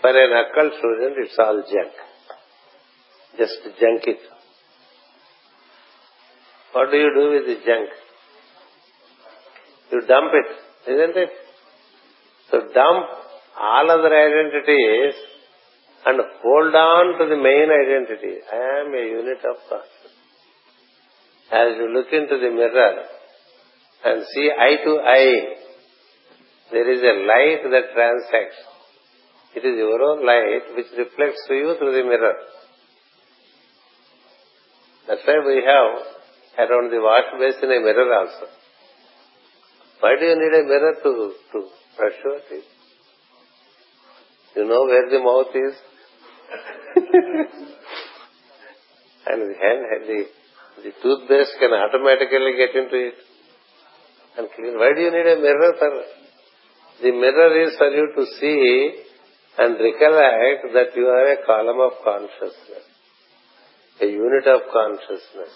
For 0.00 0.10
an 0.10 0.32
occult 0.32 0.72
student, 0.78 1.16
it's 1.18 1.38
all 1.38 1.62
junk. 1.62 1.92
Just 3.38 3.62
junk 3.78 4.02
it. 4.06 4.18
What 6.72 6.90
do 6.90 6.96
you 6.96 7.10
do 7.14 7.30
with 7.30 7.46
the 7.46 7.64
junk? 7.66 7.88
You 9.92 10.00
dump 10.06 10.32
it, 10.32 10.90
isn't 10.92 11.16
it? 11.16 11.30
So 12.50 12.60
dump 12.72 13.06
all 13.60 13.90
other 13.90 14.14
identities 14.14 15.14
and 16.06 16.20
hold 16.42 16.74
on 16.74 17.18
to 17.18 17.26
the 17.26 17.36
main 17.36 17.68
identity. 17.70 18.38
I 18.50 18.86
am 18.86 18.94
a 18.94 19.04
unit 19.04 19.38
of 19.38 19.56
consciousness. 19.68 19.99
As 21.52 21.76
you 21.76 21.88
look 21.92 22.06
into 22.12 22.38
the 22.38 22.50
mirror 22.50 23.04
and 24.04 24.24
see 24.34 24.50
eye 24.56 24.76
to 24.84 25.00
eye, 25.02 25.60
there 26.70 26.88
is 26.92 27.02
a 27.02 27.14
light 27.26 27.62
that 27.70 27.92
transacts. 27.92 28.60
It 29.56 29.64
is 29.66 29.76
your 29.76 30.00
own 30.00 30.24
light 30.24 30.76
which 30.76 30.86
reflects 30.96 31.42
to 31.48 31.54
you 31.54 31.74
through 31.78 31.92
the 31.92 32.08
mirror. 32.08 32.34
That's 35.08 35.22
why 35.26 35.42
we 35.44 35.56
have 35.66 36.68
around 36.70 36.90
the 36.92 37.00
wash 37.02 37.32
basin 37.38 37.72
a 37.72 37.80
mirror 37.80 38.14
also. 38.14 38.46
Why 39.98 40.14
do 40.18 40.26
you 40.26 40.36
need 40.36 40.54
a 40.60 40.62
mirror 40.68 40.94
to, 41.02 41.32
to 41.52 41.68
brush 41.96 42.18
your 42.24 42.38
teeth? 42.48 42.70
You 44.54 44.64
know 44.68 44.84
where 44.84 45.10
the 45.10 45.18
mouth 45.18 45.54
is? 45.54 45.74
and 49.26 49.42
the 49.42 49.54
hand, 49.54 49.80
the, 50.06 50.26
the 50.84 50.92
toothpaste 51.02 51.54
can 51.58 51.72
automatically 51.72 52.52
get 52.56 52.74
into 52.76 52.96
it 53.08 53.14
and 54.38 54.48
clean. 54.54 54.78
Why 54.78 54.92
do 54.94 55.00
you 55.00 55.10
need 55.10 55.28
a 55.28 55.38
mirror, 55.40 55.72
sir? 55.78 56.04
The 57.02 57.12
mirror 57.12 57.52
is 57.64 57.76
for 57.76 57.90
you 57.90 58.12
to 58.16 58.24
see 58.38 59.04
and 59.58 59.74
recollect 59.74 60.72
that 60.74 60.96
you 60.96 61.06
are 61.06 61.32
a 61.32 61.44
column 61.44 61.80
of 61.80 61.92
consciousness, 62.04 62.86
a 64.00 64.06
unit 64.06 64.46
of 64.46 64.60
consciousness. 64.72 65.52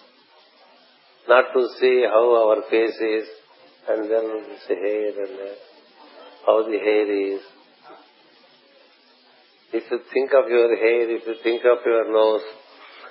Not 1.28 1.52
to 1.54 1.68
see 1.80 2.04
how 2.06 2.24
our 2.48 2.62
face 2.70 3.00
is 3.00 3.28
and 3.88 4.10
then 4.10 4.44
this 4.48 4.66
hair 4.68 5.08
and 5.24 5.38
how 6.46 6.62
the 6.64 6.78
hair 6.78 7.34
is. 7.34 7.40
If 9.72 9.90
you 9.90 10.00
think 10.12 10.30
of 10.32 10.48
your 10.48 10.76
hair, 10.76 11.10
if 11.16 11.26
you 11.26 11.34
think 11.42 11.62
of 11.64 11.78
your 11.84 12.12
nose, 12.12 12.42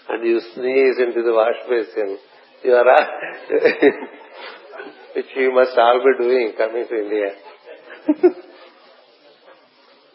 and 0.10 0.26
you 0.26 0.40
sneeze 0.54 0.98
into 1.00 1.24
the 1.24 1.34
wash 1.34 1.56
basin, 1.70 2.18
you 2.64 2.74
are, 2.74 2.86
which 5.16 5.32
you 5.36 5.54
must 5.54 5.78
all 5.78 6.02
be 6.04 6.24
doing 6.24 6.54
coming 6.58 6.86
to 6.88 6.96
India. 6.96 7.32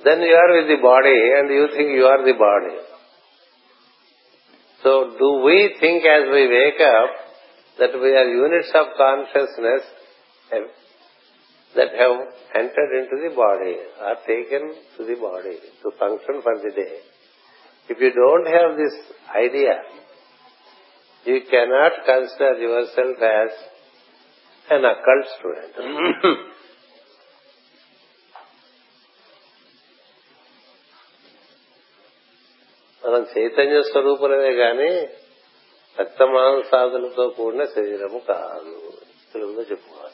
then 0.04 0.20
you 0.20 0.34
are 0.34 0.52
with 0.60 0.68
the 0.68 0.80
body 0.82 1.32
and 1.38 1.50
you 1.50 1.68
think 1.74 1.90
you 1.96 2.04
are 2.04 2.24
the 2.24 2.38
body. 2.38 2.76
So 4.82 5.16
do 5.18 5.42
we 5.44 5.74
think 5.80 6.04
as 6.04 6.28
we 6.32 6.46
wake 6.48 6.80
up 6.80 7.10
that 7.78 7.94
we 7.98 8.10
are 8.14 8.28
units 8.28 8.70
of 8.74 8.86
consciousness 8.96 9.82
eh, 10.52 10.66
that 11.76 11.90
have 11.94 12.16
entered 12.54 12.92
into 13.00 13.16
the 13.28 13.34
body 13.34 13.76
are 14.00 14.18
taken 14.26 14.74
to 14.96 15.04
the 15.04 15.16
body 15.20 15.56
to 15.82 15.90
function 15.98 16.42
for 16.42 16.56
the 16.58 16.70
day. 16.74 16.98
If 17.89 17.97
you 17.99 18.11
don't 18.13 18.47
have 18.47 18.71
this 18.77 18.95
idea, 19.35 19.75
you 21.25 21.41
cannot 21.51 21.93
consider 22.05 22.53
yourself 22.59 23.17
as 23.37 23.51
an 24.67 24.85
occult 24.85 25.25
student. 25.35 25.73
మనం 33.03 33.23
చైతన్య 33.33 33.79
స్వరూపులమే 33.81 34.51
గాని 34.53 34.91
రక్త 35.97 36.21
మాంసాదులతో 36.33 37.23
కూడిన 37.29 37.63
శరీరము 37.65 38.19
కాదు 38.27 38.75
తెలుగులో 39.33 39.63
చెప్పుకోవాలి 39.71 40.06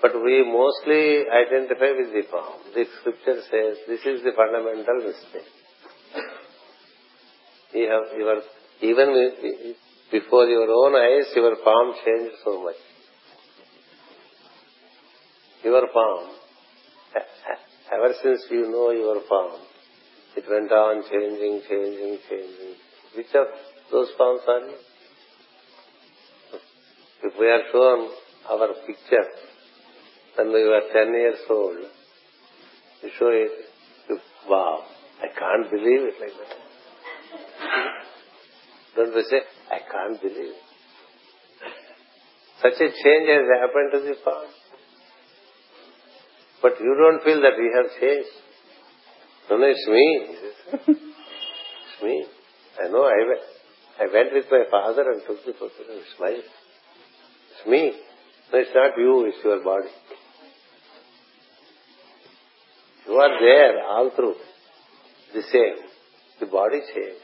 but 0.00 0.14
we 0.14 0.44
mostly 0.46 1.26
identify 1.26 1.90
with 1.98 2.12
the 2.14 2.22
form. 2.30 2.60
The 2.74 2.84
scripture 3.00 3.42
says 3.50 3.78
this 3.88 4.00
is 4.06 4.22
the 4.22 4.30
fundamental 4.36 4.96
mistake. 5.02 5.50
You 7.74 7.90
have 7.90 8.16
your, 8.16 8.40
even 8.80 9.74
before 10.10 10.46
your 10.46 10.70
own 10.70 10.94
eyes, 10.94 11.26
your 11.34 11.56
form 11.64 11.94
changed 12.04 12.36
so 12.44 12.62
much. 12.62 12.76
Your 15.64 15.82
form, 15.92 16.30
ever 17.92 18.14
since 18.22 18.42
you 18.50 18.70
know 18.70 18.90
your 18.92 19.20
form, 19.28 19.60
it 20.36 20.44
went 20.48 20.70
on 20.70 21.02
changing, 21.10 21.62
changing, 21.68 22.18
changing. 22.30 22.74
Which 23.16 23.34
of 23.34 23.48
those 23.90 24.08
forms 24.16 24.42
are 24.46 24.60
you? 24.60 24.76
If 27.24 27.32
we 27.38 27.46
are 27.48 27.62
shown 27.72 28.08
our 28.48 28.68
picture, 28.86 29.26
when 30.38 30.50
you 30.50 30.68
were 30.68 30.86
10 30.92 31.12
years 31.14 31.38
old, 31.50 31.78
you 33.02 33.10
show 33.18 33.26
it, 33.26 33.50
you, 34.08 34.18
wow, 34.48 34.84
I 35.20 35.26
can't 35.36 35.68
believe 35.68 36.02
it 36.06 36.14
like 36.20 36.30
that. 36.30 36.56
Don't 38.94 39.14
we 39.16 39.22
say, 39.24 39.40
I 39.70 39.78
can't 39.90 40.20
believe 40.20 40.54
it. 40.54 40.62
Such 42.62 42.74
a 42.74 42.88
change 43.02 43.28
has 43.28 43.46
happened 43.60 43.90
to 43.92 44.00
the 44.00 44.14
past. 44.24 44.54
But 46.62 46.72
you 46.80 46.94
don't 46.98 47.22
feel 47.24 47.40
that 47.42 47.58
we 47.58 47.70
have 47.74 48.00
changed. 48.00 48.30
No, 49.50 49.56
no, 49.58 49.66
it's 49.66 49.86
me. 49.88 50.36
It's 50.86 52.02
me. 52.02 52.26
I 52.84 52.88
know, 52.88 53.04
I 53.04 53.26
went, 53.26 53.40
I 54.00 54.12
went 54.12 54.32
with 54.34 54.44
my 54.50 54.64
father 54.70 55.02
and 55.10 55.22
took 55.26 55.44
the 55.44 55.52
photo 55.52 55.90
and 55.90 56.02
smiled. 56.16 56.44
It's 56.44 57.66
me. 57.66 57.92
No, 58.52 58.58
it's 58.58 58.70
not 58.74 58.96
you, 58.96 59.26
it's 59.26 59.44
your 59.44 59.62
body. 59.64 59.88
You 63.18 63.24
are 63.24 63.40
there 63.40 63.84
all 63.84 64.10
through. 64.14 64.36
The 65.34 65.42
same. 65.50 65.78
The 66.38 66.46
body 66.46 66.80
changes. 66.94 67.20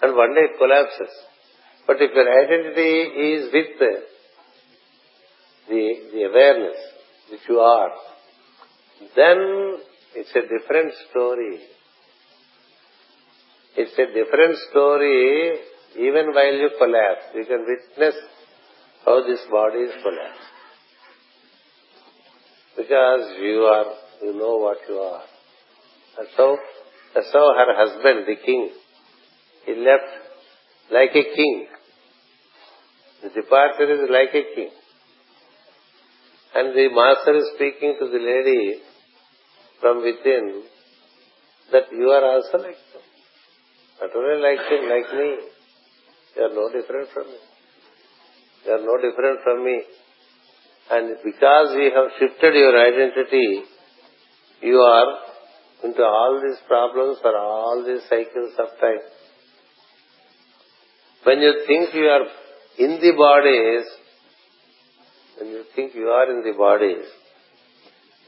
And 0.00 0.14
one 0.14 0.32
day 0.32 0.42
it 0.42 0.58
collapses. 0.58 1.12
But 1.88 1.96
if 1.98 2.12
your 2.14 2.28
identity 2.44 2.92
is 3.32 3.52
with 3.52 3.66
the, 3.80 3.94
the 6.12 6.22
awareness 6.22 6.76
which 7.32 7.40
you 7.48 7.58
are, 7.58 7.90
then 9.16 9.78
it's 10.14 10.30
a 10.36 10.42
different 10.42 10.92
story. 11.10 11.58
It's 13.76 13.98
a 13.98 14.06
different 14.06 14.56
story 14.70 15.58
even 15.98 16.32
while 16.32 16.54
you 16.54 16.70
collapse. 16.78 17.34
You 17.34 17.44
can 17.44 17.66
witness 17.66 18.14
how 19.04 19.26
this 19.26 19.40
body 19.50 19.78
is 19.78 19.94
collapsed. 20.00 20.52
Because 22.76 24.05
you 24.22 24.32
know 24.32 24.56
what 24.56 24.78
you 24.88 24.96
are. 24.96 25.22
That's 26.16 26.30
how, 26.36 26.56
that's 27.14 27.32
how 27.32 27.54
her 27.54 27.76
husband, 27.76 28.26
the 28.26 28.36
king, 28.44 28.70
he 29.66 29.74
left 29.74 30.26
like 30.90 31.10
a 31.10 31.24
king. 31.34 31.66
The 33.22 33.28
departure 33.30 33.90
is 33.92 34.10
like 34.10 34.30
a 34.30 34.54
king. 34.54 34.70
And 36.54 36.74
the 36.74 36.88
master 36.94 37.36
is 37.36 37.44
speaking 37.56 37.96
to 38.00 38.06
the 38.06 38.18
lady 38.18 38.80
from 39.80 39.98
within 39.98 40.62
that 41.72 41.92
you 41.92 42.08
are 42.08 42.24
also 42.24 42.58
like 42.58 42.80
him. 42.92 43.04
Not 44.00 44.10
only 44.14 44.40
like 44.40 44.62
him, 44.70 44.88
like 44.88 45.10
me. 45.18 45.30
You 46.36 46.42
are 46.42 46.54
no 46.54 46.70
different 46.72 47.08
from 47.12 47.26
me. 47.26 47.40
You 48.64 48.72
are 48.72 48.84
no 48.84 48.96
different 48.96 49.40
from 49.42 49.64
me. 49.64 49.82
And 50.90 51.16
because 51.24 51.74
we 51.76 51.90
have 51.90 52.08
shifted 52.18 52.54
your 52.54 52.74
identity, 52.78 53.64
you 54.62 54.76
are 54.76 55.18
into 55.84 56.02
all 56.02 56.40
these 56.42 56.58
problems 56.66 57.18
or 57.22 57.36
all 57.36 57.84
these 57.86 58.02
cycles 58.08 58.52
of 58.58 58.68
time. 58.80 59.00
When 61.24 61.40
you 61.40 61.64
think 61.66 61.94
you 61.94 62.06
are 62.06 62.26
in 62.78 63.00
the 63.00 63.12
bodies, 63.16 63.84
when 65.38 65.50
you 65.50 65.64
think 65.74 65.94
you 65.94 66.08
are 66.08 66.30
in 66.30 66.42
the 66.44 66.56
bodies, 66.56 67.04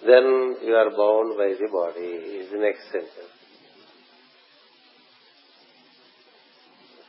then 0.07 0.57
you 0.65 0.75
are 0.75 0.91
bound 0.91 1.37
by 1.37 1.55
the 1.59 1.69
body, 1.73 2.07
is 2.43 2.51
the 2.53 2.59
next 2.59 2.85
sentence. 2.93 3.35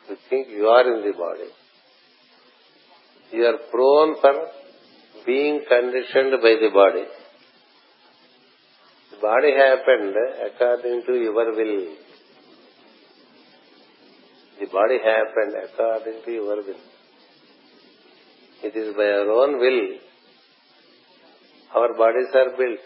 If 0.03 0.09
you 0.09 0.17
think 0.29 0.47
you 0.49 0.67
are 0.67 0.95
in 0.95 1.05
the 1.05 1.17
body, 1.17 1.49
you 3.31 3.45
are 3.45 3.57
prone 3.71 4.15
for 4.21 4.33
being 5.25 5.61
conditioned 5.67 6.31
by 6.41 6.55
the 6.61 6.71
body 6.73 7.05
body 9.21 9.51
happened 9.55 10.15
according 10.47 11.03
to 11.05 11.13
your 11.13 11.33
will. 11.33 11.95
The 14.59 14.65
body 14.65 14.97
happened 15.03 15.55
according 15.63 16.21
to 16.25 16.31
your 16.31 16.55
will. 16.55 16.83
It 18.61 18.75
is 18.75 18.95
by 18.95 19.03
our 19.03 19.31
own 19.31 19.59
will 19.59 19.99
our 21.75 21.93
bodies 21.95 22.33
are 22.33 22.57
built. 22.57 22.79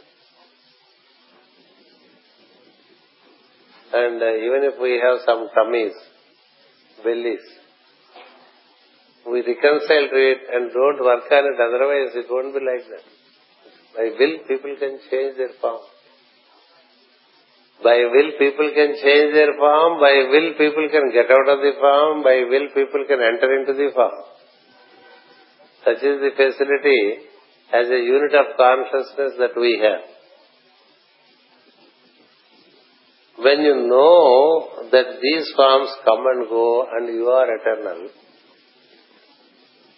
And 3.93 4.21
uh, 4.21 4.35
even 4.35 4.61
if 4.67 4.81
we 4.81 4.99
have 4.99 5.19
some 5.25 5.47
tummies, 5.53 5.93
bellies, 7.03 7.45
we 9.29 9.39
reconcile 9.39 10.07
to 10.11 10.19
it 10.33 10.41
and 10.51 10.71
don't 10.73 10.99
work 10.99 11.31
on 11.31 11.45
it, 11.45 11.59
otherwise 11.61 12.11
it 12.15 12.25
won't 12.29 12.53
be 12.53 12.59
like 12.59 12.85
that. 12.89 13.05
By 13.95 14.09
will, 14.19 14.39
people 14.47 14.75
can 14.79 14.99
change 15.09 15.37
their 15.37 15.53
form. 15.61 15.81
By 17.83 17.99
will, 18.13 18.31
people 18.39 18.69
can 18.73 18.95
change 18.95 19.33
their 19.33 19.53
form. 19.59 19.99
By 19.99 20.15
will, 20.31 20.53
people 20.55 20.87
can 20.89 21.11
get 21.11 21.27
out 21.29 21.47
of 21.51 21.59
the 21.59 21.73
form. 21.79 22.23
By 22.23 22.47
will, 22.47 22.67
people 22.73 23.03
can 23.07 23.19
enter 23.19 23.49
into 23.59 23.73
the 23.73 23.91
form. 23.93 24.23
Such 25.83 26.01
is 26.01 26.17
the 26.23 26.31
facility 26.31 27.27
as 27.73 27.87
a 27.89 27.99
unit 27.99 28.33
of 28.33 28.55
consciousness 28.55 29.33
that 29.39 29.59
we 29.59 29.81
have. 29.83 30.13
When 33.43 33.61
you 33.61 33.75
know 33.89 34.87
that 34.91 35.19
these 35.21 35.51
forms 35.55 35.89
come 36.05 36.23
and 36.35 36.47
go 36.47 36.85
and 36.89 37.07
you 37.13 37.27
are 37.27 37.47
eternal, 37.59 38.07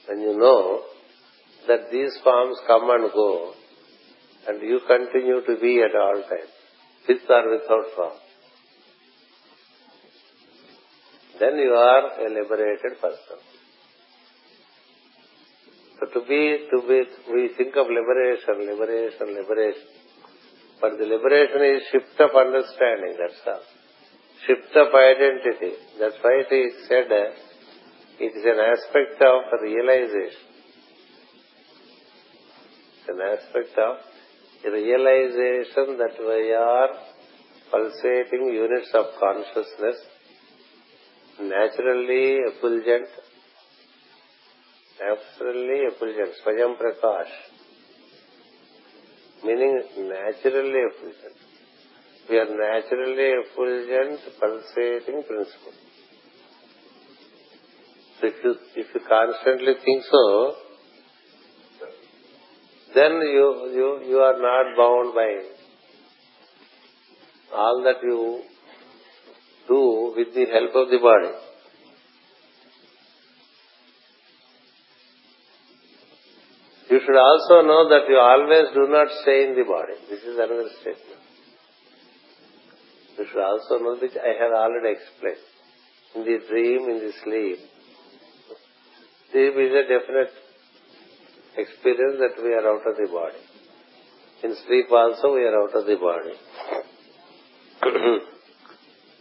when 0.07 0.21
you 0.21 0.39
know 0.39 0.81
that 1.67 1.91
these 1.91 2.17
forms 2.23 2.57
come 2.65 2.89
and 2.89 3.11
go 3.13 3.53
and 4.47 4.61
you 4.61 4.79
continue 4.87 5.41
to 5.45 5.61
be 5.61 5.81
at 5.81 5.95
all 5.95 6.21
times, 6.23 6.54
with 7.07 7.29
or 7.29 7.51
without 7.51 7.85
form. 7.95 8.17
Then 11.39 11.57
you 11.57 11.73
are 11.73 12.25
a 12.25 12.29
liberated 12.29 12.99
person. 13.01 13.39
So 15.99 16.05
to 16.07 16.27
be, 16.27 16.67
to 16.71 16.77
be, 16.87 17.03
we 17.31 17.49
think 17.57 17.75
of 17.75 17.87
liberation, 17.87 18.67
liberation, 18.67 19.35
liberation. 19.35 19.87
But 20.81 20.97
the 20.97 21.05
liberation 21.05 21.61
is 21.75 21.83
shift 21.91 22.19
of 22.19 22.31
understanding, 22.35 23.15
that's 23.19 23.41
all. 23.47 23.63
Shift 24.45 24.75
of 24.75 24.87
identity. 24.93 25.75
That's 25.99 26.15
why 26.21 26.43
it 26.47 26.53
is 26.53 26.87
said 26.87 27.07
it 28.19 28.31
is 28.31 28.45
an 28.45 28.59
aspect 28.59 29.21
of 29.21 29.59
realization. 29.61 30.45
It's 32.99 33.09
an 33.09 33.19
aspect 33.21 33.77
of 33.77 34.14
realization 34.71 35.97
that 35.97 36.15
we 36.19 36.53
are 36.53 36.89
pulsating 37.71 38.53
units 38.53 38.89
of 38.93 39.05
consciousness, 39.19 39.97
naturally 41.41 42.39
effulgent, 42.49 43.09
naturally 44.99 45.79
effulgent, 45.91 46.31
Swayam 46.43 46.75
Prakash, 46.77 47.33
meaning 49.43 49.83
naturally 49.97 50.81
effulgent. 50.89 51.37
We 52.29 52.37
are 52.37 52.49
naturally 52.49 53.29
effulgent, 53.43 54.19
pulsating 54.39 55.23
principle. 55.23 55.73
So 58.19 58.27
if 58.27 58.43
you, 58.43 58.55
if 58.75 58.87
you 58.95 59.01
constantly 59.07 59.73
think 59.83 60.03
so, 60.09 60.55
then 62.95 63.11
you, 63.21 63.47
you, 63.77 63.87
you 64.07 64.17
are 64.19 64.39
not 64.41 64.75
bound 64.77 65.13
by 65.13 65.29
all 67.53 67.83
that 67.83 68.01
you 68.01 68.41
do 69.67 70.13
with 70.15 70.33
the 70.33 70.45
help 70.51 70.75
of 70.75 70.89
the 70.89 70.99
body. 70.99 71.33
You 76.89 77.01
should 77.01 77.17
also 77.17 77.67
know 77.67 77.89
that 77.89 78.07
you 78.07 78.17
always 78.17 78.73
do 78.73 78.87
not 78.87 79.07
stay 79.23 79.47
in 79.49 79.55
the 79.55 79.65
body. 79.65 79.97
This 80.09 80.21
is 80.21 80.37
another 80.37 80.69
statement. 80.79 81.19
You 83.17 83.25
should 83.25 83.41
also 83.41 83.83
know 83.83 83.97
which 83.99 84.15
I 84.15 84.31
have 84.41 84.53
already 84.53 84.95
explained. 84.95 85.43
In 86.15 86.21
the 86.23 86.39
dream, 86.47 86.89
in 86.89 86.99
the 86.99 87.11
sleep, 87.23 87.59
sleep 89.31 89.53
is 89.57 89.71
a 89.73 89.83
definite 89.83 90.44
experience 91.56 92.16
that 92.20 92.42
we 92.42 92.50
are 92.52 92.66
out 92.72 92.86
of 92.86 92.96
the 92.96 93.08
body. 93.12 93.42
In 94.42 94.54
sleep 94.66 94.90
also 94.90 95.34
we 95.34 95.42
are 95.42 95.56
out 95.62 95.74
of 95.74 95.84
the 95.86 95.96
body. 95.96 96.36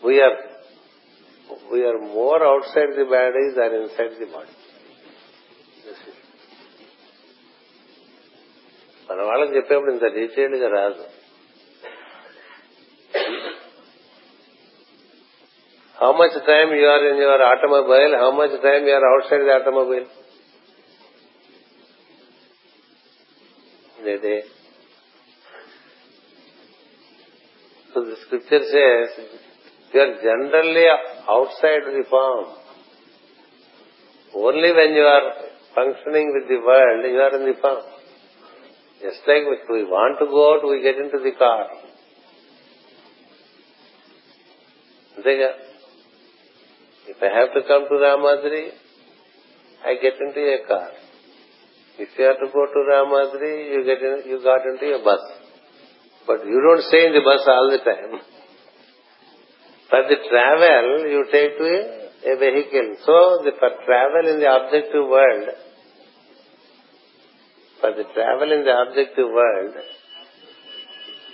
we 0.04 0.22
are 0.22 0.38
we 1.72 1.84
are 1.84 2.00
more 2.00 2.42
outside 2.52 2.92
the 2.96 3.06
body 3.06 3.46
than 3.58 3.72
inside 3.82 4.14
the 4.20 4.30
body. 4.38 4.56
మన 9.10 9.22
వాళ్ళకి 9.28 9.54
చెప్పేప్పుడు 9.58 9.92
ఇంత 9.94 10.08
detailed 10.18 10.58
గా 10.64 10.68
రాదు 10.76 11.04
how 15.98 16.10
much 16.20 16.38
time 16.50 16.72
you 16.80 16.86
are 16.92 17.06
in 17.12 17.22
your 17.24 17.44
automobile 17.52 18.14
how 18.22 18.30
much 18.42 18.56
time 18.68 18.86
you 18.90 18.94
are 18.98 19.08
outside 19.30 19.44
the 19.48 19.54
automobile 19.58 20.06
So 27.93 28.05
the 28.05 28.17
scripture 28.27 28.61
says, 28.61 29.27
you 29.93 30.01
are 30.01 30.15
generally 30.23 30.87
outside 31.29 31.85
the 31.87 32.05
form. 32.09 32.47
Only 34.35 34.73
when 34.73 34.95
you 34.95 35.03
are 35.03 35.33
functioning 35.75 36.33
with 36.35 36.49
the 36.49 36.59
world, 36.65 37.05
you 37.05 37.21
are 37.21 37.37
in 37.39 37.47
the 37.55 37.61
form. 37.61 37.85
Just 39.03 39.21
like 39.29 39.45
if 39.47 39.69
we 39.69 39.85
want 39.85 40.19
to 40.19 40.27
go 40.27 40.55
out, 40.55 40.63
we 40.69 40.83
get 40.83 40.97
into 40.97 41.19
the 41.23 41.33
car. 41.39 41.69
If 47.07 47.23
I 47.23 47.27
have 47.27 47.53
to 47.55 47.63
come 47.69 47.87
to 47.89 47.95
Ramadri, 47.95 48.71
I 49.85 49.95
get 50.01 50.15
into 50.21 50.41
a 50.41 50.67
car. 50.67 50.91
If 51.97 52.09
you 52.19 52.25
have 52.25 52.39
to 52.43 52.51
go 52.53 52.67
to 52.67 52.81
Ramadri, 52.91 53.71
you 53.71 53.85
get 53.87 54.03
you 54.27 54.43
got 54.43 54.67
into 54.67 54.99
a 54.99 55.05
bus. 55.05 55.21
But 56.27 56.45
you 56.47 56.59
don't 56.59 56.83
stay 56.89 57.07
in 57.07 57.13
the 57.13 57.21
bus 57.21 57.47
all 57.47 57.71
the 57.71 57.79
time. 57.85 58.21
For 59.91 60.03
the 60.09 60.19
travel, 60.27 61.07
you 61.07 61.25
take 61.31 61.59
to 61.59 61.65
a, 61.65 62.35
a 62.35 62.39
vehicle. 62.41 62.97
So, 63.05 63.45
the, 63.45 63.53
for 63.61 63.71
travel 63.85 64.27
in 64.33 64.41
the 64.41 64.51
objective 64.51 65.07
world, 65.07 65.49
for 67.81 67.91
the 67.93 68.05
travel 68.15 68.51
in 68.51 68.65
the 68.65 68.75
objective 68.89 69.29
world, 69.29 69.75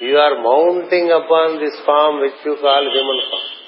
you 0.00 0.16
are 0.16 0.42
mounting 0.42 1.08
upon 1.08 1.60
this 1.60 1.76
form 1.86 2.20
which 2.20 2.36
you 2.44 2.56
call 2.60 2.82
human 2.82 3.20
form. 3.30 3.59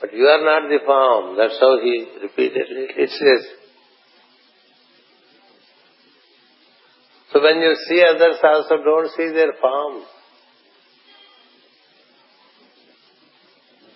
But 0.00 0.14
you 0.14 0.24
are 0.24 0.42
not 0.42 0.68
the 0.68 0.78
form. 0.84 1.36
That's 1.36 1.58
how 1.60 1.78
he 1.82 2.06
repeatedly 2.22 2.86
says. 2.96 3.44
So 7.32 7.42
when 7.42 7.60
you 7.60 7.76
see 7.86 8.02
others 8.02 8.36
also 8.42 8.82
don't 8.82 9.10
see 9.16 9.28
their 9.32 9.52
form. 9.60 10.02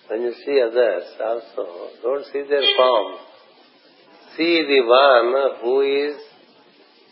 When 0.07 0.21
you 0.21 0.33
see 0.45 0.61
others 0.61 1.03
also 1.19 1.89
don't 2.03 2.25
see 2.25 2.43
their 2.47 2.63
form. 2.77 3.17
See 4.37 4.61
the 4.61 4.81
one 4.85 5.61
who 5.61 5.81
is 5.81 6.15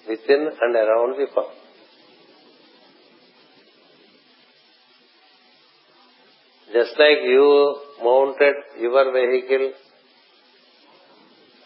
within 0.07 0.49
and 0.61 0.75
around 0.75 1.17
the 1.17 1.27
form. 1.33 1.51
Just 6.71 6.91
like 6.97 7.23
you 7.23 7.82
mounted 8.01 8.55
your 8.79 9.11
vehicle 9.11 9.71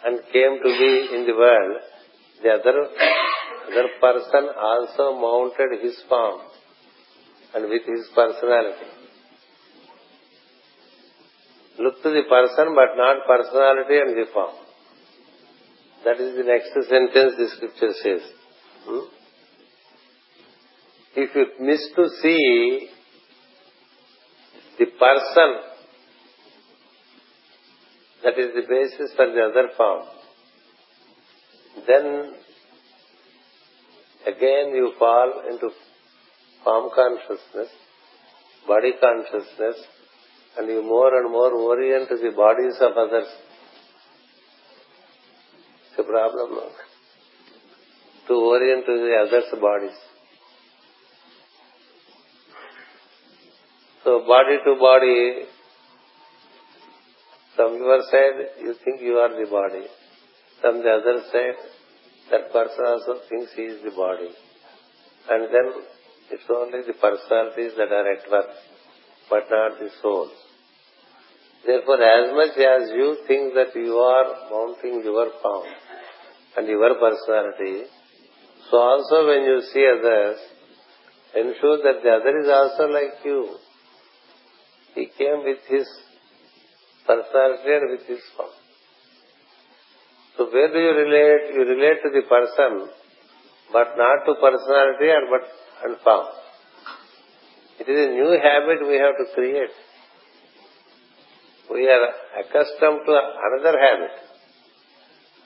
and 0.05 0.19
came 0.31 0.57
to 0.63 0.69
be 0.81 1.15
in 1.15 1.25
the 1.27 1.33
world, 1.33 1.77
the 2.43 2.49
other, 2.49 2.87
other 3.67 3.87
person 3.99 4.49
also 4.59 5.19
mounted 5.19 5.81
his 5.81 6.01
form 6.07 6.41
and 7.55 7.69
with 7.69 7.83
his 7.85 8.07
personality. 8.15 8.89
Look 11.79 12.01
to 12.03 12.09
the 12.09 12.23
person 12.29 12.75
but 12.75 12.95
not 12.95 13.25
personality 13.27 13.97
and 13.99 14.17
the 14.17 14.25
form. 14.33 14.55
That 16.05 16.19
is 16.19 16.35
the 16.37 16.43
next 16.43 16.73
sentence 16.89 17.33
the 17.37 17.47
scripture 17.55 17.93
says. 18.01 18.21
Hmm? 18.85 19.05
If 21.15 21.35
you 21.35 21.45
miss 21.59 21.81
to 21.95 22.09
see 22.21 22.89
the 24.79 24.85
person 24.85 25.76
that 28.23 28.37
is 28.37 28.53
the 28.55 28.65
basis 28.67 29.15
for 29.15 29.27
the 29.27 29.41
other 29.41 29.69
form. 29.77 30.05
Then 31.87 32.33
again 34.25 34.75
you 34.75 34.93
fall 34.97 35.43
into 35.49 35.69
form 36.63 36.89
consciousness, 36.93 37.69
body 38.67 38.93
consciousness, 38.99 39.75
and 40.57 40.67
you 40.67 40.81
more 40.81 41.15
and 41.19 41.31
more 41.31 41.51
orient 41.51 42.09
to 42.09 42.17
the 42.17 42.31
bodies 42.35 42.75
of 42.81 42.97
others. 42.97 43.27
It's 45.89 45.99
a 45.99 46.03
problem, 46.03 46.51
no? 46.51 46.69
To 48.27 48.33
orient 48.33 48.85
to 48.85 48.91
the 48.91 49.15
others' 49.25 49.61
bodies. 49.61 49.97
So 54.03 54.25
body 54.25 54.57
to 54.65 54.75
body, 54.79 55.45
from 57.57 57.73
your 57.81 58.01
side 58.11 58.39
you 58.61 58.75
think 58.85 59.01
you 59.01 59.17
are 59.17 59.33
the 59.33 59.49
body. 59.49 59.85
From 60.61 60.77
the 60.83 60.91
other 61.01 61.17
side, 61.33 61.59
that 62.31 62.51
person 62.53 62.85
also 62.85 63.19
thinks 63.27 63.51
he 63.55 63.63
is 63.63 63.83
the 63.83 63.91
body. 63.91 64.29
And 65.29 65.43
then 65.53 65.67
it's 66.31 66.49
only 66.49 66.85
the 66.85 66.93
personalities 66.93 67.73
that 67.77 67.91
are 67.91 68.07
at 68.13 68.29
work, 68.29 68.51
but 69.29 69.49
not 69.49 69.79
the 69.79 69.89
souls. 70.01 70.31
Therefore, 71.65 72.01
as 72.01 72.31
much 72.33 72.57
as 72.57 72.89
you 72.93 73.17
think 73.27 73.53
that 73.55 73.75
you 73.75 73.97
are 73.97 74.27
mounting 74.51 75.01
your 75.03 75.31
form 75.41 75.67
and 76.55 76.67
your 76.67 76.93
personality, 76.95 77.89
so 78.69 78.77
also 78.77 79.27
when 79.27 79.43
you 79.43 79.61
see 79.73 79.85
others, 79.97 80.37
ensure 81.35 81.77
that 81.83 82.03
the 82.03 82.11
other 82.21 82.39
is 82.39 82.49
also 82.49 82.91
like 82.93 83.25
you. 83.25 83.57
He 84.95 85.07
came 85.17 85.43
with 85.43 85.59
his 85.67 85.87
where 90.51 90.73
do 90.73 90.79
you 90.79 90.93
relate? 91.03 91.53
You 91.55 91.63
relate 91.63 91.99
to 92.03 92.09
the 92.09 92.23
person, 92.27 92.89
but 93.71 93.95
not 93.97 94.25
to 94.25 94.33
personality 94.35 95.09
and 95.15 95.27
but 95.31 95.43
and 95.85 95.97
form. 96.03 96.27
It 97.79 97.87
is 97.89 98.09
a 98.09 98.11
new 98.11 98.31
habit 98.41 98.87
we 98.87 98.95
have 98.95 99.15
to 99.21 99.25
create. 99.35 99.75
We 101.71 101.87
are 101.87 102.05
accustomed 102.41 103.01
to 103.05 103.13
another 103.47 103.77
habit, 103.77 104.15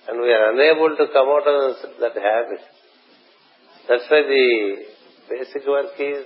and 0.09 0.21
we 0.21 0.31
are 0.31 0.51
unable 0.53 0.95
to 0.95 1.05
come 1.13 1.27
out 1.29 1.47
of 1.47 1.75
that 1.99 2.15
habit. 2.15 2.61
That's 3.89 4.09
why 4.09 4.21
the 4.21 4.75
basic 5.29 5.67
work 5.67 5.99
is 5.99 6.25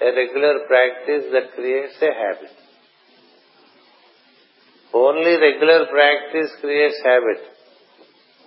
a 0.00 0.06
regular 0.06 0.66
practice 0.66 1.24
that 1.32 1.54
creates 1.54 1.96
a 2.02 2.12
habit. 2.12 2.61
Only 4.92 5.36
regular 5.36 5.86
practice 5.86 6.52
creates 6.60 7.00
habit. 7.04 7.40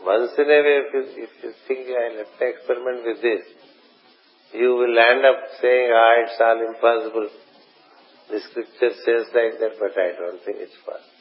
Once 0.06 0.32
in 0.38 0.46
a 0.46 0.62
way, 0.62 0.80
if 0.94 1.32
you, 1.44 1.52
think, 1.68 1.88
I 1.90 2.22
let 2.22 2.30
me 2.40 2.48
experiment 2.54 3.02
with 3.06 3.22
this, 3.22 3.42
you 4.54 4.76
will 4.76 4.94
end 4.94 5.26
up 5.26 5.42
saying, 5.62 5.90
ah, 5.92 6.14
it's 6.22 6.40
all 6.40 6.62
impossible. 6.62 7.30
The 8.30 8.40
scripture 8.50 8.94
says 9.04 9.26
like 9.34 9.58
that, 9.60 9.74
but 9.80 9.98
I 9.98 10.14
don't 10.14 10.42
think 10.46 10.58
it's 10.62 10.78
possible. 10.86 11.14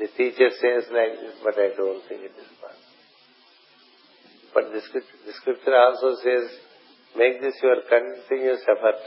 The 0.00 0.08
teacher 0.16 0.48
says 0.56 0.88
like 0.88 1.20
this, 1.20 1.36
but 1.44 1.54
I 1.60 1.76
don't 1.76 2.00
think 2.08 2.24
it 2.24 2.32
is 2.32 2.48
possible. 2.56 2.92
But 4.54 4.72
the 4.72 4.80
scripture, 4.80 5.20
the 5.26 5.32
scripture 5.36 5.76
also 5.76 6.16
says 6.24 6.48
Make 7.16 7.42
this 7.42 7.54
your 7.62 7.76
continuous 7.88 8.62
effort. 8.64 9.00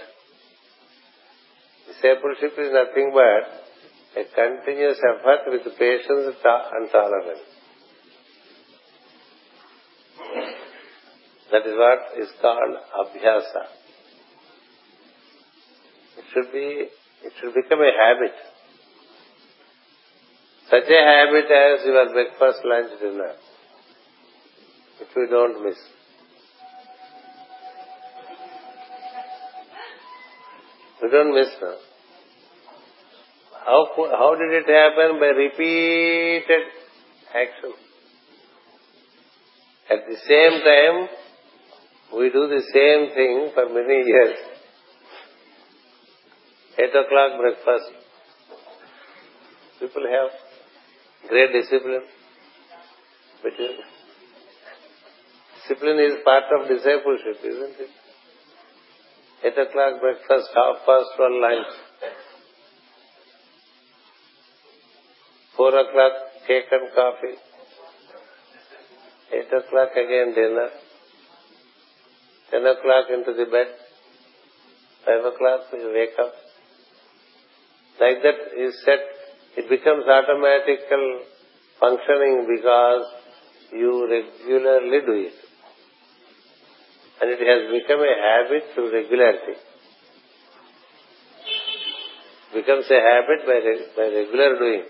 Discipleship 1.88 2.54
is 2.60 2.72
nothing 2.72 3.12
but 3.14 3.64
a 4.16 4.24
continuous 4.34 4.97
effort 4.97 5.41
with 5.51 5.78
patience 5.78 6.36
and 6.45 6.89
tolerance. 6.91 7.39
That 11.51 11.68
is 11.68 11.76
what 11.76 11.99
is 12.18 12.30
called 12.41 12.78
abhyasa. 12.99 13.63
It 16.18 16.24
should 16.34 16.51
be, 16.53 16.88
it 17.28 17.34
should 17.39 17.53
become 17.53 17.82
a 17.82 17.91
habit. 17.91 18.36
Such 20.70 20.89
a 20.89 21.03
habit 21.03 21.45
as 21.51 21.86
your 21.86 22.11
breakfast, 22.13 22.59
lunch, 22.63 22.99
dinner, 22.99 23.34
which 24.99 25.09
we 25.16 25.28
don't 25.30 25.63
miss. 25.63 25.78
You 31.01 31.09
don't 31.09 31.36
miss 31.36 31.49
now. 31.61 31.76
How, 33.66 33.88
how 33.95 34.36
did 34.36 34.51
it 34.53 34.68
happen? 34.70 35.20
By 35.20 35.28
repeated 35.28 36.66
action. 37.34 37.74
At 39.89 40.05
the 40.07 40.18
same 40.28 40.61
time, 40.61 41.09
we 42.18 42.30
do 42.30 42.47
the 42.47 42.61
same 42.74 43.16
thing 43.16 43.51
for 43.53 43.66
many 43.70 44.03
years. 44.05 44.38
Eight 46.78 46.89
o'clock 46.89 47.39
breakfast. 47.39 47.91
People 49.80 50.03
have 50.11 50.32
great 51.30 51.51
discipline. 51.53 52.05
But 53.41 53.53
discipline 55.68 55.99
is 55.99 56.13
part 56.24 56.43
of 56.59 56.68
discipleship, 56.68 57.38
isn't 57.43 57.80
it? 57.80 57.89
8 59.43 59.51
o'clock 59.51 60.01
breakfast, 60.01 60.49
half 60.55 60.78
past 60.86 61.05
12 61.18 61.32
lunch. 61.41 61.68
4 65.66 65.80
o'clock 65.80 66.13
cake 66.47 66.72
and 66.78 66.93
coffee. 66.93 67.38
8 69.34 69.53
o'clock 69.59 69.93
again 69.97 70.34
dinner. 70.36 70.70
10 72.51 72.68
o'clock 72.74 73.05
into 73.09 73.34
the 73.34 73.45
bed. 73.49 73.70
5 75.05 75.26
o'clock 75.34 75.61
you 75.74 75.91
wake 75.91 76.20
up. 76.20 76.34
Like 77.99 78.22
that 78.22 78.39
is 78.66 78.76
set. 78.86 79.01
It 79.57 79.68
becomes 79.68 80.03
automatical 80.05 81.22
functioning 81.80 82.45
because 82.55 83.05
you 83.72 84.07
regularly 84.07 84.99
do 85.07 85.16
it 85.30 85.34
and 87.22 87.32
it 87.32 87.41
has 87.49 87.61
become 87.74 88.01
a 88.01 88.16
habit 88.28 88.63
through 88.75 88.93
regularity. 88.93 89.58
Becomes 92.54 92.86
a 92.92 93.01
habit 93.01 93.47
by, 93.47 93.59
by 93.97 94.04
regular 94.13 94.59
doing. 94.59 94.86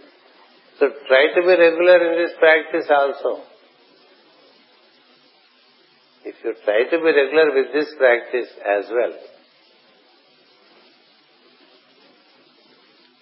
So 0.79 0.89
try 1.07 1.27
to 1.33 1.41
be 1.41 1.47
regular 1.47 2.11
in 2.11 2.23
this 2.23 2.33
practice 2.37 2.85
also. 2.89 3.43
If 6.25 6.35
you 6.43 6.53
try 6.65 6.83
to 6.83 6.97
be 6.97 7.03
regular 7.03 7.53
with 7.53 7.71
this 7.71 7.93
practice 7.97 8.49
as 8.67 8.85
well, 8.89 9.13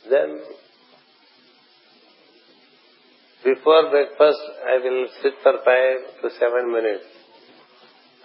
then 0.09 0.39
before 3.43 3.89
breakfast 3.91 4.39
I 4.65 4.77
will 4.84 5.07
sit 5.21 5.34
for 5.43 5.53
five 5.65 6.21
to 6.21 6.30
seven 6.39 6.71
minutes 6.71 7.05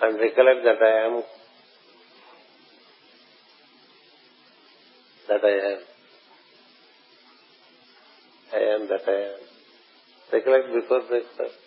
and 0.00 0.18
recollect 0.18 0.64
that 0.64 0.80
I 0.80 1.06
am 1.06 1.22
that 5.28 5.44
I 5.44 5.72
am. 5.72 5.97
I 8.58 8.62
am 8.74 8.88
that 8.88 9.06
I 9.06 9.18
am. 9.30 9.40
Recollect 10.32 10.68
before 10.74 11.02
breakfast. 11.08 11.58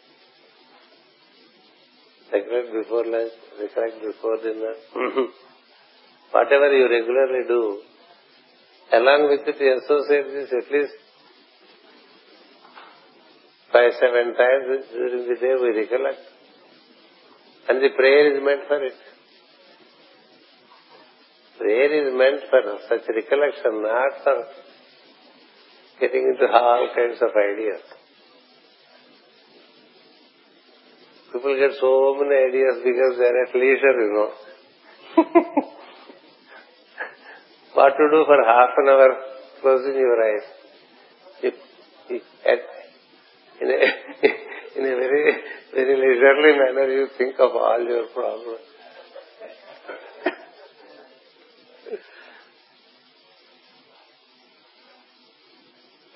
Recollect 2.33 2.73
before 2.73 3.05
lunch. 3.05 3.31
Recollect 3.59 4.01
before 4.01 4.37
dinner. 4.43 4.75
Mm-hmm. 4.95 5.27
Whatever 6.31 6.71
you 6.73 6.89
regularly 6.89 7.43
do, 7.47 7.81
along 8.93 9.29
with 9.31 9.47
it 9.47 9.61
you 9.61 9.79
associate 9.83 10.27
this 10.33 10.51
at 10.51 10.71
least 10.71 10.93
five, 13.71 13.91
seven 13.99 14.35
times 14.35 14.85
during 14.91 15.27
the 15.27 15.35
day 15.39 15.55
we 15.61 15.69
recollect. 15.79 16.23
And 17.69 17.81
the 17.81 17.89
prayer 17.95 18.35
is 18.35 18.43
meant 18.43 18.67
for 18.67 18.83
it. 18.83 18.99
Prayer 21.57 21.91
is 22.01 22.13
meant 22.17 22.41
for 22.49 22.61
such 22.89 23.07
recollection, 23.15 23.81
not 23.81 24.23
for 24.23 24.35
getting 26.01 26.27
into 26.33 26.51
all 26.51 26.89
kinds 26.93 27.21
of 27.21 27.29
ideas. 27.29 27.81
People 31.31 31.55
get 31.55 31.71
so 31.79 32.15
many 32.19 32.35
ideas 32.49 32.81
because 32.83 33.17
they 33.17 33.29
are 33.31 33.43
at 33.45 33.55
leisure, 33.55 33.95
you 34.03 34.11
know. 34.17 34.29
what 37.75 37.91
to 37.95 38.05
do 38.11 38.25
for 38.25 38.39
half 38.43 38.75
an 38.77 38.87
hour 38.89 39.09
closing 39.61 39.95
your 39.95 40.19
eyes? 40.27 40.43
If, 41.43 41.53
if 42.09 42.23
at, 42.45 42.59
in, 43.61 43.69
a, 43.69 43.77
in 44.79 44.85
a 44.85 44.95
very 44.99 45.41
very 45.73 45.95
leisurely 45.95 46.51
manner 46.59 46.91
you 46.91 47.07
think 47.17 47.35
of 47.39 47.51
all 47.55 47.81
your 47.81 48.07
problems. 48.07 48.70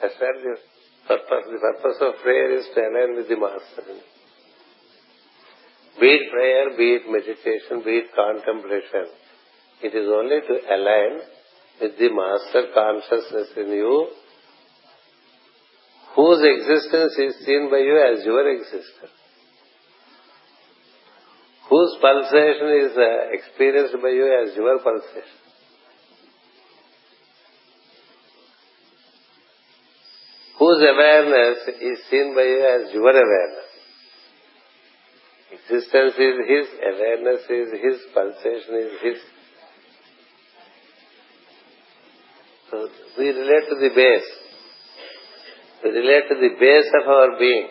The 0.06 1.18
purpose, 1.18 1.46
the 1.50 1.60
purpose 1.60 1.98
of 2.02 2.22
prayer 2.22 2.58
is 2.60 2.66
to 2.74 2.82
align 2.82 3.16
with 3.18 3.30
the 3.30 3.38
Master. 3.38 4.02
Be 6.00 6.08
it 6.08 6.32
prayer, 6.32 6.78
be 6.78 7.00
it 7.00 7.04
meditation, 7.08 7.82
be 7.86 8.04
it 8.04 8.10
contemplation. 8.14 9.08
It 9.82 9.96
is 9.96 10.08
only 10.12 10.42
to 10.42 10.56
align 10.76 11.22
with 11.82 11.98
the 11.98 12.10
master 12.12 12.72
consciousness 12.74 13.50
in 13.58 13.72
you, 13.72 14.08
whose 16.16 16.42
existence 16.44 17.14
is 17.18 17.46
seen 17.46 17.70
by 17.70 17.78
you 17.78 17.96
as 17.96 18.26
your 18.26 18.50
existence. 18.56 19.12
Whose 21.70 21.98
pulsation 22.00 22.70
is 22.86 22.98
uh, 22.98 23.32
experienced 23.32 23.96
by 24.02 24.10
you 24.10 24.28
as 24.44 24.56
your 24.56 24.80
pulsation. 24.80 25.45
Whose 30.66 30.82
awareness 30.82 31.58
is 31.80 32.00
seen 32.10 32.34
by 32.34 32.42
you 32.42 32.62
as 32.66 32.92
your 32.92 33.12
awareness. 33.12 33.70
Existence 35.54 36.16
is 36.18 36.36
his, 36.50 36.68
awareness 36.92 37.42
is 37.58 37.68
his, 37.84 37.98
pulsation 38.16 38.74
is 38.82 38.94
his. 39.04 39.20
So 42.72 42.88
we 43.20 43.28
relate 43.28 43.70
to 43.70 43.76
the 43.76 43.92
base. 43.94 44.32
We 45.84 45.92
relate 45.92 46.30
to 46.30 46.36
the 46.42 46.56
base 46.60 46.90
of 47.00 47.08
our 47.10 47.38
being. 47.38 47.70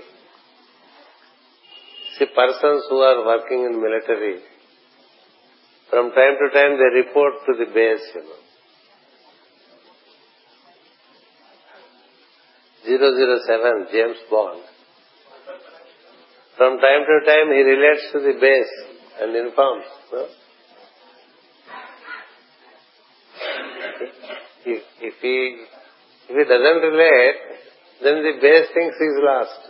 See, 2.17 2.27
persons 2.27 2.85
who 2.91 2.99
are 2.99 3.27
working 3.27 3.59
in 3.73 3.83
military, 3.83 4.39
from 5.91 6.11
time 6.11 6.37
to 6.39 6.55
time 6.55 6.79
they 6.79 7.01
report 7.01 7.33
to 7.47 7.65
the 7.65 7.73
base, 7.75 8.07
you 8.15 8.23
know. 8.23 8.44
007, 12.85 13.87
James 13.93 14.17
Bond. 14.31 14.63
From 16.57 16.79
time 16.79 17.03
to 17.09 17.27
time 17.27 17.49
he 17.49 17.63
relates 17.63 18.13
to 18.13 18.21
the 18.21 18.35
base 18.41 18.75
and 19.21 19.35
informs. 19.35 19.85
No? 20.13 20.27
If, 24.67 24.83
if 25.01 25.15
he 25.21 25.65
if 26.29 26.37
he 26.37 26.45
doesn't 26.45 26.83
relate, 26.83 27.37
then 28.03 28.23
the 28.23 28.33
base 28.41 28.69
thinks 28.73 28.97
he's 28.99 29.19
lost. 29.19 29.61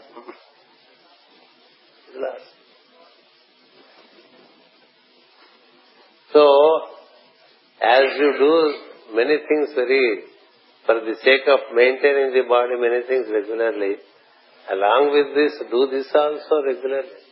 he's 2.06 2.20
lost. 2.20 2.54
So, 6.32 6.44
as 7.82 8.02
you 8.18 8.34
do 8.38 8.74
many 9.14 9.36
things 9.48 9.70
very 9.74 10.33
for 10.86 11.00
the 11.00 11.16
sake 11.22 11.48
of 11.48 11.74
maintaining 11.74 12.32
the 12.34 12.44
body, 12.48 12.76
many 12.76 13.06
things 13.06 13.26
regularly. 13.32 13.96
Along 14.70 15.12
with 15.12 15.34
this, 15.34 15.52
do 15.70 15.88
this 15.90 16.08
also 16.14 16.64
regularly. 16.64 17.24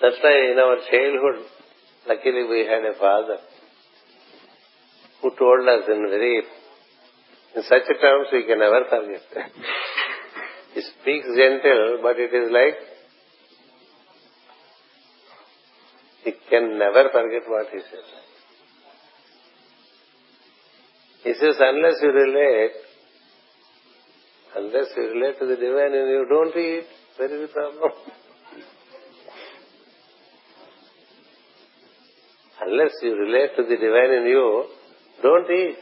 That's 0.00 0.16
why 0.22 0.52
in 0.52 0.58
our 0.58 0.76
childhood, 0.88 1.46
luckily 2.06 2.44
we 2.48 2.60
had 2.66 2.84
a 2.84 2.94
father 2.98 3.38
who 5.22 5.30
told 5.36 5.68
us 5.68 5.88
in 5.88 6.06
very, 6.08 6.42
in 7.56 7.62
such 7.62 7.88
terms 8.00 8.28
we 8.32 8.44
can 8.46 8.58
never 8.58 8.84
forget. 8.88 9.22
he 10.74 10.80
speaks 10.80 11.26
gentle, 11.36 11.98
but 12.02 12.16
it 12.16 12.32
is 12.32 12.52
like 12.52 12.78
he 16.24 16.32
can 16.48 16.78
never 16.78 17.08
forget 17.10 17.42
what 17.48 17.66
he 17.72 17.80
said. 17.80 18.27
He 21.28 21.34
says, 21.34 21.56
unless 21.60 22.00
you 22.00 22.08
relate, 22.08 22.72
unless 24.56 24.86
you 24.96 25.02
relate 25.12 25.38
to 25.38 25.44
the 25.44 25.56
divine 25.56 25.92
and 25.92 26.08
you 26.08 26.24
don't 26.26 26.56
eat, 26.56 26.86
where 27.18 27.34
is 27.34 27.40
the 27.42 27.48
problem? 27.52 27.92
unless 32.62 32.92
you 33.02 33.14
relate 33.14 33.54
to 33.58 33.62
the 33.62 33.76
divine 33.76 34.10
in 34.20 34.24
you, 34.24 34.68
don't 35.22 35.50
eat. 35.50 35.76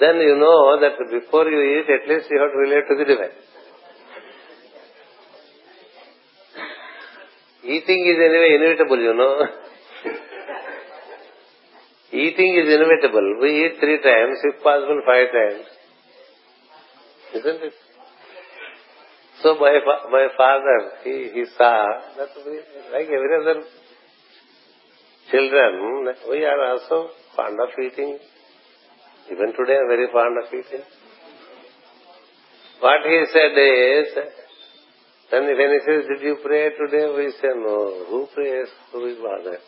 Then 0.00 0.16
you 0.16 0.36
know 0.36 0.80
that 0.80 0.98
before 1.12 1.48
you 1.48 1.62
eat, 1.78 1.88
at 1.88 2.08
least 2.08 2.28
you 2.28 2.40
have 2.42 2.50
to 2.50 2.58
relate 2.58 2.88
to 2.88 2.96
the 2.98 3.04
divine. 3.04 3.30
Eating 7.76 8.02
is 8.02 8.18
anyway 8.18 8.56
inevitable, 8.58 8.98
you 8.98 9.14
know. 9.14 9.46
Eating 12.18 12.52
is 12.60 12.68
inevitable. 12.74 13.26
We 13.40 13.50
eat 13.64 13.74
three 13.78 13.98
times, 14.02 14.38
if 14.50 14.62
possible 14.62 15.00
five 15.06 15.28
times. 15.30 15.66
Isn't 17.34 17.62
it? 17.68 17.74
So 19.42 19.54
my, 19.54 20.26
father, 20.36 20.78
he, 21.04 21.44
saw 21.56 21.86
that 22.18 22.30
we, 22.44 22.58
like 22.92 23.06
every 23.06 23.34
other 23.40 23.62
children, 25.30 26.14
we 26.28 26.44
are 26.44 26.60
also 26.72 27.10
fond 27.36 27.56
of 27.60 27.68
eating. 27.78 28.18
Even 29.30 29.52
today 29.52 29.78
I 29.78 29.82
am 29.82 29.88
very 29.88 30.08
fond 30.10 30.38
of 30.42 30.48
eating. 30.48 30.84
What 32.80 33.00
he 33.06 33.24
said 33.32 33.54
is, 33.54 34.06
then 35.30 35.44
when 35.44 35.70
he 35.70 35.80
says, 35.86 36.04
did 36.08 36.22
you 36.26 36.38
pray 36.42 36.70
today? 36.70 37.06
We 37.14 37.30
say, 37.40 37.52
no. 37.54 38.06
Who 38.08 38.26
prays? 38.34 38.68
Who 38.92 39.06
is 39.06 39.18
Father? 39.18 39.58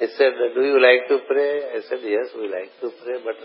He 0.00 0.06
said, 0.18 0.32
do 0.54 0.62
you 0.62 0.82
like 0.82 1.06
to 1.08 1.18
pray? 1.26 1.62
I 1.76 1.80
said, 1.88 1.98
yes, 2.02 2.26
we 2.34 2.50
like 2.50 2.72
to 2.80 2.90
pray, 3.02 3.18
but 3.24 3.36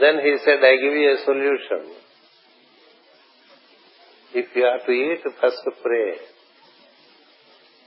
then 0.00 0.18
he 0.24 0.36
said, 0.44 0.58
I 0.58 0.74
give 0.82 0.94
you 0.94 1.14
a 1.14 1.24
solution. 1.24 1.94
If 4.34 4.46
you 4.56 4.64
have 4.64 4.86
to 4.86 4.92
eat, 4.92 5.20
first 5.40 5.62
pray. 5.82 6.14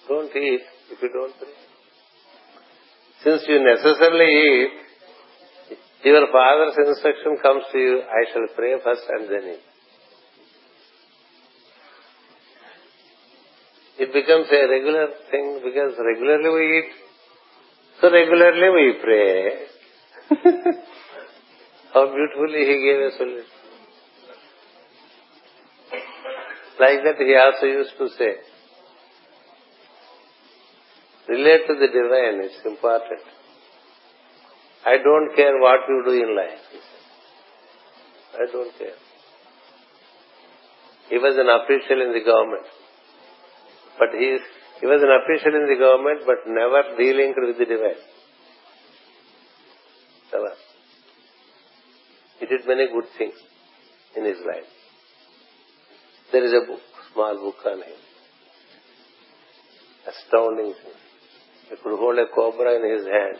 Don't 0.07 0.35
eat 0.35 0.61
if 0.91 1.01
you 1.01 1.09
don't 1.11 1.33
pray. 1.37 1.57
Since 3.23 3.43
you 3.47 3.63
necessarily 3.65 4.31
eat, 4.31 4.69
your 6.05 6.27
father's 6.31 6.77
instruction 6.87 7.37
comes 7.41 7.63
to 7.71 7.77
you, 7.79 8.01
I 8.05 8.31
shall 8.31 8.47
pray 8.55 8.75
first 8.83 9.01
and 9.09 9.27
then 9.27 9.53
eat. 9.55 9.63
It 13.97 14.13
becomes 14.13 14.47
a 14.51 14.67
regular 14.69 15.07
thing 15.31 15.61
because 15.63 15.95
regularly 15.97 16.49
we 16.53 16.77
eat 16.77 17.04
so 18.01 18.11
regularly 18.11 18.69
we 18.69 18.93
pray. 19.03 19.65
How 21.93 22.05
beautifully 22.13 22.65
he 22.65 22.75
gave 22.83 22.99
us 23.07 23.13
a 23.13 23.17
solution. 23.17 23.51
Like 26.79 27.03
that 27.05 27.17
he 27.19 27.35
also 27.35 27.65
used 27.65 27.97
to 27.97 28.09
say, 28.17 28.35
relate 31.29 31.67
to 31.67 31.75
the 31.75 31.87
divine, 31.87 32.43
it's 32.43 32.65
important. 32.65 33.21
I 34.85 34.97
don't 34.97 35.35
care 35.35 35.57
what 35.59 35.79
you 35.87 36.03
do 36.05 36.11
in 36.11 36.35
life. 36.35 36.59
I 38.35 38.51
don't 38.51 38.77
care. 38.77 38.99
He 41.09 41.17
was 41.17 41.35
an 41.37 41.47
official 41.47 42.01
in 42.01 42.11
the 42.13 42.25
government. 42.25 42.67
But 43.97 44.09
he 44.19 44.25
is 44.25 44.41
he 44.79 44.85
was 44.85 45.01
an 45.01 45.09
official 45.09 45.55
in 45.55 45.67
the 45.67 45.77
government, 45.79 46.21
but 46.25 46.47
never 46.47 46.83
delinked 46.99 47.39
with 47.39 47.57
the 47.57 47.65
divine. 47.65 48.01
Never. 50.33 50.53
He 52.39 52.45
did 52.45 52.67
many 52.67 52.87
good 52.91 53.05
things 53.17 53.35
in 54.17 54.25
his 54.25 54.37
life. 54.45 54.67
There 56.31 56.43
is 56.43 56.51
a 56.51 56.65
book, 56.67 56.81
small 57.13 57.35
book 57.35 57.55
on 57.65 57.77
him. 57.77 57.99
Astounding 60.05 60.73
thing. 60.73 60.99
He 61.69 61.75
could 61.81 61.97
hold 61.97 62.19
a 62.19 62.27
cobra 62.33 62.75
in 62.75 62.83
his 62.83 63.05
hand 63.07 63.37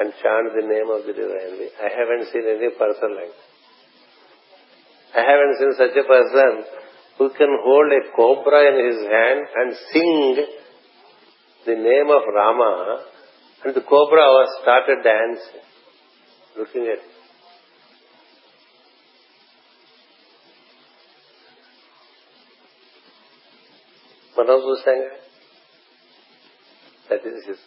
and 0.00 0.12
chant 0.22 0.52
the 0.54 0.66
name 0.68 0.90
of 0.92 1.06
the 1.06 1.12
divine. 1.12 1.72
I 1.80 1.88
haven't 1.88 2.30
seen 2.30 2.44
any 2.46 2.70
person 2.76 3.16
like 3.16 3.32
that. 3.32 3.48
I 5.18 5.22
haven't 5.24 5.56
seen 5.58 5.72
such 5.74 5.96
a 5.96 6.06
person 6.06 6.64
who 7.19 7.29
can 7.31 7.51
hold 7.63 7.89
a 7.91 8.01
cobra 8.15 8.59
in 8.69 8.77
his 8.85 8.99
hand 9.13 9.41
and 9.55 9.75
sing 9.91 10.45
the 11.65 11.75
name 11.81 12.09
of 12.09 12.23
Rama, 12.33 12.71
and 13.63 13.73
the 13.73 13.81
cobra 13.81 14.25
was 14.37 14.49
started 14.61 15.03
dancing, 15.03 15.65
looking 16.55 16.83
at 16.83 16.99
him. 16.99 17.09
మనం 24.35 24.59
చూసాంగా 24.67 25.11
that 27.09 27.25
is 27.31 27.45
his 27.49 27.63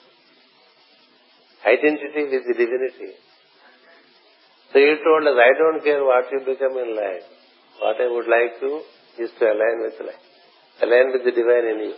identity 1.62 2.22
with 2.32 2.47
the 2.51 2.56
divinity 2.62 3.10
so 4.72 4.82
you 4.86 4.93
told 5.06 5.40
I 5.48 5.51
don't 5.62 5.82
care 5.86 6.05
what 6.12 6.32
you 6.34 6.40
become 6.52 6.76
in 6.84 6.93
life 7.02 7.26
what 7.78 8.01
I 8.06 8.09
would 8.14 8.30
like 8.36 8.55
to 8.64 8.70
is 9.23 9.31
to 9.39 9.45
align 9.45 9.81
with 9.85 9.99
life. 9.99 10.23
Align 10.81 11.11
with 11.14 11.23
the 11.26 11.31
divine 11.31 11.68
in 11.73 11.80
you. 11.89 11.95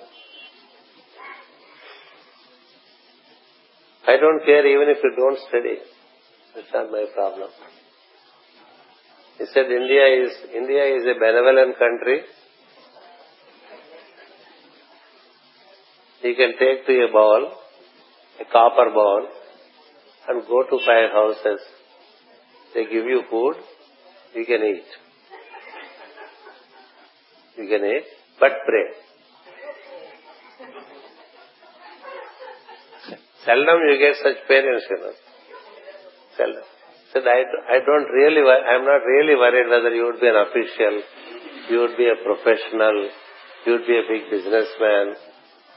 I 4.06 4.18
don't 4.18 4.46
care 4.46 4.66
even 4.68 4.90
if 4.90 4.98
you 5.04 5.14
don't 5.16 5.40
study. 5.48 5.78
That's 6.56 6.68
not 6.74 6.92
my 6.92 7.06
problem. 7.16 7.50
He 9.38 9.46
said 9.54 9.66
India 9.66 10.06
is 10.24 10.32
India 10.54 10.84
is 10.98 11.04
a 11.04 11.16
benevolent 11.20 11.78
country. 11.80 12.22
You 16.24 16.36
can 16.36 16.54
take 16.60 16.86
to 16.86 16.94
a 17.06 17.12
bowl, 17.12 17.52
a 18.40 18.46
copper 18.52 18.92
bowl, 18.94 19.28
and 20.30 20.48
go 20.48 20.64
to 20.64 20.78
five 20.86 21.12
houses. 21.12 21.60
They 22.74 22.84
give 22.86 23.06
you 23.06 23.24
food, 23.30 23.56
you 24.36 24.46
can 24.46 24.64
eat. 24.64 25.13
You 27.58 27.68
can 27.70 27.86
eat, 27.86 28.06
but 28.40 28.52
pray. 28.66 28.88
Seldom 33.46 33.80
you 33.90 34.00
get 34.00 34.16
such 34.24 34.48
parents, 34.48 34.86
you 34.90 34.98
know. 34.98 35.14
Seldom. 36.38 36.64
Said, 37.12 37.28
I, 37.28 37.46
I 37.76 37.80
don't 37.86 38.10
really, 38.10 38.42
I'm 38.42 38.86
not 38.86 39.06
really 39.06 39.36
worried 39.36 39.70
whether 39.70 39.94
you 39.94 40.06
would 40.06 40.20
be 40.20 40.28
an 40.28 40.40
official, 40.48 41.04
you 41.70 41.80
would 41.82 41.96
be 41.96 42.10
a 42.10 42.18
professional, 42.24 43.10
you 43.66 43.72
would 43.74 43.86
be 43.86 43.98
a 44.00 44.08
big 44.10 44.32
businessman, 44.32 45.14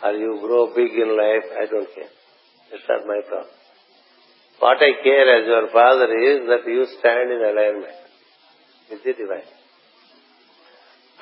or 0.03 0.12
you 0.12 0.39
grow 0.40 0.73
big 0.74 0.93
in 0.97 1.12
life. 1.12 1.44
I 1.61 1.66
don't 1.66 1.89
care. 1.94 2.09
It's 2.73 2.89
not 2.89 3.07
my 3.07 3.20
problem. 3.28 3.53
What 4.61 4.78
I 4.78 4.93
care 5.05 5.28
as 5.36 5.47
your 5.47 5.69
father 5.73 6.09
is 6.16 6.48
that 6.48 6.65
you 6.66 6.86
stand 6.98 7.31
in 7.31 7.43
alignment 7.44 7.98
with 8.90 9.05
the 9.05 9.12
divine. 9.12 9.65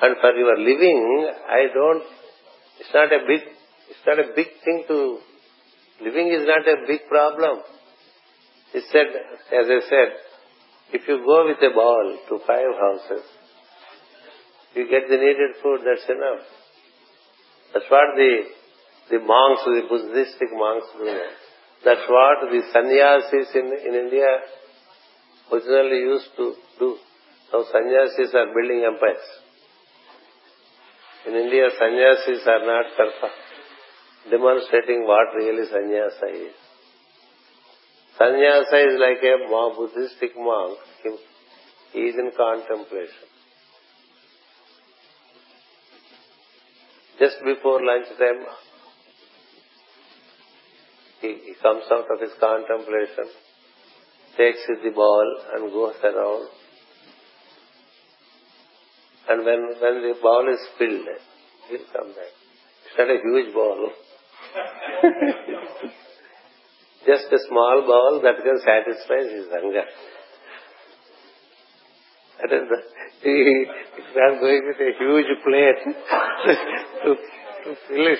And 0.01 0.15
for 0.19 0.31
your 0.35 0.57
living, 0.57 1.31
I 1.47 1.67
don't, 1.73 2.03
it's 2.79 2.93
not 2.93 3.07
a 3.13 3.19
big, 3.27 3.41
it's 3.89 4.05
not 4.05 4.19
a 4.19 4.35
big 4.35 4.47
thing 4.63 4.83
to, 4.87 5.19
living 6.03 6.27
is 6.27 6.45
not 6.45 6.67
a 6.67 6.85
big 6.85 7.07
problem. 7.07 7.61
He 8.73 8.81
said, 8.91 9.07
as 9.55 9.65
I 9.71 9.79
said, 9.87 10.09
if 10.91 11.07
you 11.07 11.23
go 11.25 11.47
with 11.47 11.57
a 11.63 11.73
ball 11.73 12.17
to 12.29 12.39
five 12.45 12.75
houses, 12.75 13.23
you 14.75 14.89
get 14.89 15.07
the 15.07 15.15
needed 15.15 15.55
food, 15.63 15.79
that's 15.87 16.09
enough. 16.09 16.43
That's 17.73 17.85
what 17.89 18.15
the, 18.15 18.33
the 19.11 19.19
monks, 19.19 19.63
the 19.63 19.87
Buddhistic 19.87 20.49
monks 20.51 20.87
do. 20.97 21.07
That's 21.85 22.03
what 22.09 22.51
the 22.51 22.61
sannyasis 22.73 23.55
in, 23.55 23.71
in 23.87 23.93
India 23.95 24.27
originally 25.51 25.99
used 25.99 26.35
to 26.35 26.55
do. 26.79 26.97
Now 27.53 27.63
sannyasis 27.71 28.33
are 28.35 28.47
building 28.53 28.83
empires. 28.83 29.44
In 31.27 31.33
India, 31.33 31.69
sannyasis 31.79 32.45
are 32.45 32.65
not 32.65 32.85
demonstrating 34.29 35.07
what 35.07 35.33
really 35.35 35.67
sannyasa 35.67 36.27
is. 36.33 36.53
Sannyasa 38.17 38.77
is 38.89 38.99
like 38.99 39.23
a 39.23 39.35
Buddhistic 39.75 40.31
monk. 40.37 40.77
He 41.93 41.99
is 41.99 42.15
in 42.15 42.31
contemplation. 42.37 43.27
Just 47.17 47.37
before 47.43 47.79
lunchtime, 47.83 48.45
he, 51.21 51.27
he 51.27 51.53
comes 51.61 51.83
out 51.91 52.05
of 52.11 52.21
his 52.21 52.31
contemplation, 52.39 53.31
takes 54.37 54.59
the 54.67 54.91
ball 54.93 55.37
and 55.53 55.71
goes 55.71 55.95
around. 56.03 56.49
And 59.27 59.43
when, 59.45 59.75
when 59.81 60.01
the 60.01 60.13
bowl 60.21 60.47
is 60.53 60.59
filled, 60.77 61.07
he'll 61.69 61.85
come 61.93 62.13
back. 62.13 62.31
It's 62.85 62.97
not 62.97 63.09
a 63.09 63.17
huge 63.23 63.53
bowl. 63.53 63.85
Just 67.05 67.31
a 67.31 67.37
small 67.47 67.81
bowl 67.85 68.21
that 68.23 68.43
can 68.43 68.59
satisfy 68.59 69.23
his 69.29 69.47
hunger. 69.51 69.85
That 72.41 72.51
is 72.53 72.67
the, 72.69 72.77
he 73.23 73.31
is 73.31 74.15
not 74.15 74.39
going 74.39 74.63
with 74.67 74.81
a 74.81 74.91
huge 74.99 75.27
plate 75.43 75.85
to, 77.03 77.15
to 77.63 77.75
fill 77.87 78.07
it. 78.07 78.19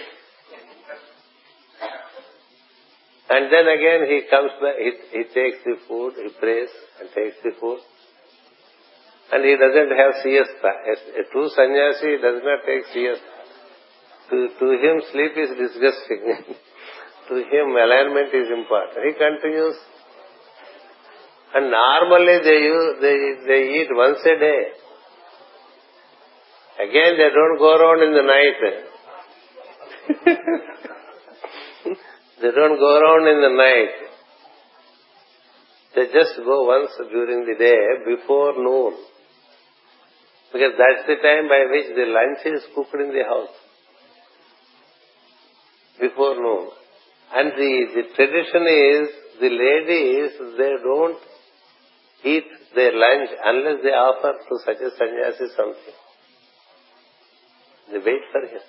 And 3.28 3.52
then 3.52 3.68
again 3.68 4.06
he 4.08 4.22
comes 4.30 4.52
back, 4.62 4.76
he, 4.78 4.92
he 5.12 5.24
takes 5.34 5.64
the 5.66 5.76
food, 5.88 6.14
he 6.16 6.30
prays 6.40 6.70
and 7.00 7.10
takes 7.10 7.42
the 7.44 7.52
food. 7.60 7.80
And 9.36 9.44
he 9.44 9.60
doesn't 9.60 9.92
have 9.92 10.24
siesta. 10.24 10.72
A 11.20 11.28
true 11.30 11.52
sannyasi 11.52 12.24
does 12.24 12.40
not 12.40 12.64
take 12.66 12.88
siesta. 12.94 13.34
To, 14.30 14.48
to 14.60 14.66
him 14.80 15.02
sleep 15.12 15.34
is 15.36 15.50
disgusting. 15.60 16.24
to 17.28 17.36
him 17.36 17.76
alignment 17.76 18.34
is 18.34 18.48
important. 18.48 19.04
He 19.04 19.12
continues. 19.20 19.76
And 21.54 21.70
normally 21.70 22.40
they 22.48 22.72
they, 23.04 23.36
they 23.46 23.62
eat 23.82 23.90
once 23.92 24.24
a 24.24 24.40
day. 24.40 24.72
Again 26.88 27.18
they 27.20 27.30
don't 27.36 27.60
go 27.60 27.76
around 27.76 28.08
in 28.08 28.14
the 28.16 28.24
night. 28.24 28.60
they 32.42 32.52
don't 32.52 32.80
go 32.80 33.00
around 33.00 33.28
in 33.28 33.42
the 33.42 33.50
night. 33.58 33.96
They 35.96 36.06
just 36.14 36.38
go 36.38 36.64
once 36.68 36.92
during 37.12 37.46
the 37.46 37.56
day 37.60 37.98
before 38.16 38.54
noon. 38.58 38.94
Because 40.54 40.74
that's 40.78 41.08
the 41.08 41.16
time 41.22 41.48
by 41.48 41.66
which 41.70 41.96
the 41.96 42.06
lunch 42.08 42.42
is 42.46 42.64
cooked 42.76 42.96
in 42.96 43.10
the 43.10 43.24
house. 43.24 43.56
Before 46.00 46.36
noon. 46.36 46.70
And 47.34 47.52
the, 47.52 47.74
the 47.96 48.04
tradition 48.16 48.64
is 48.68 49.10
the 49.40 49.50
ladies, 49.50 50.32
they 50.58 50.74
don't 50.84 51.20
eat 52.24 52.46
their 52.74 52.94
lunch 52.94 53.30
unless 53.44 53.84
they 53.84 53.90
offer 53.90 54.34
to 54.34 54.56
such 54.66 54.78
a 54.78 54.90
sannyasi 54.98 55.54
something. 55.56 55.98
They 57.92 58.00
wait 58.00 58.24
for 58.32 58.42
him. 58.42 58.64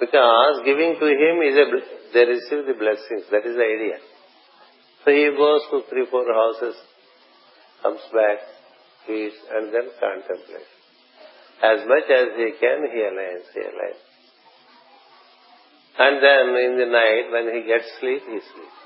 Because 0.00 0.62
giving 0.64 0.96
to 0.98 1.06
him 1.06 1.42
is 1.46 1.54
a, 1.54 1.66
they 2.14 2.24
receive 2.26 2.66
the 2.66 2.74
blessings. 2.78 3.30
That 3.30 3.46
is 3.46 3.54
the 3.54 3.62
idea. 3.62 3.98
So 5.04 5.10
he 5.10 5.30
goes 5.36 5.62
to 5.70 5.82
three, 5.90 6.06
four 6.10 6.24
houses, 6.32 6.76
comes 7.82 8.00
back, 8.12 8.38
eats, 9.08 9.36
and 9.50 9.72
then 9.74 9.90
contemplates. 9.98 10.72
As 11.62 11.86
much 11.86 12.10
as 12.10 12.28
he 12.36 12.50
can, 12.58 12.86
he 12.90 13.00
aligns, 13.06 13.46
he 13.54 13.60
aligns. 13.60 14.02
And 15.98 16.16
then 16.22 16.46
in 16.64 16.78
the 16.78 16.86
night, 16.86 17.30
when 17.30 17.54
he 17.54 17.66
gets 17.66 17.84
sleep, 18.00 18.22
he 18.26 18.40
sleeps. 18.40 18.78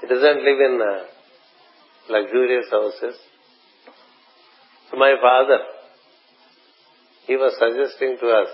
He 0.00 0.08
doesn't 0.08 0.42
live 0.42 0.60
in 0.60 0.80
uh, 0.82 1.04
luxurious 2.10 2.66
houses. 2.70 3.16
So 4.90 4.96
my 4.96 5.14
father, 5.20 5.58
he 7.26 7.36
was 7.36 7.54
suggesting 7.58 8.16
to 8.20 8.28
us, 8.30 8.48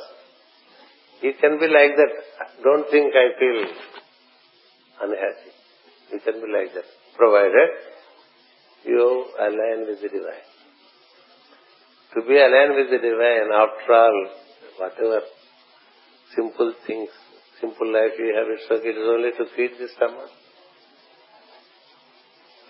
you 1.23 1.33
can 1.41 1.59
be 1.59 1.66
like 1.66 1.97
that. 1.97 2.62
Don't 2.62 2.91
think 2.91 3.15
I 3.15 3.39
feel 3.39 3.65
unhappy. 5.03 5.53
You 6.12 6.20
can 6.20 6.35
be 6.35 6.53
like 6.53 6.75
that, 6.75 6.85
provided 7.16 7.70
you 8.85 9.27
align 9.39 9.87
with 9.87 10.01
the 10.01 10.09
divine. 10.09 10.49
To 12.15 12.23
be 12.27 12.37
aligned 12.37 12.75
with 12.75 12.91
the 12.91 12.99
divine, 12.99 13.49
after 13.53 13.93
all, 13.93 14.29
whatever 14.79 15.21
simple 16.35 16.73
things, 16.87 17.11
simple 17.61 17.93
life 17.93 18.13
you 18.19 18.35
have, 18.37 18.47
it's 18.49 18.71
okay. 18.71 18.89
It 18.89 18.99
is 18.99 19.09
only 19.09 19.31
to 19.33 19.45
feed 19.57 19.73
the 19.79 19.89
stomach. 19.97 20.31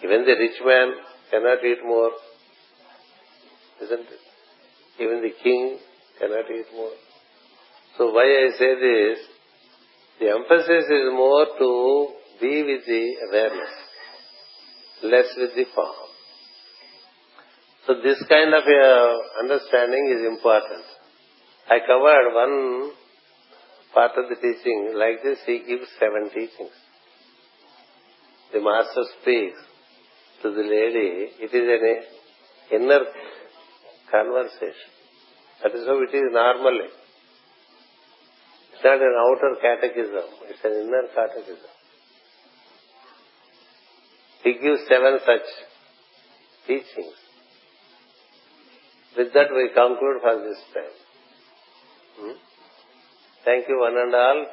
Even 0.03 0.25
the 0.25 0.37
rich 0.39 0.59
man 0.65 0.93
cannot 1.31 1.65
eat 1.65 1.79
more, 1.85 2.13
isn't 3.83 4.01
it? 4.01 4.23
Even 5.01 5.23
the 5.23 5.33
king 5.43 5.79
cannot 6.19 6.51
eat 6.51 6.67
more. 6.75 6.93
So 7.97 8.13
why 8.13 8.23
I 8.23 8.51
say 8.59 8.75
this, 8.75 9.19
the 10.21 10.31
emphasis 10.31 10.85
is 10.85 11.13
more 11.13 11.47
to 11.59 12.09
be 12.41 12.63
with 12.63 12.87
the 12.87 13.15
awareness, 13.29 13.75
less 15.03 15.27
with 15.37 15.55
the 15.55 15.65
form. 15.75 15.95
So 17.87 17.95
this 18.03 18.23
kind 18.29 18.53
of 18.53 18.65
uh, 18.65 19.17
understanding 19.43 20.15
is 20.19 20.27
important. 20.27 20.85
I 21.71 21.79
covered 21.81 22.35
one 22.35 22.93
part 23.95 24.13
of 24.17 24.29
the 24.29 24.37
teaching. 24.37 24.93
Like 24.95 25.23
this, 25.23 25.39
he 25.47 25.65
gives 25.67 25.89
seven 25.99 26.29
teachings. 26.29 26.77
The 28.53 28.61
master 28.61 29.05
speaks 29.21 29.59
to 30.43 30.51
the 30.51 30.63
lady. 30.63 31.33
It 31.41 31.53
is 31.53 31.67
an 31.69 32.81
inner 32.81 33.01
conversation. 34.11 34.91
That 35.63 35.75
is 35.75 35.87
how 35.87 36.01
it 36.03 36.15
is 36.15 36.29
normally. 36.33 36.89
It's 38.73 38.85
not 38.85 39.01
an 39.01 39.15
outer 39.19 39.57
catechism. 39.61 40.29
It's 40.49 40.65
an 40.65 40.73
inner 40.87 41.09
catechism. 41.15 41.78
He 44.43 44.53
gives 44.53 44.81
seven 44.89 45.19
such 45.27 45.49
teachings. 46.67 47.15
With 49.17 49.33
that 49.35 49.49
we 49.55 49.71
conclude 49.75 50.21
for 50.23 50.39
this 50.47 50.59
time. 50.75 50.97
Hmm? 52.19 52.37
Thank 53.45 53.69
you 53.69 53.79
one 53.81 53.97
and 53.97 54.15
all 54.15 54.47